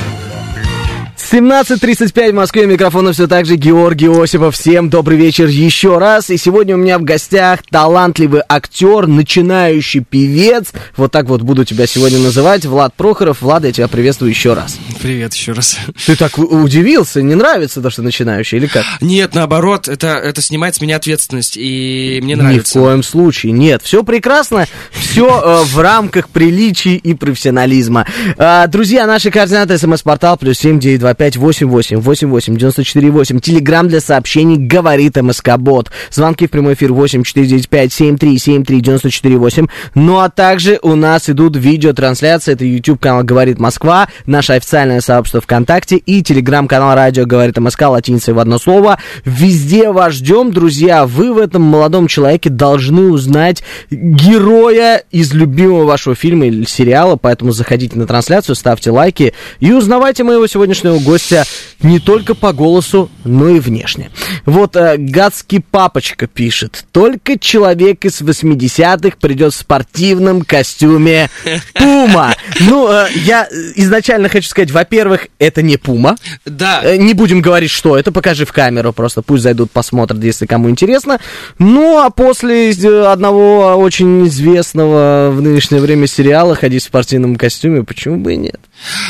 17.35 1.32 2.32
в 2.32 2.36
Москве, 2.36 2.68
микрофона 2.68 3.12
все 3.12 3.26
так 3.26 3.48
же 3.48 3.56
Георгий 3.56 4.08
Осипов. 4.08 4.56
Всем 4.56 4.92
добрый 4.92 5.18
вечер 5.18 5.48
еще 5.48 5.98
раз. 5.98 6.30
И 6.30 6.38
сегодня 6.38 6.76
у 6.76 6.78
меня 6.78 7.00
в 7.00 7.04
гостях 7.04 7.62
талантливый 7.68 8.44
актер, 8.48 9.08
начинающий 9.08 10.02
певец. 10.02 10.72
Вот 10.96 11.12
так 11.12 11.26
вот 11.26 11.42
буду 11.42 11.66
тебя 11.66 11.88
сегодня 11.88 12.20
называть. 12.20 12.66
Влад 12.66 12.94
Прохоров. 12.94 13.42
Влад, 13.42 13.66
я 13.66 13.72
тебя 13.72 13.88
приветствую 13.88 14.30
еще 14.30 14.54
раз. 14.54 14.78
Привет 15.02 15.34
еще 15.34 15.54
раз. 15.54 15.80
Ты 16.06 16.16
так 16.16 16.38
удивился? 16.38 17.24
Не 17.24 17.34
нравится 17.34 17.82
то, 17.82 17.90
что 17.90 18.04
начинающий 18.04 18.60
или 18.60 18.68
как? 18.68 18.86
Нет, 19.02 19.34
наоборот, 19.34 19.88
это, 19.88 20.10
это 20.10 20.44
снимает 20.44 20.76
с 20.76 20.82
меня 20.82 20.98
ответственность, 20.98 21.58
и 21.58 22.20
мне 22.22 22.36
нравится. 22.36 22.78
Ни 22.78 22.82
в 22.84 22.86
коем 22.86 23.04
случае. 23.04 23.52
Нет, 23.52 23.82
все 23.82 24.04
прекрасно, 24.04 24.68
все 24.92 25.42
э, 25.44 25.64
в 25.66 25.80
рамках 25.80 26.30
приличий 26.30 26.98
и 26.98 27.16
профессионализма. 27.16 28.06
Э, 28.38 28.68
друзья, 28.68 29.08
наши 29.08 29.32
координаты 29.32 29.80
смс-портал 29.80 30.38
плюс 30.38 30.60
семь 30.60 30.80
девять 31.18 31.34
258 31.36 31.98
88 31.98 32.58
94 32.58 33.12
8. 33.12 33.40
Телеграмм 33.40 33.88
для 33.88 34.02
сообщений 34.02 34.58
говорит 34.58 35.16
МСК 35.22 35.58
Бот. 35.58 35.92
Звонки 36.12 36.48
в 36.48 36.52
прямой 36.52 36.74
эфир 36.74 36.94
8 36.94 37.24
495 37.24 37.94
73 37.94 38.38
73 38.38 38.82
94 38.82 39.38
8. 39.38 39.68
Ну 39.96 40.20
а 40.20 40.30
также 40.30 40.80
у 40.82 40.96
нас 40.96 41.30
идут 41.30 41.56
видеотрансляции. 41.56 42.54
Это 42.54 42.66
YouTube 42.66 43.00
канал 43.00 43.24
Говорит 43.24 43.60
Москва, 43.60 44.08
наше 44.26 44.54
официальное 44.54 45.02
сообщество 45.02 45.42
ВКонтакте 45.42 45.98
и 45.98 46.22
телеграм-канал 46.22 46.96
Радио 46.96 47.26
Говорит 47.26 47.58
МСК 47.58 47.84
латиницей 47.84 48.34
в 48.34 48.40
одно 48.40 48.58
слово. 48.58 49.00
Везде 49.24 49.92
вас 49.92 50.14
ждем, 50.14 50.52
друзья. 50.52 51.06
Вы 51.06 51.34
в 51.34 51.38
этом 51.38 51.62
молодом 51.62 52.08
человеке 52.08 52.50
должны 52.50 53.10
узнать 53.10 53.64
героя 53.90 55.04
из 55.12 55.34
любимого 55.34 55.86
вашего 55.86 56.16
фильма 56.16 56.48
или 56.48 56.66
сериала, 56.66 57.16
поэтому 57.16 57.52
заходите 57.52 57.98
на 57.98 58.08
трансляцию, 58.08 58.56
ставьте 58.56 58.92
лайки 58.92 59.34
и 59.60 59.72
узнавайте 59.72 60.24
моего 60.24 60.48
сегодняшнего 60.48 61.00
гостя 61.06 61.46
не 61.82 62.00
только 62.00 62.36
по 62.36 62.52
голосу, 62.52 63.10
но 63.24 63.50
и 63.50 63.60
внешне. 63.60 64.10
Вот 64.46 64.76
э, 64.76 64.96
гадский 64.98 65.62
папочка 65.62 66.28
пишет. 66.28 66.86
Только 66.92 67.38
человек 67.38 68.06
из 68.06 68.22
80-х 68.22 69.18
придет 69.20 69.54
в 69.54 69.58
спортивном 69.58 70.42
костюме 70.42 71.30
Пума. 71.74 72.34
Ну, 72.62 72.92
э, 72.92 73.08
я 73.24 73.48
изначально 73.76 74.30
хочу 74.30 74.50
сказать, 74.50 74.72
во-первых, 74.72 75.28
это 75.40 75.62
не 75.62 75.78
Пума. 75.78 76.16
Да. 76.46 76.82
Э, 76.84 76.98
не 76.98 77.14
будем 77.14 77.42
говорить, 77.42 77.72
что 77.72 77.98
это. 77.98 78.12
Покажи 78.12 78.46
в 78.46 78.52
камеру 78.52 78.92
просто. 78.94 79.22
Пусть 79.22 79.44
зайдут, 79.44 79.72
посмотрят, 79.72 80.24
если 80.24 80.46
кому 80.46 80.70
интересно. 80.70 81.20
Ну, 81.60 82.00
а 82.00 82.10
после 82.10 82.74
одного 83.06 83.76
очень 83.76 84.28
известного 84.28 85.32
в 85.32 85.42
нынешнее 85.42 85.82
время 85.82 86.08
сериала 86.08 86.56
«Ходить 86.56 86.84
в 86.84 86.88
спортивном 86.88 87.36
костюме», 87.36 87.84
почему 87.84 88.18
бы 88.18 88.34
и 88.34 88.38
нет? 88.38 88.60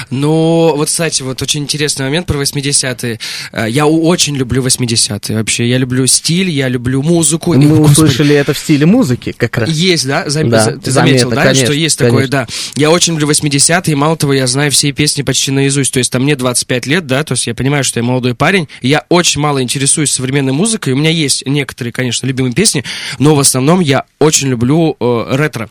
Ну, 0.10 0.74
вот, 0.76 0.88
кстати, 0.88 1.24
вот 1.24 1.42
очень 1.42 1.64
интересный 1.64 2.06
момент 2.06 2.28
про 2.28 2.42
80-е. 2.42 3.20
Э, 3.52 3.66
я 3.70 3.88
очень 3.88 4.36
люблю 4.36 4.64
80-е 4.64 5.38
вообще. 5.38 5.68
Я 5.68 5.78
люблю 5.78 6.06
стиль, 6.08 6.50
я 6.50 6.68
люблю 6.68 7.02
музыку. 7.02 7.54
Мы 7.54 7.68
Господи. 7.68 7.92
услышали 7.92 8.36
это 8.36 8.54
в 8.54 8.58
стиле 8.58 8.86
музыки 8.86 9.34
как 9.36 9.58
раз. 9.58 9.70
Есть, 9.70 10.08
да? 10.08 10.30
Зам... 10.30 10.50
да 10.50 10.78
Ты 10.78 10.92
заметил, 10.92 11.30
заметно, 11.30 11.36
да, 11.36 11.44
конечно, 11.44 11.66
что 11.66 11.74
есть 11.74 11.98
конечно. 11.98 12.18
такое, 12.18 12.28
да. 12.28 12.48
Я 12.76 12.92
очень 12.92 13.14
люблю 13.14 13.30
80-е, 13.30 13.94
и 13.94 13.96
мало 13.96 14.18
того, 14.18 14.34
я 14.34 14.48
знаю 14.48 14.72
все 14.72 14.92
песни 14.92 15.24
почти 15.24 15.52
наизусть. 15.52 15.94
То 15.94 16.00
есть 16.00 16.12
там 16.12 16.24
мне 16.24 16.36
25 16.36 16.86
лет, 16.88 17.08
да, 17.08 17.24
то 17.24 17.34
есть 17.34 17.48
я 17.48 17.56
понимаю, 17.56 17.84
что 17.84 18.00
я 18.00 18.04
молодой 18.04 18.36
парень. 18.36 18.68
Я 18.82 19.06
очень 19.10 19.42
мало 19.42 19.62
интересуюсь 19.62 20.12
современной 20.12 20.54
музыкой. 20.54 20.94
У 20.94 20.98
меня 20.98 21.10
есть 21.10 21.46
некоторые, 21.46 21.92
конечно, 21.92 22.28
любимые 22.28 22.54
песни, 22.54 22.84
но 23.20 23.36
в 23.36 23.40
основном 23.40 23.80
я 23.80 24.06
очень 24.20 24.50
люблю 24.50 24.96
э, 25.00 25.36
ретро. 25.36 25.70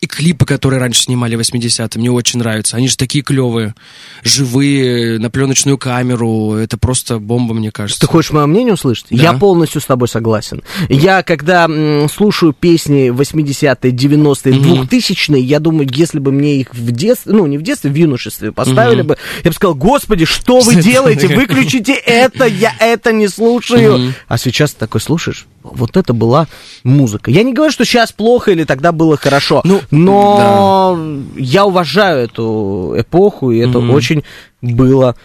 И 0.00 0.06
клипы, 0.06 0.46
которые 0.46 0.80
раньше 0.80 1.02
снимали 1.02 1.36
в 1.36 1.40
80-е, 1.40 2.00
мне 2.00 2.10
очень 2.10 2.38
нравятся. 2.38 2.76
Они 2.76 2.88
же 2.88 2.96
такие 2.96 3.22
клевые, 3.24 3.74
живые, 4.22 5.18
на 5.18 5.30
пленочную 5.30 5.78
камеру. 5.78 6.54
Это 6.54 6.76
просто 6.78 7.18
бомба, 7.18 7.54
мне 7.54 7.70
кажется. 7.70 8.00
Ты 8.00 8.06
хочешь 8.06 8.32
мое 8.32 8.46
мнение 8.46 8.74
услышать? 8.74 9.06
Да. 9.10 9.16
Я 9.16 9.32
полностью 9.34 9.80
с 9.80 9.84
тобой 9.84 10.08
согласен. 10.08 10.62
Я, 10.88 11.22
когда 11.22 11.64
м, 11.64 12.08
слушаю 12.08 12.52
песни 12.52 13.10
80-е, 13.10 13.92
90-е, 13.92 14.58
угу. 14.58 14.82
2000-е, 14.84 15.40
я 15.40 15.60
думаю, 15.60 15.88
если 15.90 16.18
бы 16.18 16.32
мне 16.32 16.60
их 16.60 16.74
в 16.74 16.90
детстве, 16.90 17.32
ну, 17.32 17.46
не 17.46 17.58
в 17.58 17.62
детстве, 17.62 17.90
в 17.90 17.94
юношестве 17.94 18.52
поставили 18.52 19.00
угу. 19.00 19.08
бы, 19.08 19.18
я 19.42 19.50
бы 19.50 19.54
сказал, 19.54 19.74
господи, 19.74 20.24
что 20.24 20.60
вы 20.60 20.74
делаете? 20.82 21.28
Выключите 21.34 21.94
это, 21.94 22.46
я 22.46 22.72
это 22.78 23.12
не 23.12 23.28
слушаю. 23.28 24.14
А 24.28 24.38
сейчас 24.38 24.74
такой 24.74 25.00
слушаешь, 25.00 25.46
вот 25.62 25.96
это 25.96 26.12
была 26.12 26.46
музыка. 26.82 27.30
Я 27.30 27.42
не 27.42 27.52
говорю, 27.52 27.72
что 27.72 27.84
сейчас 27.84 28.12
плохо 28.12 28.52
или 28.52 28.64
тогда 28.64 28.92
было 28.92 29.16
хорошо, 29.16 29.62
ну, 29.64 29.80
но 29.90 30.94
да. 30.96 31.40
я 31.40 31.64
уважаю 31.64 32.24
эту 32.24 32.94
эпоху, 32.96 33.50
и 33.50 33.58
это 33.58 33.78
mm-hmm. 33.78 33.92
очень 33.92 34.24
было 34.60 35.16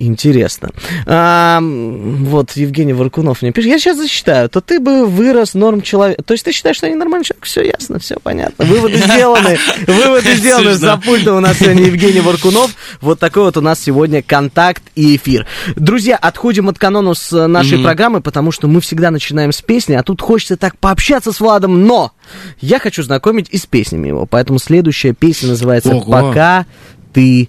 Интересно. 0.00 0.70
А, 1.06 1.58
вот 1.60 2.52
Евгений 2.52 2.92
Варкунов 2.92 3.42
мне 3.42 3.50
пишет, 3.50 3.72
я 3.72 3.78
сейчас 3.80 3.96
зачитаю, 3.96 4.48
то 4.48 4.60
ты 4.60 4.78
бы 4.78 5.04
вырос 5.06 5.54
норм 5.54 5.82
человек. 5.82 6.22
То 6.24 6.34
есть 6.34 6.44
ты 6.44 6.52
считаешь, 6.52 6.76
что 6.76 6.86
я 6.86 6.92
не 6.92 6.98
нормальный 6.98 7.24
человек? 7.24 7.44
Все 7.44 7.62
ясно, 7.62 7.98
все 7.98 8.16
понятно. 8.22 8.64
Выводы 8.64 8.96
сделаны. 8.96 9.58
Выводы 9.88 10.34
сделаны. 10.34 10.74
За 10.74 10.96
пультом 10.98 11.38
у 11.38 11.40
нас 11.40 11.58
сегодня 11.58 11.86
Евгений 11.86 12.20
Варкунов. 12.20 12.76
Вот 13.00 13.18
такой 13.18 13.42
вот 13.42 13.56
у 13.56 13.60
нас 13.60 13.80
сегодня 13.80 14.22
контакт 14.22 14.84
и 14.94 15.16
эфир. 15.16 15.48
Друзья, 15.74 16.16
отходим 16.16 16.68
от 16.68 16.78
канона 16.78 17.14
с 17.14 17.48
нашей 17.48 17.82
программы, 17.82 18.20
потому 18.20 18.52
что 18.52 18.68
мы 18.68 18.80
всегда 18.80 19.10
начинаем 19.10 19.50
с 19.50 19.62
песни, 19.62 19.94
а 19.94 20.04
тут 20.04 20.20
хочется 20.20 20.56
так 20.56 20.78
пообщаться 20.78 21.32
с 21.32 21.40
Владом, 21.40 21.86
но 21.86 22.12
я 22.60 22.78
хочу 22.78 23.02
знакомить 23.02 23.48
и 23.50 23.58
с 23.58 23.66
песнями 23.66 24.06
его. 24.06 24.26
Поэтому 24.26 24.60
следующая 24.60 25.12
песня 25.12 25.48
называется 25.48 26.00
«Пока 26.06 26.66
ты 27.12 27.48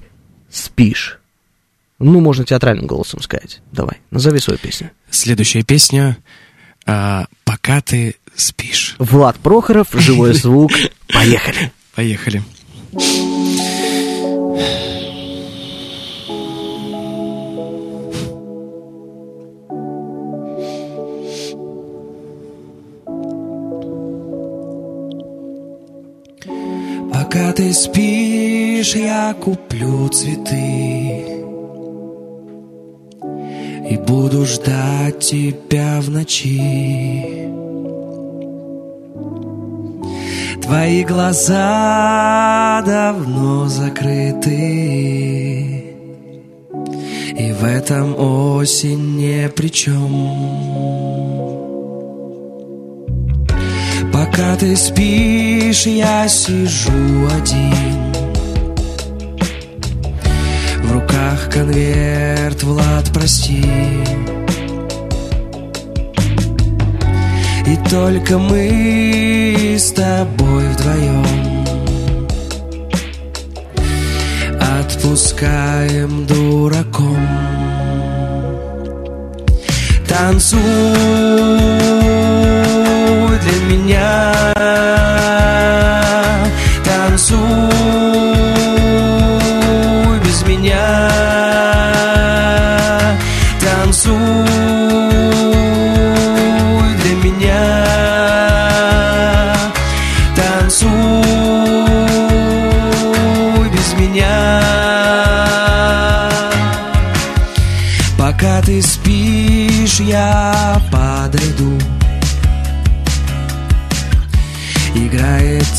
спишь». 0.50 1.19
Ну, 2.00 2.22
можно 2.22 2.46
театральным 2.46 2.88
голосом 2.88 3.22
сказать. 3.22 3.62
Давай, 3.74 3.98
назови 4.10 4.40
свою 4.40 4.58
песню. 4.58 4.92
Следующая 5.10 5.64
песня 5.64 6.18
а, 6.86 7.26
«Пока 7.44 7.82
ты 7.82 8.16
спишь». 8.36 8.96
Влад 9.00 9.38
Прохоров, 9.38 9.90
«Живой 9.94 10.34
звук». 10.34 10.72
Поехали. 11.14 11.72
Поехали. 11.94 12.42
Пока 27.12 27.52
ты 27.52 27.74
спишь, 27.74 28.96
я 28.96 29.34
куплю 29.34 30.08
цветы 30.08 31.38
буду 34.10 34.45
ждать 34.45 35.19
тебя 35.19 36.00
в 36.02 36.10
ночи. 36.10 37.48
Твои 40.63 41.04
глаза 41.04 42.84
давно 42.86 43.67
закрыты, 43.67 44.56
и 47.38 47.54
в 47.54 47.63
этом 47.63 48.15
осень 48.19 49.17
не 49.17 49.50
при 49.50 49.67
чем. 49.67 50.10
Пока 54.12 54.56
ты 54.56 54.76
спишь, 54.76 55.86
я 55.86 56.28
сижу 56.28 57.28
один 57.38 58.09
руках 61.10 61.50
конверт, 61.52 62.63
Влад, 62.63 63.12
прости. 63.13 63.63
И 67.65 67.78
только 67.89 68.38
мы 68.38 69.76
с 69.78 69.91
тобой 69.91 70.67
вдвоем 70.69 71.26
Отпускаем 74.80 76.26
дураком. 76.26 77.17
Танцуй 80.08 80.60
для 83.43 83.60
меня 83.69 84.34
Танцуй 86.84 87.79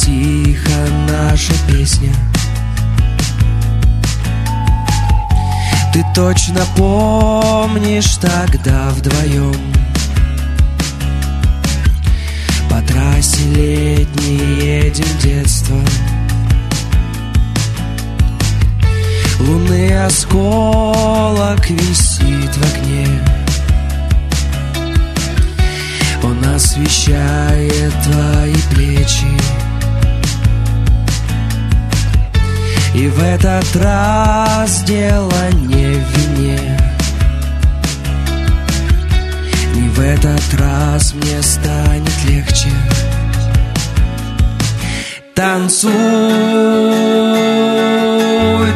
тихо 0.01 0.71
наша 1.09 1.53
песня. 1.69 2.13
Ты 5.93 6.05
точно 6.15 6.63
помнишь 6.77 8.17
тогда 8.17 8.91
вдвоем? 8.91 9.55
По 12.71 12.81
трассе 12.83 13.43
летней 13.55 14.85
едем 14.85 15.19
детство. 15.23 15.79
Лунный 19.41 20.07
осколок 20.07 21.69
висит 21.69 22.57
в 22.57 22.75
окне. 22.75 23.07
Он 26.23 26.55
освещает 26.55 27.93
твои 28.03 28.55
плечи 28.71 29.60
И 33.01 33.09
в 33.09 33.23
этот 33.23 33.77
раз 33.77 34.83
дело 34.83 35.33
не 35.55 35.95
в 35.95 36.19
вине 36.19 36.79
И 39.75 39.89
в 39.89 40.01
этот 40.01 40.61
раз 40.61 41.15
мне 41.15 41.41
станет 41.41 42.25
легче. 42.29 42.69
Танцуй 45.35 45.91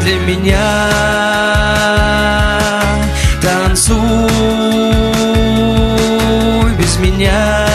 для 0.00 0.18
меня. 0.26 0.88
Танцуй 3.42 3.98
без 6.78 6.96
меня 6.96 7.73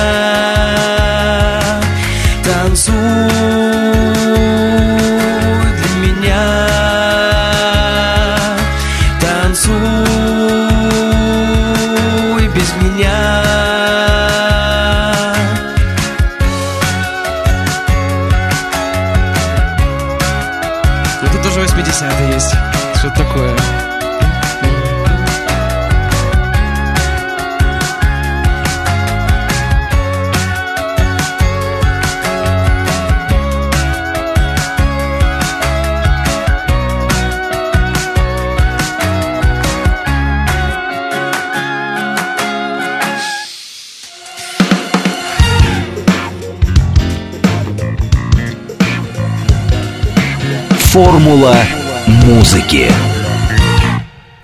Формула 50.99 51.55
музыки. 52.25 52.91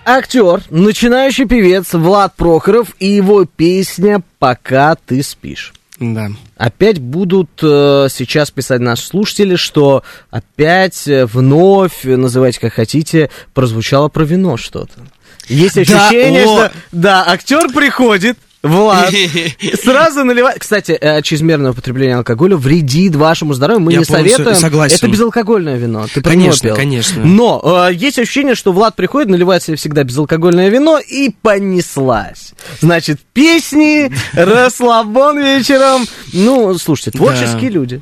Актер, 0.06 0.62
начинающий 0.70 1.46
певец 1.46 1.92
Влад 1.92 2.34
Прохоров 2.38 2.96
и 2.98 3.08
его 3.08 3.44
песня 3.44 4.22
«Пока 4.40 4.96
ты 4.96 5.22
спишь». 5.22 5.74
Да. 6.00 6.30
Опять 6.56 7.00
будут 7.00 7.50
э, 7.62 8.08
сейчас 8.10 8.52
писать 8.52 8.80
наши 8.80 9.06
слушатели, 9.06 9.58
что 9.58 10.04
опять 10.30 11.06
э, 11.10 11.26
вновь, 11.26 12.06
э, 12.06 12.16
называйте 12.16 12.62
как 12.62 12.72
хотите, 12.72 13.30
прозвучало 13.54 14.08
про 14.08 14.24
вино 14.24 14.56
что-то. 14.56 15.02
Есть 15.50 15.78
ощущение, 15.78 16.46
о! 16.46 16.48
что 16.48 16.72
да, 16.94 17.26
актер 17.28 17.68
приходит, 17.68 18.38
Влад, 18.66 19.14
сразу 19.84 20.24
наливает. 20.24 20.60
Кстати, 20.60 20.92
э, 20.94 21.22
чрезмерное 21.22 21.72
употребление 21.72 22.18
алкоголя 22.18 22.58
вредит 22.58 23.16
вашему 23.16 23.54
здоровью. 23.54 23.82
Мы 23.84 23.94
Я 23.94 24.00
не 24.00 24.06
советуем. 24.06 24.56
согласен. 24.56 24.96
Это 24.96 25.08
безалкогольное 25.08 25.78
вино. 25.78 26.08
Ты 26.14 26.22
Конечно, 26.22 26.70
пил. 26.70 26.76
конечно. 26.76 27.24
Но 27.24 27.88
э, 27.90 27.94
есть 27.94 28.18
ощущение, 28.18 28.56
что 28.56 28.72
Влад 28.72 28.96
приходит, 28.96 29.30
наливает 29.30 29.64
себе 29.64 29.78
всегда 29.78 30.04
безалкогольное 30.04 30.70
вино 30.70 31.00
и 31.00 31.30
понеслась. 31.42 32.54
Значит, 32.82 33.20
песни, 33.34 34.12
расслабон 34.34 35.40
вечером. 35.40 36.06
Ну, 36.34 36.76
слушайте, 36.78 37.12
творческие 37.12 37.70
люди. 37.70 38.02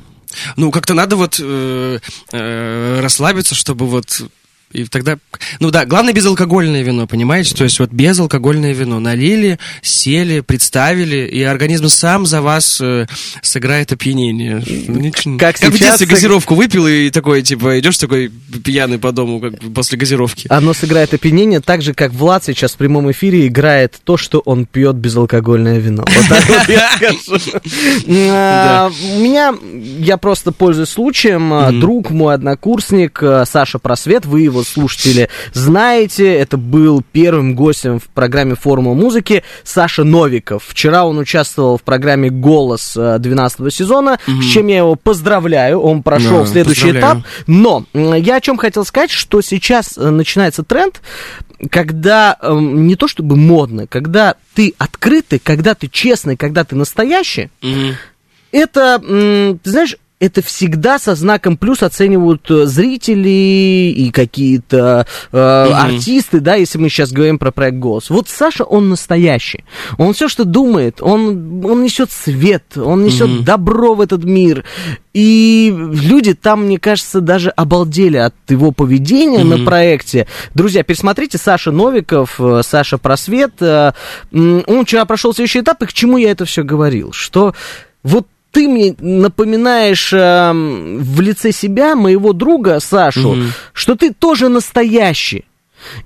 Ну, 0.56 0.70
как-то 0.70 0.94
надо 0.94 1.16
вот 1.16 1.38
э, 1.40 1.98
э, 2.32 3.00
расслабиться, 3.02 3.54
чтобы 3.54 3.86
вот... 3.86 4.22
И 4.74 4.84
тогда, 4.84 5.18
ну 5.60 5.70
да, 5.70 5.84
главное 5.86 6.12
безалкогольное 6.12 6.82
вино, 6.82 7.06
понимаете? 7.06 7.54
То 7.54 7.62
есть 7.64 7.78
вот 7.78 7.90
безалкогольное 7.90 8.72
вино 8.72 8.98
налили, 8.98 9.58
сели, 9.82 10.40
представили, 10.40 11.26
и 11.28 11.42
организм 11.44 11.86
сам 11.88 12.26
за 12.26 12.42
вас 12.42 12.80
э, 12.80 13.06
сыграет 13.40 13.92
опьянение. 13.92 14.56
Ничего- 14.88 15.38
Как 15.38 15.56
в 15.56 15.60
сейчас 15.60 15.78
детстве 15.78 16.06
газировку 16.08 16.56
выпил 16.56 16.88
и 16.88 17.10
такой, 17.10 17.42
типа, 17.42 17.78
идешь 17.78 17.98
такой 17.98 18.32
пьяный 18.64 18.98
по 18.98 19.12
дому 19.12 19.38
как 19.38 19.60
после 19.72 19.96
газировки. 19.96 20.48
Оно 20.50 20.74
сыграет 20.74 21.14
опьянение 21.14 21.60
так 21.60 21.80
же, 21.80 21.94
как 21.94 22.12
Влад 22.12 22.44
сейчас 22.44 22.72
в 22.72 22.76
прямом 22.76 23.10
эфире 23.12 23.46
играет 23.46 24.00
то, 24.02 24.16
что 24.16 24.40
он 24.40 24.66
пьет 24.66 24.96
безалкогольное 24.96 25.78
вино. 25.78 26.04
Вот 26.14 26.28
так 26.28 26.48
вот 26.48 26.68
я 26.68 26.90
скажу. 27.22 27.58
А, 28.08 28.90
У 29.16 29.20
меня, 29.20 29.54
я 29.98 30.16
просто 30.16 30.50
пользуюсь 30.52 30.88
случаем, 30.88 31.78
друг 31.80 32.10
мой 32.10 32.34
однокурсник 32.34 33.22
а, 33.22 33.44
Саша 33.46 33.78
Просвет, 33.78 34.26
вы 34.26 34.40
его 34.42 34.63
слушатели 34.64 35.28
знаете, 35.52 36.32
это 36.34 36.56
был 36.56 37.02
первым 37.12 37.54
гостем 37.54 37.98
в 38.00 38.04
программе 38.04 38.54
«Формула 38.54 38.94
музыки» 38.94 39.42
Саша 39.62 40.04
Новиков. 40.04 40.64
Вчера 40.66 41.04
он 41.06 41.18
участвовал 41.18 41.78
в 41.78 41.82
программе 41.82 42.30
«Голос» 42.30 42.94
12 42.96 43.72
сезона, 43.72 44.18
с 44.26 44.44
чем 44.44 44.66
я 44.68 44.78
его 44.78 44.94
поздравляю, 44.94 45.80
он 45.80 46.02
прошел 46.02 46.40
Да, 46.40 46.46
следующий 46.46 46.92
поздравляю. 46.92 47.20
этап. 47.20 47.26
Но 47.46 47.84
я 47.94 48.36
о 48.36 48.40
чем 48.40 48.56
хотел 48.56 48.84
сказать, 48.84 49.10
что 49.10 49.40
сейчас 49.42 49.96
э, 49.96 50.10
начинается 50.10 50.62
тренд, 50.64 51.00
когда 51.70 52.36
эм, 52.42 52.86
не 52.86 52.96
то 52.96 53.08
чтобы 53.08 53.36
модно, 53.36 53.86
когда 53.86 54.34
ты 54.54 54.74
открытый, 54.78 55.38
когда 55.38 55.74
ты 55.74 55.88
честный, 55.88 56.36
когда 56.36 56.64
ты 56.64 56.74
настоящий, 56.76 57.50
Мгм. 57.62 57.94
это, 58.52 58.98
ты 59.62 59.70
знаешь, 59.70 59.96
это 60.20 60.42
всегда 60.42 60.98
со 60.98 61.14
знаком 61.14 61.56
плюс 61.56 61.82
оценивают 61.82 62.48
э, 62.50 62.66
зрители 62.66 63.92
и 63.96 64.10
какие-то 64.10 65.06
э, 65.32 65.38
артисты, 65.38 66.40
да, 66.40 66.54
если 66.54 66.78
мы 66.78 66.88
сейчас 66.88 67.12
говорим 67.12 67.38
про 67.38 67.50
проект 67.50 67.78
«Голос». 67.78 68.10
Вот 68.10 68.28
Саша, 68.28 68.64
он 68.64 68.88
настоящий. 68.88 69.64
Он 69.98 70.14
все, 70.14 70.28
что 70.28 70.44
думает, 70.44 70.98
он, 71.00 71.64
он 71.64 71.82
несет 71.82 72.12
свет, 72.12 72.76
он 72.76 73.04
несет 73.04 73.44
добро 73.44 73.94
в 73.94 74.00
этот 74.00 74.24
мир. 74.24 74.64
И 75.12 75.74
люди 75.76 76.34
там, 76.34 76.64
мне 76.64 76.78
кажется, 76.78 77.20
даже 77.20 77.50
обалдели 77.50 78.16
от 78.16 78.34
его 78.48 78.72
поведения 78.72 79.44
на 79.44 79.64
проекте. 79.64 80.26
Друзья, 80.54 80.82
пересмотрите 80.82 81.38
Саша 81.38 81.70
Новиков, 81.70 82.40
э, 82.40 82.62
Саша 82.64 82.98
Просвет. 82.98 83.54
э, 83.60 83.92
Он 84.32 84.84
вчера 84.84 85.04
прошел 85.04 85.34
следующий 85.34 85.60
этап, 85.60 85.82
и 85.82 85.86
к 85.86 85.92
чему 85.92 86.18
я 86.18 86.30
это 86.30 86.44
все 86.44 86.62
говорил? 86.62 87.12
Что 87.12 87.54
вот 88.02 88.26
ты 88.54 88.68
мне 88.68 88.94
напоминаешь 89.00 90.12
эм, 90.12 91.00
в 91.00 91.20
лице 91.20 91.50
себя, 91.50 91.96
моего 91.96 92.32
друга 92.32 92.78
Сашу, 92.78 93.36
что 93.72 93.96
ты 93.96 94.12
тоже 94.12 94.48
настоящий. 94.48 95.44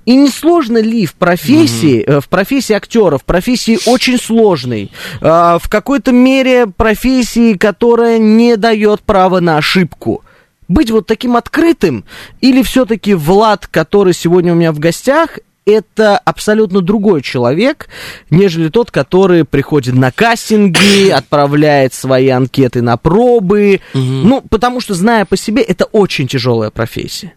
И 0.05 0.15
не 0.15 0.29
сложно 0.29 0.79
ли 0.79 1.05
в 1.05 1.13
профессии, 1.13 2.03
э, 2.05 2.19
в 2.19 2.27
профессии 2.27 2.73
актера, 2.73 3.17
в 3.17 3.23
профессии 3.23 3.79
очень 3.85 4.17
сложной, 4.17 4.91
э, 5.21 5.25
в 5.61 5.69
какой-то 5.69 6.11
мере 6.11 6.65
профессии, 6.67 7.53
которая 7.53 8.17
не 8.17 8.57
дает 8.57 9.01
права 9.01 9.39
на 9.39 9.57
ошибку, 9.57 10.23
быть 10.67 10.91
вот 10.91 11.05
таким 11.05 11.37
открытым, 11.37 12.03
или 12.41 12.61
все-таки 12.63 13.13
Влад, 13.13 13.67
который 13.67 14.13
сегодня 14.13 14.51
у 14.51 14.55
меня 14.55 14.73
в 14.73 14.79
гостях, 14.79 15.39
это 15.69 16.17
абсолютно 16.17 16.81
другой 16.81 17.21
человек, 17.21 17.87
нежели 18.29 18.69
тот, 18.69 18.91
который 18.91 19.45
приходит 19.45 19.95
на 19.95 20.11
кастинги, 20.11 21.09
отправляет 21.13 21.93
свои 21.93 22.29
анкеты 22.29 22.81
на 22.81 22.97
пробы. 22.97 23.81
Ну, 23.93 24.41
потому 24.49 24.81
что, 24.81 24.93
зная 24.93 25.25
по 25.25 25.37
себе, 25.37 25.61
это 25.61 25.85
очень 25.85 26.27
тяжелая 26.27 26.69
профессия. 26.69 27.33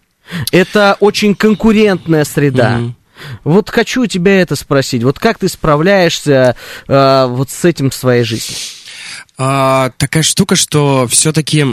Это 0.50 0.96
очень 1.00 1.34
конкурентная 1.34 2.24
среда. 2.24 2.80
Вот 3.44 3.70
хочу 3.70 4.06
тебя 4.06 4.40
это 4.40 4.56
спросить. 4.56 5.04
Вот 5.04 5.18
как 5.18 5.38
ты 5.38 5.48
справляешься 5.48 6.56
э, 6.88 7.26
вот 7.28 7.50
с 7.50 7.64
этим 7.64 7.90
в 7.90 7.94
своей 7.94 8.24
жизни? 8.24 8.56
А, 9.38 9.90
такая 9.96 10.22
штука, 10.22 10.56
что 10.56 11.06
все-таки, 11.08 11.66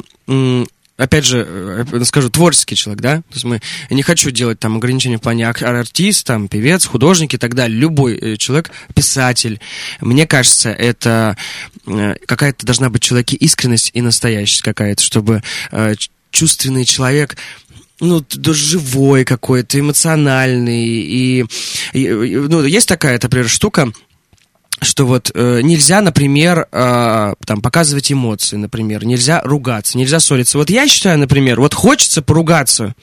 опять 0.99 1.25
же, 1.25 1.47
э, 1.47 2.03
скажу, 2.03 2.29
творческий 2.29 2.75
человек, 2.75 3.01
да? 3.01 3.15
То 3.17 3.33
есть 3.33 3.45
мы, 3.45 3.61
не 3.89 4.03
хочу 4.03 4.31
делать 4.31 4.59
там 4.59 4.75
ограничения 4.75 5.17
в 5.17 5.21
плане 5.21 5.47
ак- 5.47 5.63
артист, 5.63 6.27
там, 6.27 6.47
певец, 6.47 6.85
художник 6.85 7.33
и 7.33 7.37
так 7.37 7.55
далее. 7.55 7.79
Любой 7.79 8.17
э, 8.17 8.35
человек, 8.37 8.71
писатель. 8.93 9.59
Мне 10.01 10.27
кажется, 10.27 10.71
это 10.71 11.37
э, 11.87 12.15
какая-то 12.25 12.65
должна 12.65 12.89
быть 12.89 13.03
в 13.03 13.05
человеке 13.05 13.37
искренность 13.37 13.91
и 13.93 14.01
настоящесть 14.01 14.61
какая-то, 14.61 15.01
чтобы 15.01 15.41
чувственный 16.31 16.85
человек 16.85 17.37
ну, 17.99 18.23
живой 18.29 19.25
какой-то, 19.25 19.79
эмоциональный. 19.79 20.85
И, 20.85 21.45
и, 21.93 22.07
ну, 22.09 22.63
есть 22.63 22.87
такая, 22.87 23.19
например, 23.21 23.49
штука, 23.49 23.91
что 24.81 25.05
вот 25.05 25.31
э, 25.33 25.61
нельзя, 25.61 26.01
например, 26.01 26.67
э, 26.71 27.33
там 27.45 27.61
показывать 27.61 28.11
эмоции, 28.11 28.55
например, 28.55 29.05
нельзя 29.05 29.41
ругаться, 29.43 29.97
нельзя 29.97 30.19
ссориться. 30.19 30.57
Вот 30.57 30.69
я 30.69 30.87
считаю, 30.87 31.19
например, 31.19 31.59
вот 31.59 31.73
хочется 31.73 32.21
поругаться, 32.21 32.95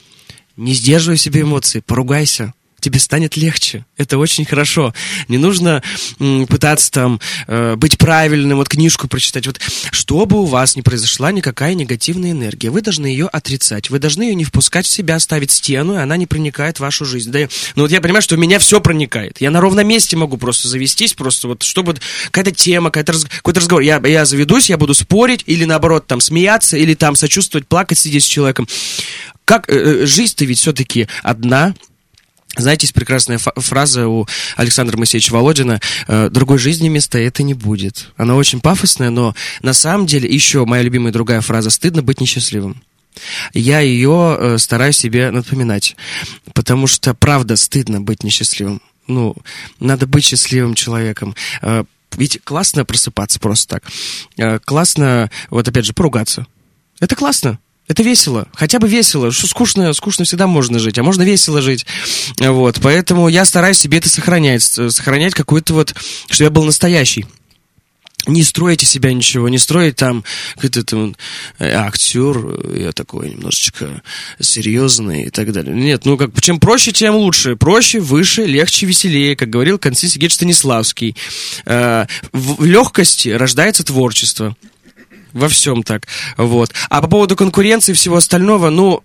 не 0.56 0.74
сдерживай 0.74 1.18
себе 1.18 1.42
эмоции, 1.42 1.80
поругайся 1.80 2.54
тебе 2.86 3.00
станет 3.00 3.36
легче. 3.36 3.84
Это 3.96 4.16
очень 4.16 4.44
хорошо. 4.44 4.94
Не 5.26 5.38
нужно 5.38 5.82
м, 6.20 6.46
пытаться 6.46 6.92
там 6.92 7.20
э, 7.48 7.74
быть 7.74 7.98
правильным, 7.98 8.58
вот 8.58 8.68
книжку 8.68 9.08
прочитать. 9.08 9.44
Вот 9.48 9.60
чтобы 9.90 10.40
у 10.40 10.44
вас 10.44 10.76
не 10.76 10.82
произошла 10.82 11.32
никакая 11.32 11.74
негативная 11.74 12.30
энергия, 12.30 12.70
вы 12.70 12.82
должны 12.82 13.06
ее 13.06 13.26
отрицать. 13.26 13.90
Вы 13.90 13.98
должны 13.98 14.22
ее 14.22 14.36
не 14.36 14.44
впускать 14.44 14.86
в 14.86 14.88
себя, 14.88 15.18
ставить 15.18 15.50
стену, 15.50 15.94
и 15.94 15.96
она 15.96 16.16
не 16.16 16.26
проникает 16.26 16.76
в 16.76 16.80
вашу 16.80 17.04
жизнь. 17.04 17.32
Да, 17.32 17.40
ну 17.74 17.82
вот 17.82 17.90
я 17.90 18.00
понимаю, 18.00 18.22
что 18.22 18.36
у 18.36 18.38
меня 18.38 18.60
все 18.60 18.80
проникает. 18.80 19.40
Я 19.40 19.50
на 19.50 19.60
ровном 19.60 19.88
месте 19.88 20.16
могу 20.16 20.36
просто 20.36 20.68
завестись, 20.68 21.12
просто 21.12 21.48
вот 21.48 21.64
чтобы 21.64 21.96
какая-то 22.26 22.52
тема, 22.52 22.90
какая-то 22.90 23.14
раз, 23.14 23.24
какой-то 23.24 23.58
разговор. 23.58 23.82
Я, 23.82 24.00
я 24.06 24.24
заведусь, 24.24 24.70
я 24.70 24.76
буду 24.76 24.94
спорить, 24.94 25.42
или 25.46 25.64
наоборот 25.64 26.06
там 26.06 26.20
смеяться, 26.20 26.76
или 26.76 26.94
там 26.94 27.16
сочувствовать, 27.16 27.66
плакать, 27.66 27.98
сидеть 27.98 28.22
с 28.22 28.28
человеком. 28.28 28.68
Как 29.44 29.68
э, 29.68 29.74
э 29.74 30.06
жизнь-то 30.06 30.44
ведь 30.44 30.60
все-таки 30.60 31.08
одна, 31.24 31.74
знаете, 32.56 32.84
есть 32.84 32.94
прекрасная 32.94 33.38
фраза 33.38 34.08
у 34.08 34.26
Александра 34.56 34.96
Моисеевича 34.96 35.32
Володина 35.32 35.80
«Э, 36.08 36.28
«Другой 36.30 36.58
жизни 36.58 36.88
места 36.88 37.18
это 37.18 37.42
не 37.42 37.54
будет». 37.54 38.12
Она 38.16 38.34
очень 38.34 38.60
пафосная, 38.60 39.10
но 39.10 39.34
на 39.62 39.72
самом 39.72 40.06
деле 40.06 40.32
еще 40.32 40.64
моя 40.64 40.82
любимая 40.82 41.12
другая 41.12 41.40
фраза 41.40 41.70
«Стыдно 41.70 42.02
быть 42.02 42.20
несчастливым». 42.20 42.82
Я 43.54 43.80
ее 43.80 44.36
э, 44.38 44.58
стараюсь 44.58 44.96
себе 44.96 45.30
напоминать, 45.30 45.96
потому 46.54 46.86
что 46.86 47.14
правда 47.14 47.56
стыдно 47.56 48.00
быть 48.00 48.22
несчастливым. 48.22 48.82
Ну, 49.06 49.36
надо 49.80 50.06
быть 50.06 50.24
счастливым 50.24 50.74
человеком. 50.74 51.34
Э, 51.62 51.84
ведь 52.16 52.40
классно 52.44 52.84
просыпаться 52.84 53.38
просто 53.38 53.80
так. 54.36 54.62
Классно, 54.64 55.30
вот 55.50 55.68
опять 55.68 55.84
же, 55.84 55.92
поругаться. 55.92 56.46
Это 56.98 57.14
классно. 57.14 57.58
Это 57.88 58.02
весело, 58.02 58.48
хотя 58.52 58.78
бы 58.78 58.88
весело. 58.88 59.30
Что 59.30 59.46
скучно, 59.46 59.92
скучно 59.92 60.24
всегда 60.24 60.46
можно 60.46 60.78
жить, 60.78 60.98
а 60.98 61.02
можно 61.02 61.22
весело 61.22 61.62
жить. 61.62 61.86
Вот, 62.38 62.80
поэтому 62.82 63.28
я 63.28 63.44
стараюсь 63.44 63.78
себе 63.78 63.98
это 63.98 64.08
сохранять, 64.08 64.62
сохранять 64.62 65.34
какой-то 65.34 65.74
вот, 65.74 65.94
что 66.28 66.44
я 66.44 66.50
был 66.50 66.64
настоящий. 66.64 67.26
Не 68.26 68.42
стройте 68.42 68.86
себя 68.86 69.12
ничего, 69.12 69.48
не 69.48 69.58
строить 69.58 69.94
там 69.94 70.24
какой-то 70.56 70.84
там 70.84 71.14
э, 71.60 71.70
актер, 71.70 72.74
я 72.74 72.90
такой 72.90 73.30
немножечко 73.30 74.02
серьезный 74.40 75.26
и 75.26 75.30
так 75.30 75.52
далее. 75.52 75.72
Нет, 75.72 76.06
ну 76.06 76.16
как 76.16 76.40
чем 76.40 76.58
проще, 76.58 76.90
тем 76.90 77.14
лучше. 77.14 77.54
Проще, 77.54 78.00
выше, 78.00 78.44
легче, 78.44 78.86
веселее, 78.86 79.36
как 79.36 79.50
говорил 79.50 79.78
Константин 79.78 80.10
Сергеевич 80.10 80.34
Станиславский. 80.34 81.16
Э, 81.66 82.06
в 82.32 82.64
легкости 82.64 83.28
рождается 83.28 83.84
творчество 83.84 84.56
во 85.36 85.48
всем 85.48 85.82
так. 85.82 86.06
Вот. 86.36 86.72
А 86.88 87.00
по 87.02 87.08
поводу 87.08 87.36
конкуренции 87.36 87.92
и 87.92 87.94
всего 87.94 88.16
остального, 88.16 88.70
ну, 88.70 89.02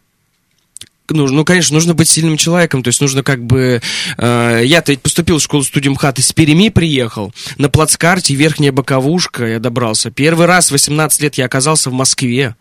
ну, 1.09 1.27
ну, 1.27 1.43
конечно, 1.43 1.73
нужно 1.73 1.93
быть 1.93 2.09
сильным 2.09 2.37
человеком, 2.37 2.83
то 2.83 2.87
есть 2.87 3.01
нужно 3.01 3.23
как 3.23 3.43
бы... 3.43 3.81
Э, 4.17 4.61
я-то 4.63 4.91
ведь 4.91 5.01
поступил 5.01 5.39
в 5.39 5.43
школу 5.43 5.63
студиум 5.63 5.95
ХАТ, 5.95 6.19
из 6.19 6.31
Перми 6.31 6.69
приехал, 6.69 7.33
на 7.57 7.69
плацкарте 7.69 8.33
Верхняя 8.33 8.71
Боковушка 8.71 9.45
я 9.45 9.59
добрался. 9.59 10.11
Первый 10.11 10.45
раз 10.45 10.69
в 10.69 10.71
18 10.71 11.21
лет 11.21 11.35
я 11.35 11.45
оказался 11.45 11.89
в 11.89 11.93
Москве. 11.93 12.55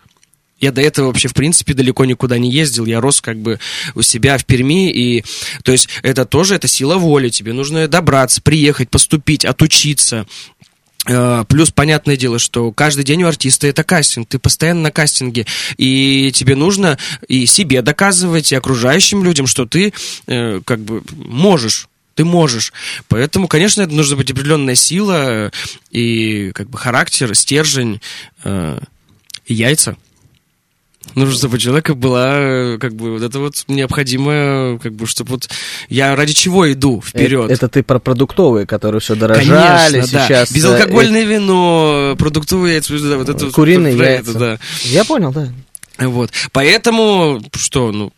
Я 0.61 0.73
до 0.73 0.83
этого 0.83 1.07
вообще, 1.07 1.29
в 1.29 1.35
принципе, 1.35 1.73
далеко 1.73 2.05
никуда 2.05 2.37
не 2.37 2.51
ездил. 2.51 2.85
Я 2.85 3.01
рос 3.01 3.23
как 3.23 3.39
бы 3.39 3.59
у 3.95 4.03
себя 4.03 4.37
в 4.37 4.45
Перми. 4.45 4.91
И, 4.93 5.25
то 5.65 5.73
есть, 5.73 5.89
это 6.03 6.27
тоже, 6.27 6.55
это 6.55 6.69
сила 6.69 6.97
воли. 6.97 7.31
Тебе 7.31 7.55
нужно 7.55 7.89
добраться, 7.89 8.43
приехать, 8.43 8.91
поступить, 8.91 9.47
отучиться. 9.47 10.27
Э, 11.07 11.45
плюс, 11.49 11.71
понятное 11.71 12.17
дело, 12.17 12.39
что 12.39 12.73
каждый 12.73 13.05
день 13.05 13.23
у 13.23 13.29
артиста 13.29 13.67
это 13.67 13.85
кастинг, 13.85 14.29
ты 14.29 14.39
постоянно 14.39 14.83
на 14.83 14.91
кастинге, 14.91 15.47
и 15.79 16.31
тебе 16.35 16.57
нужно 16.57 16.99
и 17.27 17.47
себе 17.47 17.83
доказывать, 17.83 18.53
и 18.53 18.57
окружающим 18.57 19.25
людям, 19.25 19.47
что 19.47 19.67
ты 19.67 19.93
э, 20.27 20.61
как 20.65 20.81
бы 20.81 21.03
можешь 21.15 21.89
ты 22.17 22.25
можешь. 22.25 22.75
Поэтому, 23.09 23.49
конечно, 23.49 23.81
это 23.81 23.95
нужно 23.95 24.17
быть 24.17 24.31
определенная 24.31 24.75
сила 24.75 25.51
и 25.91 26.51
как 26.53 26.69
бы 26.69 26.77
характер, 26.77 27.35
стержень, 27.35 28.03
э, 28.45 28.79
и 29.47 29.55
яйца. 29.55 29.97
Нужно, 31.15 31.35
чтобы 31.35 31.57
у 31.57 31.59
человека 31.59 31.95
была, 31.95 32.77
как 32.79 32.95
бы, 32.95 33.13
вот 33.13 33.23
это 33.23 33.39
вот 33.41 33.65
необходимое, 33.69 34.79
как 34.79 34.93
бы, 34.93 35.07
чтобы 35.07 35.31
вот 35.31 35.49
я 35.89 36.15
ради 36.15 36.35
чего 36.35 36.71
иду 36.71 37.03
вперед. 37.05 37.47
Это, 37.47 37.55
это 37.55 37.69
ты 37.69 37.83
про 37.83 37.99
продуктовые, 37.99 38.67
которые 38.67 39.01
все 39.01 39.15
дорожали 39.17 40.01
Конечно, 40.01 40.07
сейчас. 40.07 40.51
Да. 40.51 40.55
Безалкогольное 40.55 41.23
это... 41.23 41.33
вино, 41.33 42.15
продуктовые 42.19 42.75
яйца, 42.75 43.17
вот 43.17 43.29
это 43.29 43.51
Куриные 43.51 43.97
вот, 43.97 44.05
яйца. 44.05 44.31
Это, 44.31 44.39
да. 44.39 44.59
Я 44.85 45.05
понял, 45.05 45.33
да. 45.33 45.49
Вот. 45.99 46.31
Поэтому, 46.53 47.43
что, 47.55 47.93
ну, 47.93 48.13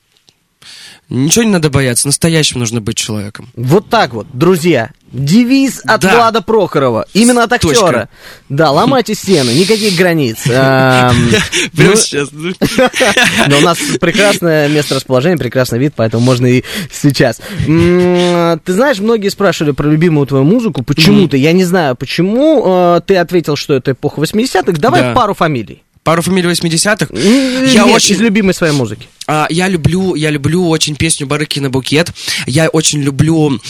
Ничего 1.09 1.45
не 1.45 1.51
надо 1.51 1.68
бояться, 1.68 2.07
настоящим 2.09 2.61
нужно 2.61 2.80
быть 2.80 2.97
человеком. 2.97 3.51
Вот 3.55 3.91
так 3.91 4.14
вот, 4.14 4.26
друзья. 4.33 4.93
Девиз 5.12 5.82
от 5.84 6.00
да. 6.00 6.14
Влада 6.14 6.40
Прохорова. 6.40 7.06
Именно 7.12 7.44
от 7.44 7.52
актера. 7.52 7.74
Точка. 7.74 8.08
Да, 8.48 8.70
ломайте 8.70 9.14
стены, 9.14 9.50
никаких 9.50 9.94
границ. 9.94 10.38
Прямо 10.44 11.12
ну, 11.72 11.96
сейчас. 11.96 12.30
Но 13.48 13.58
у 13.58 13.60
нас 13.60 13.78
прекрасное 14.00 14.68
место 14.68 14.94
расположения, 14.94 15.36
прекрасный 15.36 15.78
вид, 15.78 15.92
поэтому 15.94 16.24
можно 16.24 16.46
и 16.46 16.64
сейчас. 16.90 17.40
Ты 17.66 18.72
знаешь, 18.72 19.00
многие 19.00 19.28
спрашивали 19.28 19.72
про 19.72 19.86
любимую 19.86 20.26
твою 20.26 20.44
музыку. 20.44 20.82
Почему-то, 20.82 21.36
я 21.36 21.52
не 21.52 21.64
знаю, 21.64 21.94
почему 21.94 22.64
э, 22.64 23.00
ты 23.06 23.16
ответил, 23.16 23.56
что 23.56 23.74
это 23.74 23.92
эпоха 23.92 24.20
80-х. 24.20 24.72
Давай 24.80 25.14
пару 25.14 25.34
фамилий. 25.34 25.82
Пару 26.04 26.20
фамилий 26.20 26.48
80-х. 26.48 27.14
Я 27.14 27.84
Нет, 27.84 27.94
очень... 27.94 28.16
из 28.16 28.20
любимой 28.20 28.54
своей 28.54 28.72
музыки. 28.72 29.06
А, 29.28 29.46
я 29.50 29.68
люблю, 29.68 30.16
я 30.16 30.30
люблю 30.30 30.68
очень 30.68 30.96
песню 30.96 31.28
Барыкина 31.28 31.70
букет. 31.70 32.12
Я 32.46 32.68
очень 32.68 33.02
люблю 33.02 33.60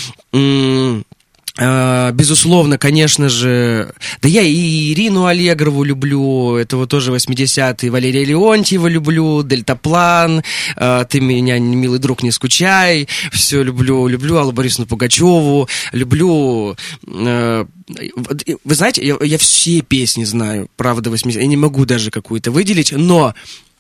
безусловно, 1.58 2.78
конечно 2.78 3.28
же, 3.28 3.92
да 4.22 4.28
я 4.28 4.40
и 4.40 4.92
Ирину 4.92 5.26
Аллегрову 5.26 5.84
люблю, 5.84 6.56
это 6.56 6.78
вот 6.78 6.88
тоже 6.88 7.12
80-е, 7.12 7.90
Валерия 7.90 8.24
Леонтьева 8.24 8.86
люблю, 8.86 9.42
Дельтаплан, 9.42 10.42
э, 10.76 11.04
Ты 11.04 11.20
меня, 11.20 11.58
милый 11.58 11.98
друг, 11.98 12.22
не 12.22 12.30
скучай, 12.30 13.06
все 13.32 13.62
люблю, 13.62 14.06
люблю 14.06 14.38
Аллу 14.38 14.52
Борисовну 14.52 14.86
Пугачеву, 14.86 15.68
люблю... 15.92 16.74
Э, 17.04 17.68
вы 18.64 18.74
знаете, 18.74 19.04
я, 19.06 19.18
я 19.20 19.36
все 19.36 19.82
песни 19.82 20.24
знаю, 20.24 20.68
правда, 20.76 21.10
80 21.10 21.40
я 21.40 21.46
не 21.46 21.56
могу 21.56 21.84
даже 21.84 22.10
какую-то 22.10 22.50
выделить, 22.50 22.92
но 22.92 23.34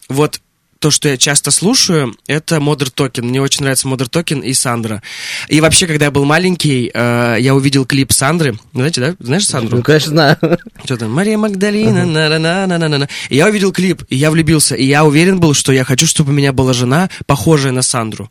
вот 0.08 0.40
то, 0.82 0.90
что 0.90 1.08
я 1.08 1.16
часто 1.16 1.52
слушаю, 1.52 2.16
это 2.26 2.58
Modern 2.58 2.90
Talking. 2.90 3.28
Мне 3.28 3.40
очень 3.40 3.60
нравится 3.60 3.86
Modern 3.86 4.08
Talking 4.08 4.40
и 4.40 4.52
Сандра. 4.52 5.00
И 5.46 5.60
вообще, 5.60 5.86
когда 5.86 6.06
я 6.06 6.10
был 6.10 6.24
маленький, 6.24 6.90
э, 6.92 7.36
я 7.38 7.54
увидел 7.54 7.86
клип 7.86 8.10
Сандры. 8.10 8.58
Знаете, 8.74 9.00
да? 9.00 9.14
Знаешь 9.20 9.46
Сандру? 9.46 9.76
Ну, 9.76 9.82
конечно, 9.84 10.10
знаю. 10.10 10.36
Что 10.84 10.96
там? 10.96 11.12
Мария 11.12 11.38
Магдалина, 11.38 12.04
на 12.04 12.28
на 12.28 12.38
на 12.40 12.66
на 12.66 12.88
на 12.88 12.98
на 12.98 13.08
И 13.28 13.36
я 13.36 13.46
увидел 13.46 13.70
клип, 13.70 14.02
и 14.08 14.16
я 14.16 14.32
влюбился. 14.32 14.74
И 14.74 14.84
я 14.84 15.04
уверен 15.04 15.38
был, 15.38 15.54
что 15.54 15.70
я 15.70 15.84
хочу, 15.84 16.08
чтобы 16.08 16.32
у 16.32 16.34
меня 16.34 16.52
была 16.52 16.72
жена, 16.72 17.08
похожая 17.26 17.70
на 17.70 17.82
Сандру. 17.82 18.28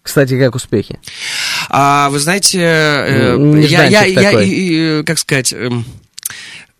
Кстати, 0.00 0.38
как 0.38 0.54
успехи? 0.54 1.00
А, 1.68 2.10
вы 2.10 2.20
знаете, 2.20 2.60
э, 2.60 3.64
я, 3.68 3.86
я, 3.86 4.04
я, 4.04 4.40
я, 4.40 5.02
как 5.02 5.18
сказать... 5.18 5.52
Э, 5.52 5.68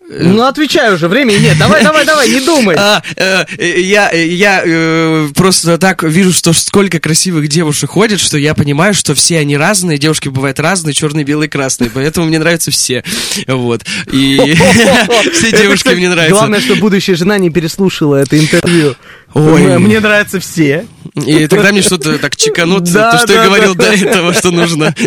ну, 0.08 0.44
отвечай 0.44 0.92
уже, 0.94 1.06
времени 1.06 1.36
нет. 1.36 1.58
Давай, 1.58 1.82
давай, 1.82 2.06
давай, 2.06 2.30
не 2.30 2.40
думай. 2.40 2.76
А, 2.78 3.02
э, 3.16 3.44
я 3.58 4.10
я 4.10 4.62
э, 4.64 5.28
просто 5.34 5.76
так 5.76 6.02
вижу, 6.02 6.32
что 6.32 6.54
сколько 6.54 6.98
красивых 6.98 7.48
девушек 7.48 7.90
ходит, 7.90 8.18
что 8.18 8.38
я 8.38 8.54
понимаю, 8.54 8.94
что 8.94 9.14
все 9.14 9.38
они 9.38 9.58
разные, 9.58 9.98
девушки 9.98 10.30
бывают 10.30 10.60
разные, 10.60 10.94
черные, 10.94 11.24
белые, 11.24 11.50
красные, 11.50 11.90
поэтому 11.90 12.26
мне 12.26 12.38
нравятся 12.38 12.70
все. 12.70 13.04
Вот. 13.46 13.82
И 14.10 14.38
все 15.34 15.52
девушки 15.52 15.88
мне 15.88 16.08
нравятся. 16.08 16.34
Главное, 16.36 16.60
что 16.60 16.76
будущая 16.76 17.14
жена 17.14 17.36
не 17.36 17.50
переслушала 17.50 18.16
это 18.16 18.38
интервью. 18.38 18.96
Ой. 19.34 19.78
Мне 19.78 20.00
нравятся 20.00 20.40
все. 20.40 20.86
И 21.14 21.46
тогда 21.46 21.72
мне 21.72 21.82
что-то 21.82 22.18
так 22.18 22.36
чеканут, 22.36 22.84
то, 22.92 23.18
что 23.18 23.32
я 23.32 23.44
говорил 23.44 23.74
до 23.74 23.92
этого, 23.92 24.32
что 24.32 24.50
нужно. 24.50 24.94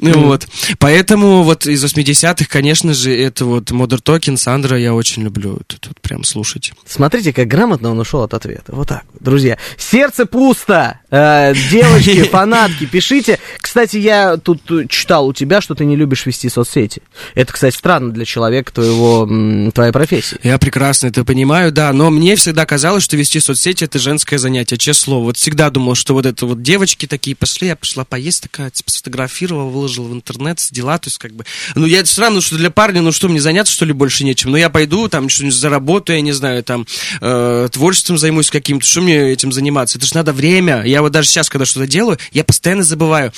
Вот. 0.00 0.48
Поэтому 0.78 1.42
вот 1.42 1.66
из 1.66 1.84
80-х, 1.84 2.46
конечно 2.48 2.94
же, 2.94 3.14
это 3.14 3.44
вот 3.44 3.70
Modern 3.70 4.00
Talking, 4.00 4.38
Сандра 4.38 4.78
я 4.78 4.94
очень 4.94 5.22
люблю. 5.22 5.60
Тут, 5.66 5.80
тут 5.80 6.00
прям 6.00 6.24
слушать. 6.24 6.72
Смотрите, 6.86 7.34
как 7.34 7.48
грамотно 7.48 7.90
он 7.90 7.98
ушел 7.98 8.22
от 8.22 8.32
ответа. 8.32 8.74
Вот 8.74 8.88
так, 8.88 9.04
друзья. 9.20 9.58
Сердце 9.76 10.24
пусто! 10.24 10.99
Э, 11.10 11.52
девочки, 11.70 12.22
фанатки, 12.30 12.86
пишите. 12.86 13.38
Кстати, 13.60 13.96
я 13.96 14.36
тут 14.36 14.60
читал 14.88 15.26
у 15.26 15.32
тебя, 15.32 15.60
что 15.60 15.74
ты 15.74 15.84
не 15.84 15.96
любишь 15.96 16.26
вести 16.26 16.48
соцсети. 16.48 17.02
Это, 17.34 17.52
кстати, 17.52 17.74
странно 17.74 18.12
для 18.12 18.24
человека 18.24 18.72
твоего, 18.72 19.70
твоей 19.72 19.92
профессии. 19.92 20.38
Я 20.42 20.58
прекрасно 20.58 21.08
это 21.08 21.24
понимаю, 21.24 21.72
да, 21.72 21.92
но 21.92 22.10
мне 22.10 22.36
всегда 22.36 22.64
казалось, 22.64 23.02
что 23.02 23.16
вести 23.16 23.40
соцсети 23.40 23.84
это 23.84 23.98
женское 23.98 24.38
занятие, 24.38 24.76
честное 24.76 25.00
слово. 25.00 25.24
Вот 25.24 25.36
всегда 25.36 25.70
думал, 25.70 25.94
что 25.94 26.14
вот 26.14 26.26
это 26.26 26.46
вот 26.46 26.62
девочки 26.62 27.06
такие 27.06 27.34
пошли, 27.34 27.68
я 27.68 27.76
пошла 27.76 28.04
поесть, 28.04 28.42
такая, 28.42 28.70
типа, 28.70 28.90
сфотографировала, 28.90 29.68
выложила 29.68 30.06
в 30.06 30.12
интернет, 30.12 30.60
дела, 30.70 30.98
то 30.98 31.08
есть 31.08 31.18
как 31.18 31.32
бы... 31.32 31.44
Ну, 31.74 31.86
я 31.86 32.04
странно, 32.04 32.40
что 32.40 32.56
для 32.56 32.70
парня, 32.70 33.00
ну 33.00 33.12
что, 33.12 33.28
мне 33.28 33.40
заняться, 33.40 33.72
что 33.72 33.84
ли, 33.84 33.92
больше 33.92 34.24
нечем? 34.24 34.50
Ну, 34.50 34.56
я 34.56 34.68
пойду, 34.68 35.08
там, 35.08 35.28
что-нибудь 35.28 35.56
заработаю, 35.56 36.16
я 36.16 36.22
не 36.22 36.32
знаю, 36.32 36.62
там, 36.62 36.86
э, 37.20 37.68
творчеством 37.72 38.18
займусь 38.18 38.50
каким-то, 38.50 38.86
что 38.86 39.00
мне 39.00 39.32
этим 39.32 39.52
заниматься? 39.52 39.98
Это 39.98 40.06
же 40.06 40.14
надо 40.14 40.32
время, 40.32 40.84
я 40.84 40.99
вот 41.02 41.12
даже 41.12 41.28
сейчас, 41.28 41.48
когда 41.48 41.64
что-то 41.64 41.86
делаю, 41.86 42.18
я 42.32 42.44
постоянно 42.44 42.82
забываю. 42.82 43.32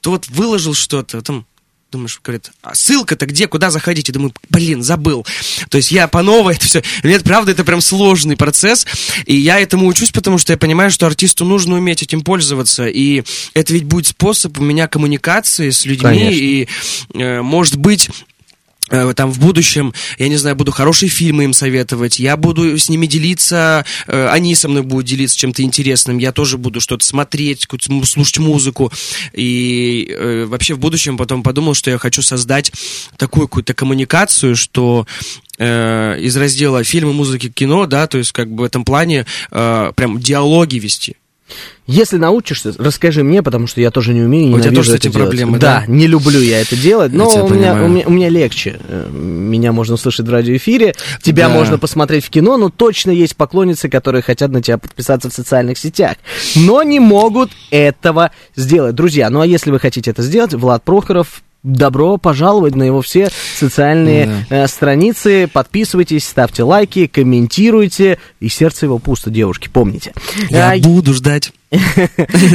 То 0.00 0.10
вот 0.10 0.28
выложил 0.28 0.74
что-то, 0.74 1.20
там, 1.22 1.46
думаешь, 1.90 2.20
говорит, 2.22 2.50
а 2.62 2.74
ссылка-то 2.74 3.26
где, 3.26 3.48
куда 3.48 3.70
заходить? 3.70 4.08
И 4.08 4.12
думаю, 4.12 4.32
блин, 4.50 4.82
забыл. 4.82 5.26
То 5.70 5.78
есть 5.78 5.90
я 5.90 6.06
по 6.06 6.22
новой 6.22 6.54
это 6.54 6.66
все. 6.66 6.82
Нет, 7.02 7.24
правда, 7.24 7.52
это 7.52 7.64
прям 7.64 7.80
сложный 7.80 8.36
процесс. 8.36 8.86
И 9.24 9.34
я 9.36 9.58
этому 9.58 9.86
учусь, 9.86 10.10
потому 10.10 10.38
что 10.38 10.52
я 10.52 10.58
понимаю, 10.58 10.90
что 10.90 11.06
артисту 11.06 11.44
нужно 11.44 11.76
уметь 11.76 12.02
этим 12.02 12.20
пользоваться. 12.20 12.86
И 12.86 13.24
это 13.54 13.72
ведь 13.72 13.84
будет 13.84 14.06
способ 14.06 14.58
у 14.58 14.62
меня 14.62 14.86
коммуникации 14.86 15.70
с 15.70 15.84
людьми. 15.86 16.02
Конечно. 16.02 16.34
И, 16.34 16.68
э, 17.14 17.40
может 17.40 17.76
быть, 17.76 18.10
там 18.88 19.30
в 19.30 19.38
будущем, 19.38 19.92
я 20.18 20.28
не 20.28 20.36
знаю, 20.36 20.56
буду 20.56 20.72
хорошие 20.72 21.08
фильмы 21.08 21.44
им 21.44 21.52
советовать, 21.52 22.18
я 22.18 22.36
буду 22.36 22.78
с 22.78 22.88
ними 22.88 23.06
делиться, 23.06 23.84
э, 24.06 24.28
они 24.28 24.54
со 24.54 24.68
мной 24.68 24.82
будут 24.82 25.06
делиться 25.06 25.38
чем-то 25.38 25.62
интересным, 25.62 26.18
я 26.18 26.32
тоже 26.32 26.58
буду 26.58 26.80
что-то 26.80 27.04
смотреть, 27.04 27.66
слушать 28.04 28.38
музыку. 28.38 28.92
И 29.32 30.08
э, 30.10 30.44
вообще 30.46 30.74
в 30.74 30.78
будущем 30.78 31.16
потом 31.16 31.42
подумал, 31.42 31.74
что 31.74 31.90
я 31.90 31.98
хочу 31.98 32.22
создать 32.22 32.72
такую 33.16 33.48
какую-то 33.48 33.74
коммуникацию, 33.74 34.56
что 34.56 35.06
из 35.58 36.36
раздела 36.36 36.84
фильмы, 36.84 37.12
музыки, 37.12 37.48
кино, 37.48 37.86
да, 37.86 38.06
то 38.06 38.16
есть 38.16 38.30
как 38.30 38.48
бы 38.48 38.62
в 38.62 38.66
этом 38.66 38.84
плане 38.84 39.26
прям 39.50 40.20
диалоги 40.20 40.78
вести. 40.78 41.16
Если 41.86 42.18
научишься, 42.18 42.74
расскажи 42.76 43.24
мне, 43.24 43.42
потому 43.42 43.66
что 43.66 43.80
я 43.80 43.90
тоже 43.90 44.12
не 44.12 44.20
умею. 44.20 44.54
У 44.54 44.60
тебя 44.60 44.74
тоже 44.74 44.90
с 44.92 44.94
этим 44.94 45.12
проблемы, 45.12 45.58
да? 45.58 45.84
Да, 45.86 45.92
не 45.92 46.06
люблю 46.06 46.38
я 46.38 46.60
это 46.60 46.76
делать, 46.76 47.12
но 47.12 47.28
у 47.28 47.48
меня, 47.48 47.82
у, 47.82 47.88
меня, 47.88 48.04
у 48.06 48.10
меня 48.10 48.28
легче. 48.28 48.78
Э, 48.88 49.08
меня 49.10 49.72
можно 49.72 49.94
услышать 49.94 50.26
в 50.26 50.30
радиоэфире, 50.30 50.94
тебя 51.22 51.48
да. 51.48 51.54
можно 51.54 51.78
посмотреть 51.78 52.26
в 52.26 52.30
кино, 52.30 52.58
но 52.58 52.68
точно 52.68 53.10
есть 53.10 53.36
поклонницы, 53.36 53.88
которые 53.88 54.20
хотят 54.20 54.50
на 54.50 54.62
тебя 54.62 54.76
подписаться 54.76 55.30
в 55.30 55.32
социальных 55.32 55.78
сетях, 55.78 56.16
но 56.54 56.82
не 56.82 57.00
могут 57.00 57.50
этого 57.70 58.32
сделать. 58.54 58.94
Друзья, 58.94 59.30
ну 59.30 59.40
а 59.40 59.46
если 59.46 59.70
вы 59.70 59.80
хотите 59.80 60.10
это 60.10 60.22
сделать, 60.22 60.52
Влад 60.52 60.82
Прохоров 60.84 61.42
добро 61.62 62.16
пожаловать 62.18 62.74
на 62.74 62.84
его 62.84 63.02
все 63.02 63.30
социальные 63.56 64.44
да. 64.48 64.64
э, 64.64 64.68
страницы. 64.68 65.48
Подписывайтесь, 65.52 66.26
ставьте 66.26 66.62
лайки, 66.62 67.06
комментируйте. 67.06 68.18
И 68.40 68.48
сердце 68.48 68.86
его 68.86 68.98
пусто, 68.98 69.30
девушки, 69.30 69.68
помните. 69.72 70.12
Я 70.50 70.72
а, 70.72 70.78
буду 70.78 71.14
ждать. 71.14 71.52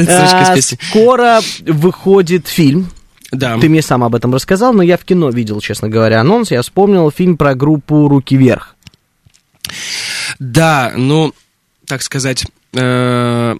А, 0.08 0.56
скоро 0.60 1.40
выходит 1.66 2.48
фильм. 2.48 2.88
Да. 3.30 3.58
Ты 3.58 3.68
мне 3.68 3.82
сам 3.82 4.04
об 4.04 4.14
этом 4.14 4.32
рассказал, 4.32 4.72
но 4.72 4.82
я 4.82 4.96
в 4.96 5.04
кино 5.04 5.30
видел, 5.30 5.60
честно 5.60 5.88
говоря, 5.88 6.20
анонс. 6.20 6.50
Я 6.50 6.62
вспомнил 6.62 7.10
фильм 7.10 7.36
про 7.36 7.54
группу 7.54 8.08
«Руки 8.08 8.36
вверх». 8.36 8.76
Да, 10.38 10.92
ну, 10.96 11.32
так 11.86 12.02
сказать, 12.02 12.44
э, 12.74 13.56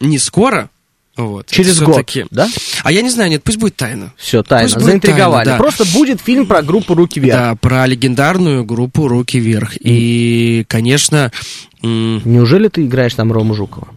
не 0.00 0.18
скоро, 0.18 0.70
вот, 1.16 1.46
Через 1.48 1.80
год, 1.80 2.06
да? 2.30 2.48
А 2.84 2.90
я 2.90 3.02
не 3.02 3.10
знаю, 3.10 3.30
нет, 3.30 3.42
пусть 3.42 3.58
будет 3.58 3.76
тайна. 3.76 4.12
Все, 4.16 4.42
тайна, 4.42 4.68
пусть 4.72 4.84
заинтриговали. 4.84 5.44
Тайна, 5.44 5.58
да. 5.58 5.62
Просто 5.62 5.84
будет 5.84 6.20
фильм 6.20 6.46
про 6.46 6.62
группу 6.62 6.94
«Руки 6.94 7.20
вверх». 7.20 7.38
Да, 7.38 7.54
про 7.56 7.86
легендарную 7.86 8.64
группу 8.64 9.08
«Руки 9.08 9.38
вверх». 9.38 9.76
И, 9.78 10.64
конечно... 10.68 11.30
Неужели 11.82 12.68
ты 12.68 12.84
играешь 12.84 13.14
там 13.14 13.32
Рому 13.32 13.54
Жукова? 13.54 13.88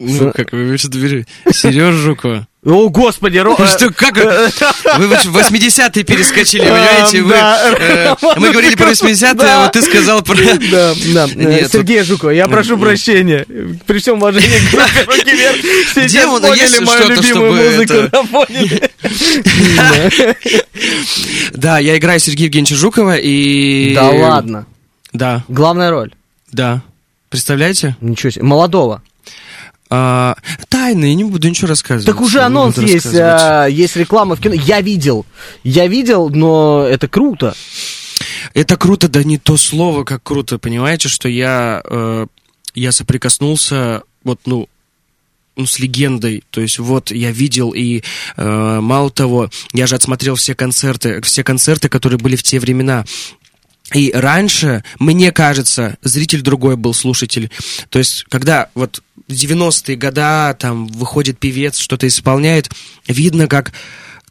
Ну, 0.00 0.32
как 0.32 0.52
вы 0.52 0.78
что 0.78 0.88
двери? 0.88 1.26
Сереж 1.52 1.94
Жукова. 1.94 2.46
О, 2.64 2.88
господи, 2.88 3.36
Ро... 3.36 3.54
Что, 3.66 3.90
как? 3.90 4.16
Вы 4.16 5.08
в 5.08 5.36
80-е 5.36 6.04
перескочили, 6.04 6.62
понимаете? 6.62 7.22
Вы, 7.22 7.34
э, 7.34 8.14
мы 8.36 8.50
говорили 8.50 8.76
про 8.76 8.90
80-е, 8.90 9.48
а 9.48 9.64
вот 9.64 9.72
ты 9.72 9.82
сказал 9.82 10.22
про... 10.22 10.36
Да, 10.70 10.94
да. 11.14 11.28
Нет, 11.34 11.70
Сергей 11.70 12.02
Жукова, 12.02 12.30
я 12.30 12.48
прошу 12.48 12.78
прощения. 12.78 13.46
При 13.86 13.98
всем 13.98 14.18
уважении 14.18 14.58
к 14.58 14.70
группе 14.70 15.04
«Руки 15.06 15.36
вверх», 15.36 15.56
сейчас 15.94 16.26
ну, 16.26 16.40
поняли 16.40 16.84
мою 16.84 17.08
любимую 17.08 17.52
музыку? 17.54 17.94
Да, 21.54 21.78
я 21.78 21.96
играю 21.98 22.20
Сергея 22.20 22.46
Евгеньевича 22.46 22.76
Жукова 22.76 23.16
и... 23.16 23.94
Да 23.94 24.10
ладно? 24.10 24.66
Да. 25.12 25.44
Главная 25.48 25.90
роль? 25.90 26.12
Да. 26.52 26.82
Представляете? 27.28 27.96
Ничего 28.00 28.30
себе. 28.30 28.44
Молодого? 28.44 29.02
А, 29.92 30.36
тайны, 30.68 31.06
я 31.06 31.14
не 31.14 31.24
буду 31.24 31.48
ничего 31.48 31.68
рассказывать. 31.68 32.06
Так 32.06 32.20
уже 32.20 32.40
анонс 32.40 32.78
есть, 32.78 33.12
а, 33.14 33.66
есть 33.66 33.96
реклама 33.96 34.36
в 34.36 34.40
кино. 34.40 34.54
Я 34.54 34.80
видел, 34.80 35.26
я 35.64 35.88
видел, 35.88 36.28
но 36.28 36.86
это 36.88 37.08
круто. 37.08 37.56
Это 38.54 38.76
круто, 38.76 39.08
да 39.08 39.24
не 39.24 39.38
то 39.38 39.56
слово, 39.56 40.04
как 40.04 40.22
круто, 40.22 40.58
понимаете, 40.58 41.08
что 41.08 41.28
я, 41.28 41.82
э, 41.84 42.26
я 42.74 42.92
соприкоснулся, 42.92 44.02
вот, 44.24 44.40
ну, 44.46 44.68
ну, 45.56 45.66
с 45.66 45.78
легендой. 45.78 46.44
То 46.50 46.60
есть 46.60 46.78
вот 46.78 47.10
я 47.10 47.32
видел 47.32 47.72
и 47.72 48.02
э, 48.36 48.80
мало 48.80 49.10
того, 49.10 49.50
я 49.72 49.86
же 49.86 49.94
отсмотрел 49.94 50.36
все 50.36 50.54
концерты, 50.54 51.20
все 51.22 51.44
концерты, 51.44 51.88
которые 51.88 52.18
были 52.18 52.36
в 52.36 52.42
те 52.42 52.58
времена. 52.58 53.04
И 53.94 54.12
раньше, 54.12 54.84
мне 54.98 55.32
кажется, 55.32 55.96
зритель 56.02 56.42
другой 56.42 56.76
был 56.76 56.94
слушатель. 56.94 57.50
То 57.88 57.98
есть, 57.98 58.24
когда 58.28 58.68
вот 58.74 59.02
в 59.26 59.32
90-е 59.32 59.96
года 59.96 60.56
там 60.58 60.86
выходит 60.86 61.38
певец, 61.38 61.78
что-то 61.78 62.06
исполняет, 62.06 62.70
видно, 63.06 63.46
как 63.46 63.72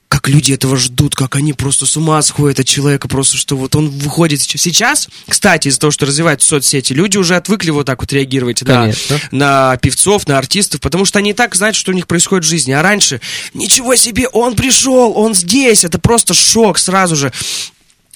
как 0.10 0.28
люди 0.28 0.54
этого 0.54 0.76
ждут, 0.76 1.16
как 1.16 1.36
они 1.36 1.54
просто 1.54 1.86
с 1.86 1.96
ума 1.96 2.20
сходят 2.24 2.60
от 2.60 2.66
человека, 2.66 3.08
просто 3.08 3.38
что 3.38 3.56
вот 3.56 3.76
он 3.76 3.90
выходит 3.90 4.42
сейчас. 4.42 5.08
Кстати, 5.28 5.68
из-за 5.68 5.80
того, 5.80 5.92
что 5.92 6.08
развиваются 6.08 6.48
соцсети, 6.48 6.94
люди 6.94 7.18
уже 7.18 7.36
отвыкли 7.36 7.70
вот 7.70 7.86
так 7.86 8.02
вот 8.02 8.12
реагировать 8.12 8.64
да, 8.64 8.92
на 9.30 9.78
певцов, 9.78 10.28
на 10.28 10.40
артистов, 10.40 10.82
потому 10.82 11.06
что 11.06 11.20
они 11.20 11.30
и 11.30 11.34
так 11.34 11.54
знают, 11.54 11.76
что 11.76 11.92
у 11.92 11.94
них 11.94 12.08
происходит 12.08 12.44
в 12.44 12.50
жизни. 12.50 12.72
А 12.72 12.82
раньше, 12.82 13.22
ничего 13.54 13.96
себе, 13.96 14.28
он 14.28 14.56
пришел, 14.56 15.14
он 15.16 15.36
здесь, 15.36 15.86
это 15.86 16.00
просто 16.00 16.34
шок 16.34 16.80
сразу 16.80 17.16
же. 17.16 17.32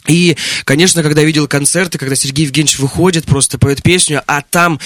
И, 0.07 0.35
конечно, 0.65 1.01
когда 1.01 1.23
видел 1.23 1.47
концерты, 1.47 1.97
когда 1.97 2.15
Сергей 2.15 2.45
Евгеньевич 2.45 2.79
выходит, 2.79 3.25
просто 3.25 3.57
поет 3.57 3.81
песню, 3.81 4.21
а 4.27 4.41
там 4.41 4.79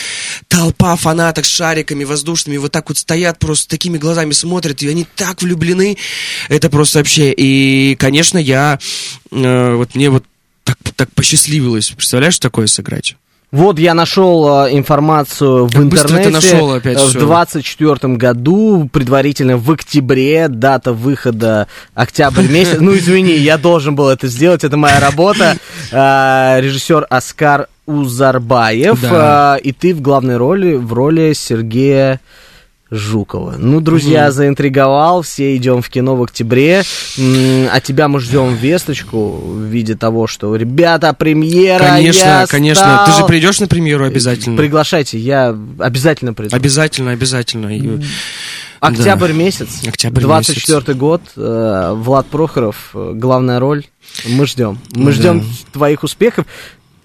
толпа 0.47 0.95
фанаток 0.95 1.45
с 1.45 1.49
шариками 1.49 2.03
воздушными 2.03 2.57
вот 2.57 2.71
так 2.71 2.89
вот 2.89 2.97
стоят, 2.97 3.39
просто 3.39 3.67
такими 3.67 3.97
глазами 3.97 4.31
смотрят, 4.31 4.81
и 4.83 4.87
они 4.87 5.07
так 5.15 5.41
влюблены, 5.41 5.97
это 6.49 6.69
просто 6.69 6.99
вообще. 6.99 7.33
И, 7.35 7.95
конечно, 7.95 8.37
я, 8.37 8.79
э, 9.31 9.75
вот 9.75 9.95
мне 9.95 10.09
вот 10.09 10.23
так, 10.63 10.77
так 10.95 11.11
посчастливилось, 11.13 11.89
представляешь, 11.89 12.39
такое 12.39 12.67
сыграть? 12.67 13.15
Вот 13.51 13.79
я 13.79 13.93
нашел 13.93 14.65
э, 14.65 14.75
информацию 14.75 15.67
в 15.67 15.71
как 15.71 15.83
интернете. 15.83 16.29
нашел 16.29 16.73
опять 16.73 16.99
в 16.99 17.13
24 17.13 18.15
году, 18.15 18.89
предварительно 18.91 19.55
в 19.55 19.71
октябре, 19.71 20.49
дата 20.49 20.91
выхода 20.91 21.67
октябрь 21.93 22.47
месяц. 22.49 22.79
Ну, 22.81 22.93
извини, 22.97 23.31
я 23.31 23.57
должен 23.57 23.95
был 23.95 24.09
это 24.09 24.27
сделать, 24.27 24.65
это 24.65 24.75
моя 24.75 24.99
работа. 24.99 25.55
Э, 25.91 26.59
режиссер 26.59 27.07
Оскар 27.09 27.67
Узарбаев. 27.85 29.01
Э, 29.03 29.57
и 29.63 29.71
ты 29.71 29.93
в 29.95 30.01
главной 30.01 30.35
роли, 30.35 30.75
в 30.75 30.91
роли 30.91 31.31
Сергея 31.31 32.19
Жукова. 32.89 33.55
Ну, 33.57 33.81
друзья, 33.81 34.25
угу. 34.25 34.31
заинтриговал, 34.31 35.21
все 35.21 35.55
идем 35.57 35.81
в 35.81 35.89
кино 35.89 36.15
в 36.15 36.23
октябре, 36.23 36.83
а 37.17 37.79
тебя 37.81 38.07
мы 38.07 38.19
ждем 38.19 38.55
весточку 38.55 39.35
в 39.35 39.63
виде 39.63 39.95
того, 39.95 40.27
что, 40.27 40.55
ребята, 40.55 41.13
премьера, 41.13 41.83
Конечно, 41.83 42.19
я 42.19 42.47
конечно, 42.47 42.83
стал... 42.83 43.05
ты 43.07 43.11
же 43.13 43.25
придешь 43.25 43.59
на 43.59 43.67
премьеру 43.67 44.05
обязательно. 44.05 44.57
Приглашайте, 44.57 45.17
я 45.17 45.55
обязательно 45.79 46.33
приду. 46.33 46.55
Обязательно, 46.55 47.11
обязательно. 47.11 47.69
Октябрь 48.79 49.29
да. 49.29 49.33
месяц, 49.33 49.87
Октябрь 49.87 50.21
24 50.21 50.77
месяц. 50.77 50.95
год, 50.95 51.21
э, 51.35 51.93
Влад 51.95 52.27
Прохоров, 52.27 52.91
э, 52.93 53.13
главная 53.15 53.59
роль, 53.59 53.85
мы 54.27 54.45
ждем. 54.45 54.79
Мы 54.91 55.11
ждем 55.11 55.43
твоих 55.73 56.03
успехов. 56.03 56.45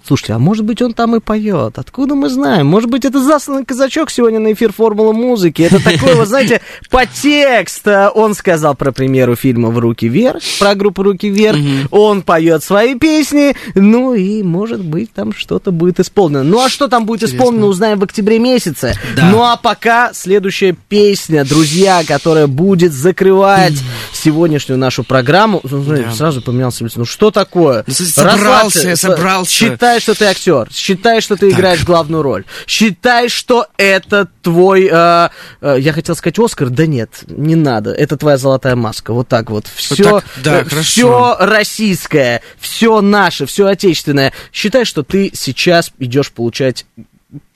Слушайте, 0.05 0.33
а 0.33 0.39
может 0.39 0.65
быть 0.65 0.83
он 0.83 0.95
там 0.95 1.15
и 1.15 1.21
поет? 1.21 1.79
Откуда 1.79 2.15
мы 2.15 2.29
знаем? 2.29 2.67
Может 2.67 2.91
быть 2.91 3.05
это 3.05 3.23
засланный 3.23 3.65
казачок 3.65 4.11
сегодня 4.11 4.41
на 4.41 4.53
эфир 4.53 4.73
формулы 4.73 5.13
музыки? 5.13 5.63
Это 5.63 5.83
такой, 5.83 6.15
вы 6.17 6.27
знаете, 6.27 6.61
подтекст. 6.91 7.87
Он 8.15 8.35
сказал 8.35 8.75
про 8.75 8.91
премьеру 8.91 9.37
фильма 9.37 9.71
«В 9.71 9.79
руки 9.79 10.09
вверх», 10.09 10.43
про 10.59 10.75
группу 10.75 11.03
«Руки 11.03 11.29
вверх». 11.29 11.59
Он 11.91 12.23
поет 12.23 12.65
свои 12.65 12.97
песни, 12.97 13.55
ну 13.75 14.15
и, 14.15 14.43
может 14.43 14.85
быть, 14.85 15.13
там 15.13 15.33
что-то 15.33 15.71
будет 15.71 16.01
исполнено. 16.01 16.43
Ну 16.43 16.61
а 16.61 16.69
что 16.69 16.89
там 16.89 17.07
будет 17.07 17.23
Интересно. 17.23 17.37
исполнено, 17.37 17.67
узнаем 17.67 17.99
в 17.99 18.05
октябре 18.05 18.39
месяце. 18.39 18.95
Да. 19.17 19.31
Ну 19.31 19.43
а 19.43 19.57
пока 19.57 20.13
следующая 20.15 20.77
песня, 20.89 21.45
друзья, 21.45 22.03
которая 22.07 22.47
будет 22.49 22.93
закрывать 22.93 23.75
сегодняшнюю 24.13 24.79
нашу 24.79 25.05
программу. 25.05 25.61
Ну, 25.63 25.83
да. 25.85 26.13
Сразу 26.13 26.43
поменялся. 26.43 26.87
Ну 26.97 27.05
что 27.05 27.31
такое? 27.31 27.85
Ну, 27.87 27.95
собрался, 27.95 28.97
собрался. 28.97 29.53
Считай, 29.93 30.01
что 30.01 30.15
ты 30.15 30.25
актер. 30.27 30.69
Считай, 30.73 31.21
что 31.21 31.37
ты 31.37 31.51
так. 31.51 31.59
играешь 31.59 31.85
главную 31.85 32.23
роль. 32.23 32.45
Считай, 32.67 33.29
что 33.29 33.67
это 33.77 34.29
твой... 34.43 34.89
Э, 34.91 35.29
э, 35.61 35.77
я 35.79 35.93
хотел 35.93 36.17
сказать 36.17 36.39
Оскар. 36.39 36.71
Да 36.71 36.87
нет, 36.87 37.25
не 37.27 37.57
надо. 37.57 37.93
Это 37.93 38.17
твоя 38.17 38.39
золотая 38.39 38.77
маска. 38.77 39.13
Вот 39.13 39.29
так 39.29 39.51
вот. 39.51 39.67
Все, 39.67 40.11
вот 40.11 40.25
так, 40.43 40.43
да, 40.43 40.61
э, 40.61 40.83
все 40.83 41.37
российское, 41.41 42.43
все 42.59 43.01
наше, 43.01 43.47
все 43.47 43.67
отечественное. 43.67 44.33
Считай, 44.53 44.85
что 44.85 45.03
ты 45.03 45.31
сейчас 45.35 45.93
идешь 45.99 46.33
получать 46.33 46.87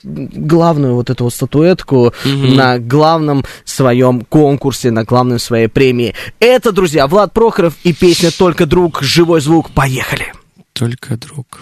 главную 0.03 0.95
вот 0.95 1.09
эту 1.09 1.25
вот 1.25 1.33
статуэтку 1.33 2.07
угу. 2.07 2.13
на 2.25 2.79
главном 2.79 3.45
своем 3.63 4.21
конкурсе, 4.21 4.91
на 4.91 5.03
главной 5.03 5.39
своей 5.39 5.67
премии. 5.67 6.15
Это, 6.39 6.71
друзья, 6.71 7.07
Влад 7.07 7.33
Прохоров 7.33 7.75
и 7.83 7.93
песня 7.93 8.31
«Только 8.31 8.65
друг», 8.65 9.01
живой 9.01 9.41
звук. 9.41 9.71
Поехали! 9.71 10.33
Только 10.73 11.17
друг. 11.17 11.61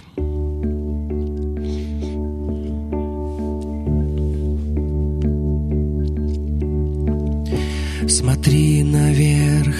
Смотри 8.07 8.83
наверх, 8.83 9.75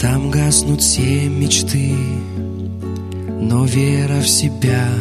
там 0.00 0.30
гаснут 0.30 0.80
все 0.80 1.28
мечты, 1.28 1.92
но 3.40 3.64
вера 3.64 4.20
в 4.20 4.28
себя— 4.28 4.88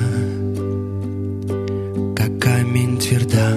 как 2.18 2.40
камень 2.40 2.98
тверда. 2.98 3.54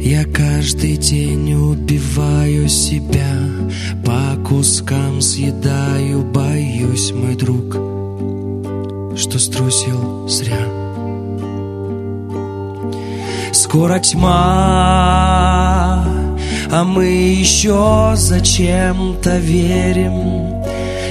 Я 0.00 0.24
каждый 0.24 0.96
день 0.96 1.52
убиваю 1.54 2.68
себя, 2.68 3.38
по 4.04 4.36
кускам 4.48 5.20
съедаю, 5.20 6.22
боюсь, 6.22 7.12
мой 7.12 7.34
друг, 7.34 7.74
что 9.18 9.38
струсил 9.38 10.26
зря. 10.28 10.85
Скоро 13.76 13.98
тьма, 13.98 14.32
а 16.72 16.84
мы 16.84 17.04
еще 17.04 18.12
зачем-то 18.16 19.36
верим 19.36 20.64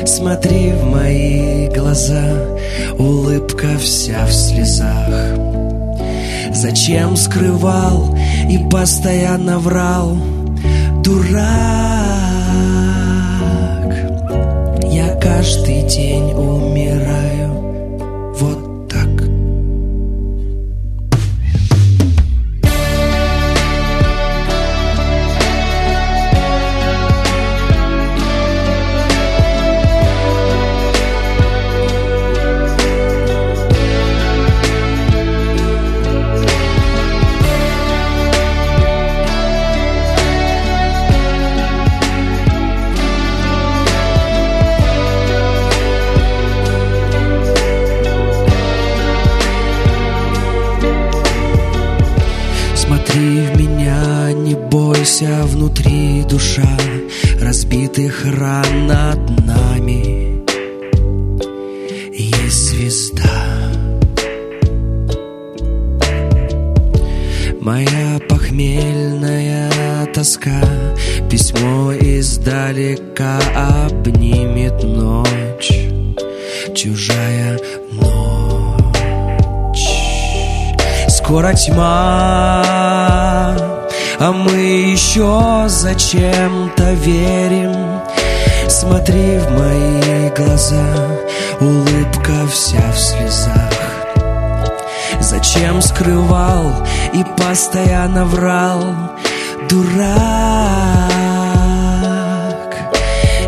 Смотри 0.08 0.72
в 0.72 0.84
мои 0.86 1.68
глаза, 1.68 2.34
улыбка 2.98 3.78
вся 3.78 4.26
в 4.26 4.34
слезах. 4.34 5.38
Зачем 6.54 7.16
скрывал 7.16 8.18
и 8.50 8.58
постоянно 8.68 9.60
врал, 9.60 10.18
дурак? 11.04 11.46
Я 14.92 15.14
каждый 15.22 15.84
день 15.84 16.34
умираю, 16.34 16.65
Бьется 55.18 55.44
внутри 55.46 56.24
душа 56.30 56.68
разбитых 57.40 58.26
ран 58.26 58.88
над 58.88 59.46
нами. 59.46 60.44
Есть 62.14 62.72
звезда. 62.72 63.24
Моя 67.62 68.20
похмельная 68.28 70.06
тоска 70.14 70.62
Письмо 71.30 71.94
издалека 71.94 73.40
обнимет 73.56 74.84
ночь. 74.84 75.72
Чужая 76.76 77.58
ночь. 77.94 79.80
Скоро 81.08 81.54
тьма 81.54 82.55
еще 85.16 85.70
зачем-то 85.70 86.92
верим. 86.92 88.02
Смотри 88.68 89.38
в 89.38 89.50
мои 89.52 90.30
глаза 90.32 90.84
Улыбка 91.62 92.46
вся 92.52 92.92
в 92.92 93.00
слезах. 93.00 93.72
Зачем 95.22 95.82
скрывал 95.82 96.86
и 97.14 97.24
постоянно 97.38 98.26
врал 98.26 98.84
Дурак? 99.70 99.96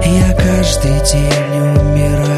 Я 0.05 0.33
каждый 0.35 1.01
день 1.11 1.59
умираю 1.59 2.36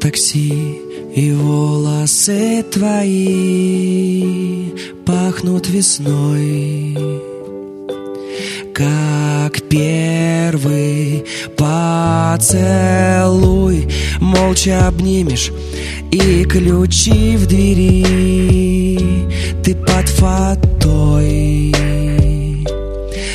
такси 0.00 0.80
И 1.14 1.32
волосы 1.32 2.64
твои 2.72 4.22
пахнут 5.06 5.68
весной. 5.68 6.96
Как 8.74 9.62
первый 9.68 11.24
поцелуй 11.56 12.58
Молча 14.20 14.86
обнимешь 14.88 15.50
и 16.10 16.44
ключи 16.44 17.36
в 17.36 17.46
двери. 17.46 19.28
Ты 19.64 19.74
под 19.74 20.08
фатой. 20.08 21.74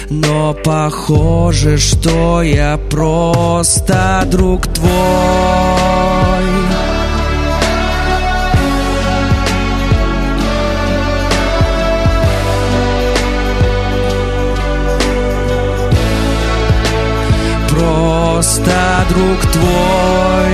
Но 0.09 0.53
похоже, 0.53 1.77
что 1.77 2.41
я 2.43 2.79
просто 2.89 4.23
друг 4.31 4.67
твой 4.67 5.76
друг 19.09 19.39
твой. 19.51 20.53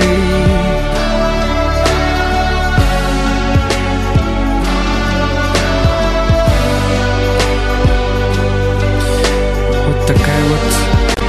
Вот 9.86 10.06
такая 10.06 10.44
вот 10.48 10.60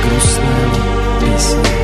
грустная 0.03 0.69
песня. 1.21 1.75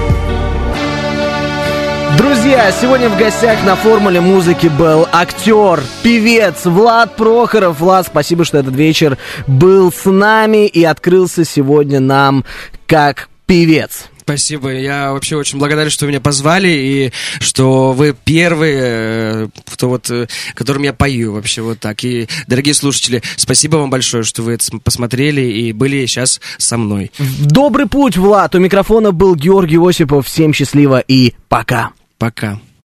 Друзья, 2.18 2.72
сегодня 2.72 3.10
в 3.10 3.18
гостях 3.18 3.64
на 3.66 3.76
формуле 3.76 4.22
музыки 4.22 4.68
был 4.68 5.08
актер, 5.12 5.82
певец 6.04 6.66
Влад 6.66 7.16
Прохоров. 7.16 7.80
Влад, 7.80 8.08
спасибо, 8.08 8.46
что 8.46 8.58
этот 8.58 8.76
вечер 8.76 9.18
был 9.48 9.92
с 9.92 10.10
нами 10.10 10.68
и 10.68 10.84
открылся 10.84 11.46
сегодня 11.46 12.00
нам 12.00 12.46
как 12.86 13.30
певец. 13.46 14.11
Спасибо. 14.24 14.72
Я 14.72 15.14
вообще 15.14 15.36
очень 15.36 15.58
благодарен, 15.58 15.90
что 15.90 16.06
вы 16.06 16.12
меня 16.12 16.22
позвали 16.22 16.70
и 16.70 17.12
что 17.40 17.94
вы 17.94 18.16
первые, 18.24 19.50
кто 19.66 19.90
вот, 19.90 20.10
э, 20.12 20.28
которым 20.54 20.84
я 20.84 20.94
пою 20.94 21.34
вообще 21.34 21.62
вот 21.62 21.80
так. 21.80 22.04
И, 22.04 22.28
дорогие 22.48 22.74
слушатели, 22.74 23.22
спасибо 23.36 23.78
вам 23.78 23.90
большое, 23.90 24.24
что 24.24 24.44
вы 24.44 24.54
это 24.54 24.78
посмотрели 24.80 25.42
и 25.42 25.74
были 25.74 26.06
сейчас 26.06 26.40
со 26.58 26.78
мной. 26.78 27.12
Добрый 27.40 27.88
путь, 27.88 28.16
Влад. 28.16 28.54
У 28.56 28.60
микрофона 28.60 29.12
был 29.12 29.36
Георгий 29.36 29.78
Осипов. 29.78 30.28
Всем 30.28 30.54
счастливо 30.54 31.00
и 31.00 31.34
пока. 31.50 31.92
Пока. 32.18 32.60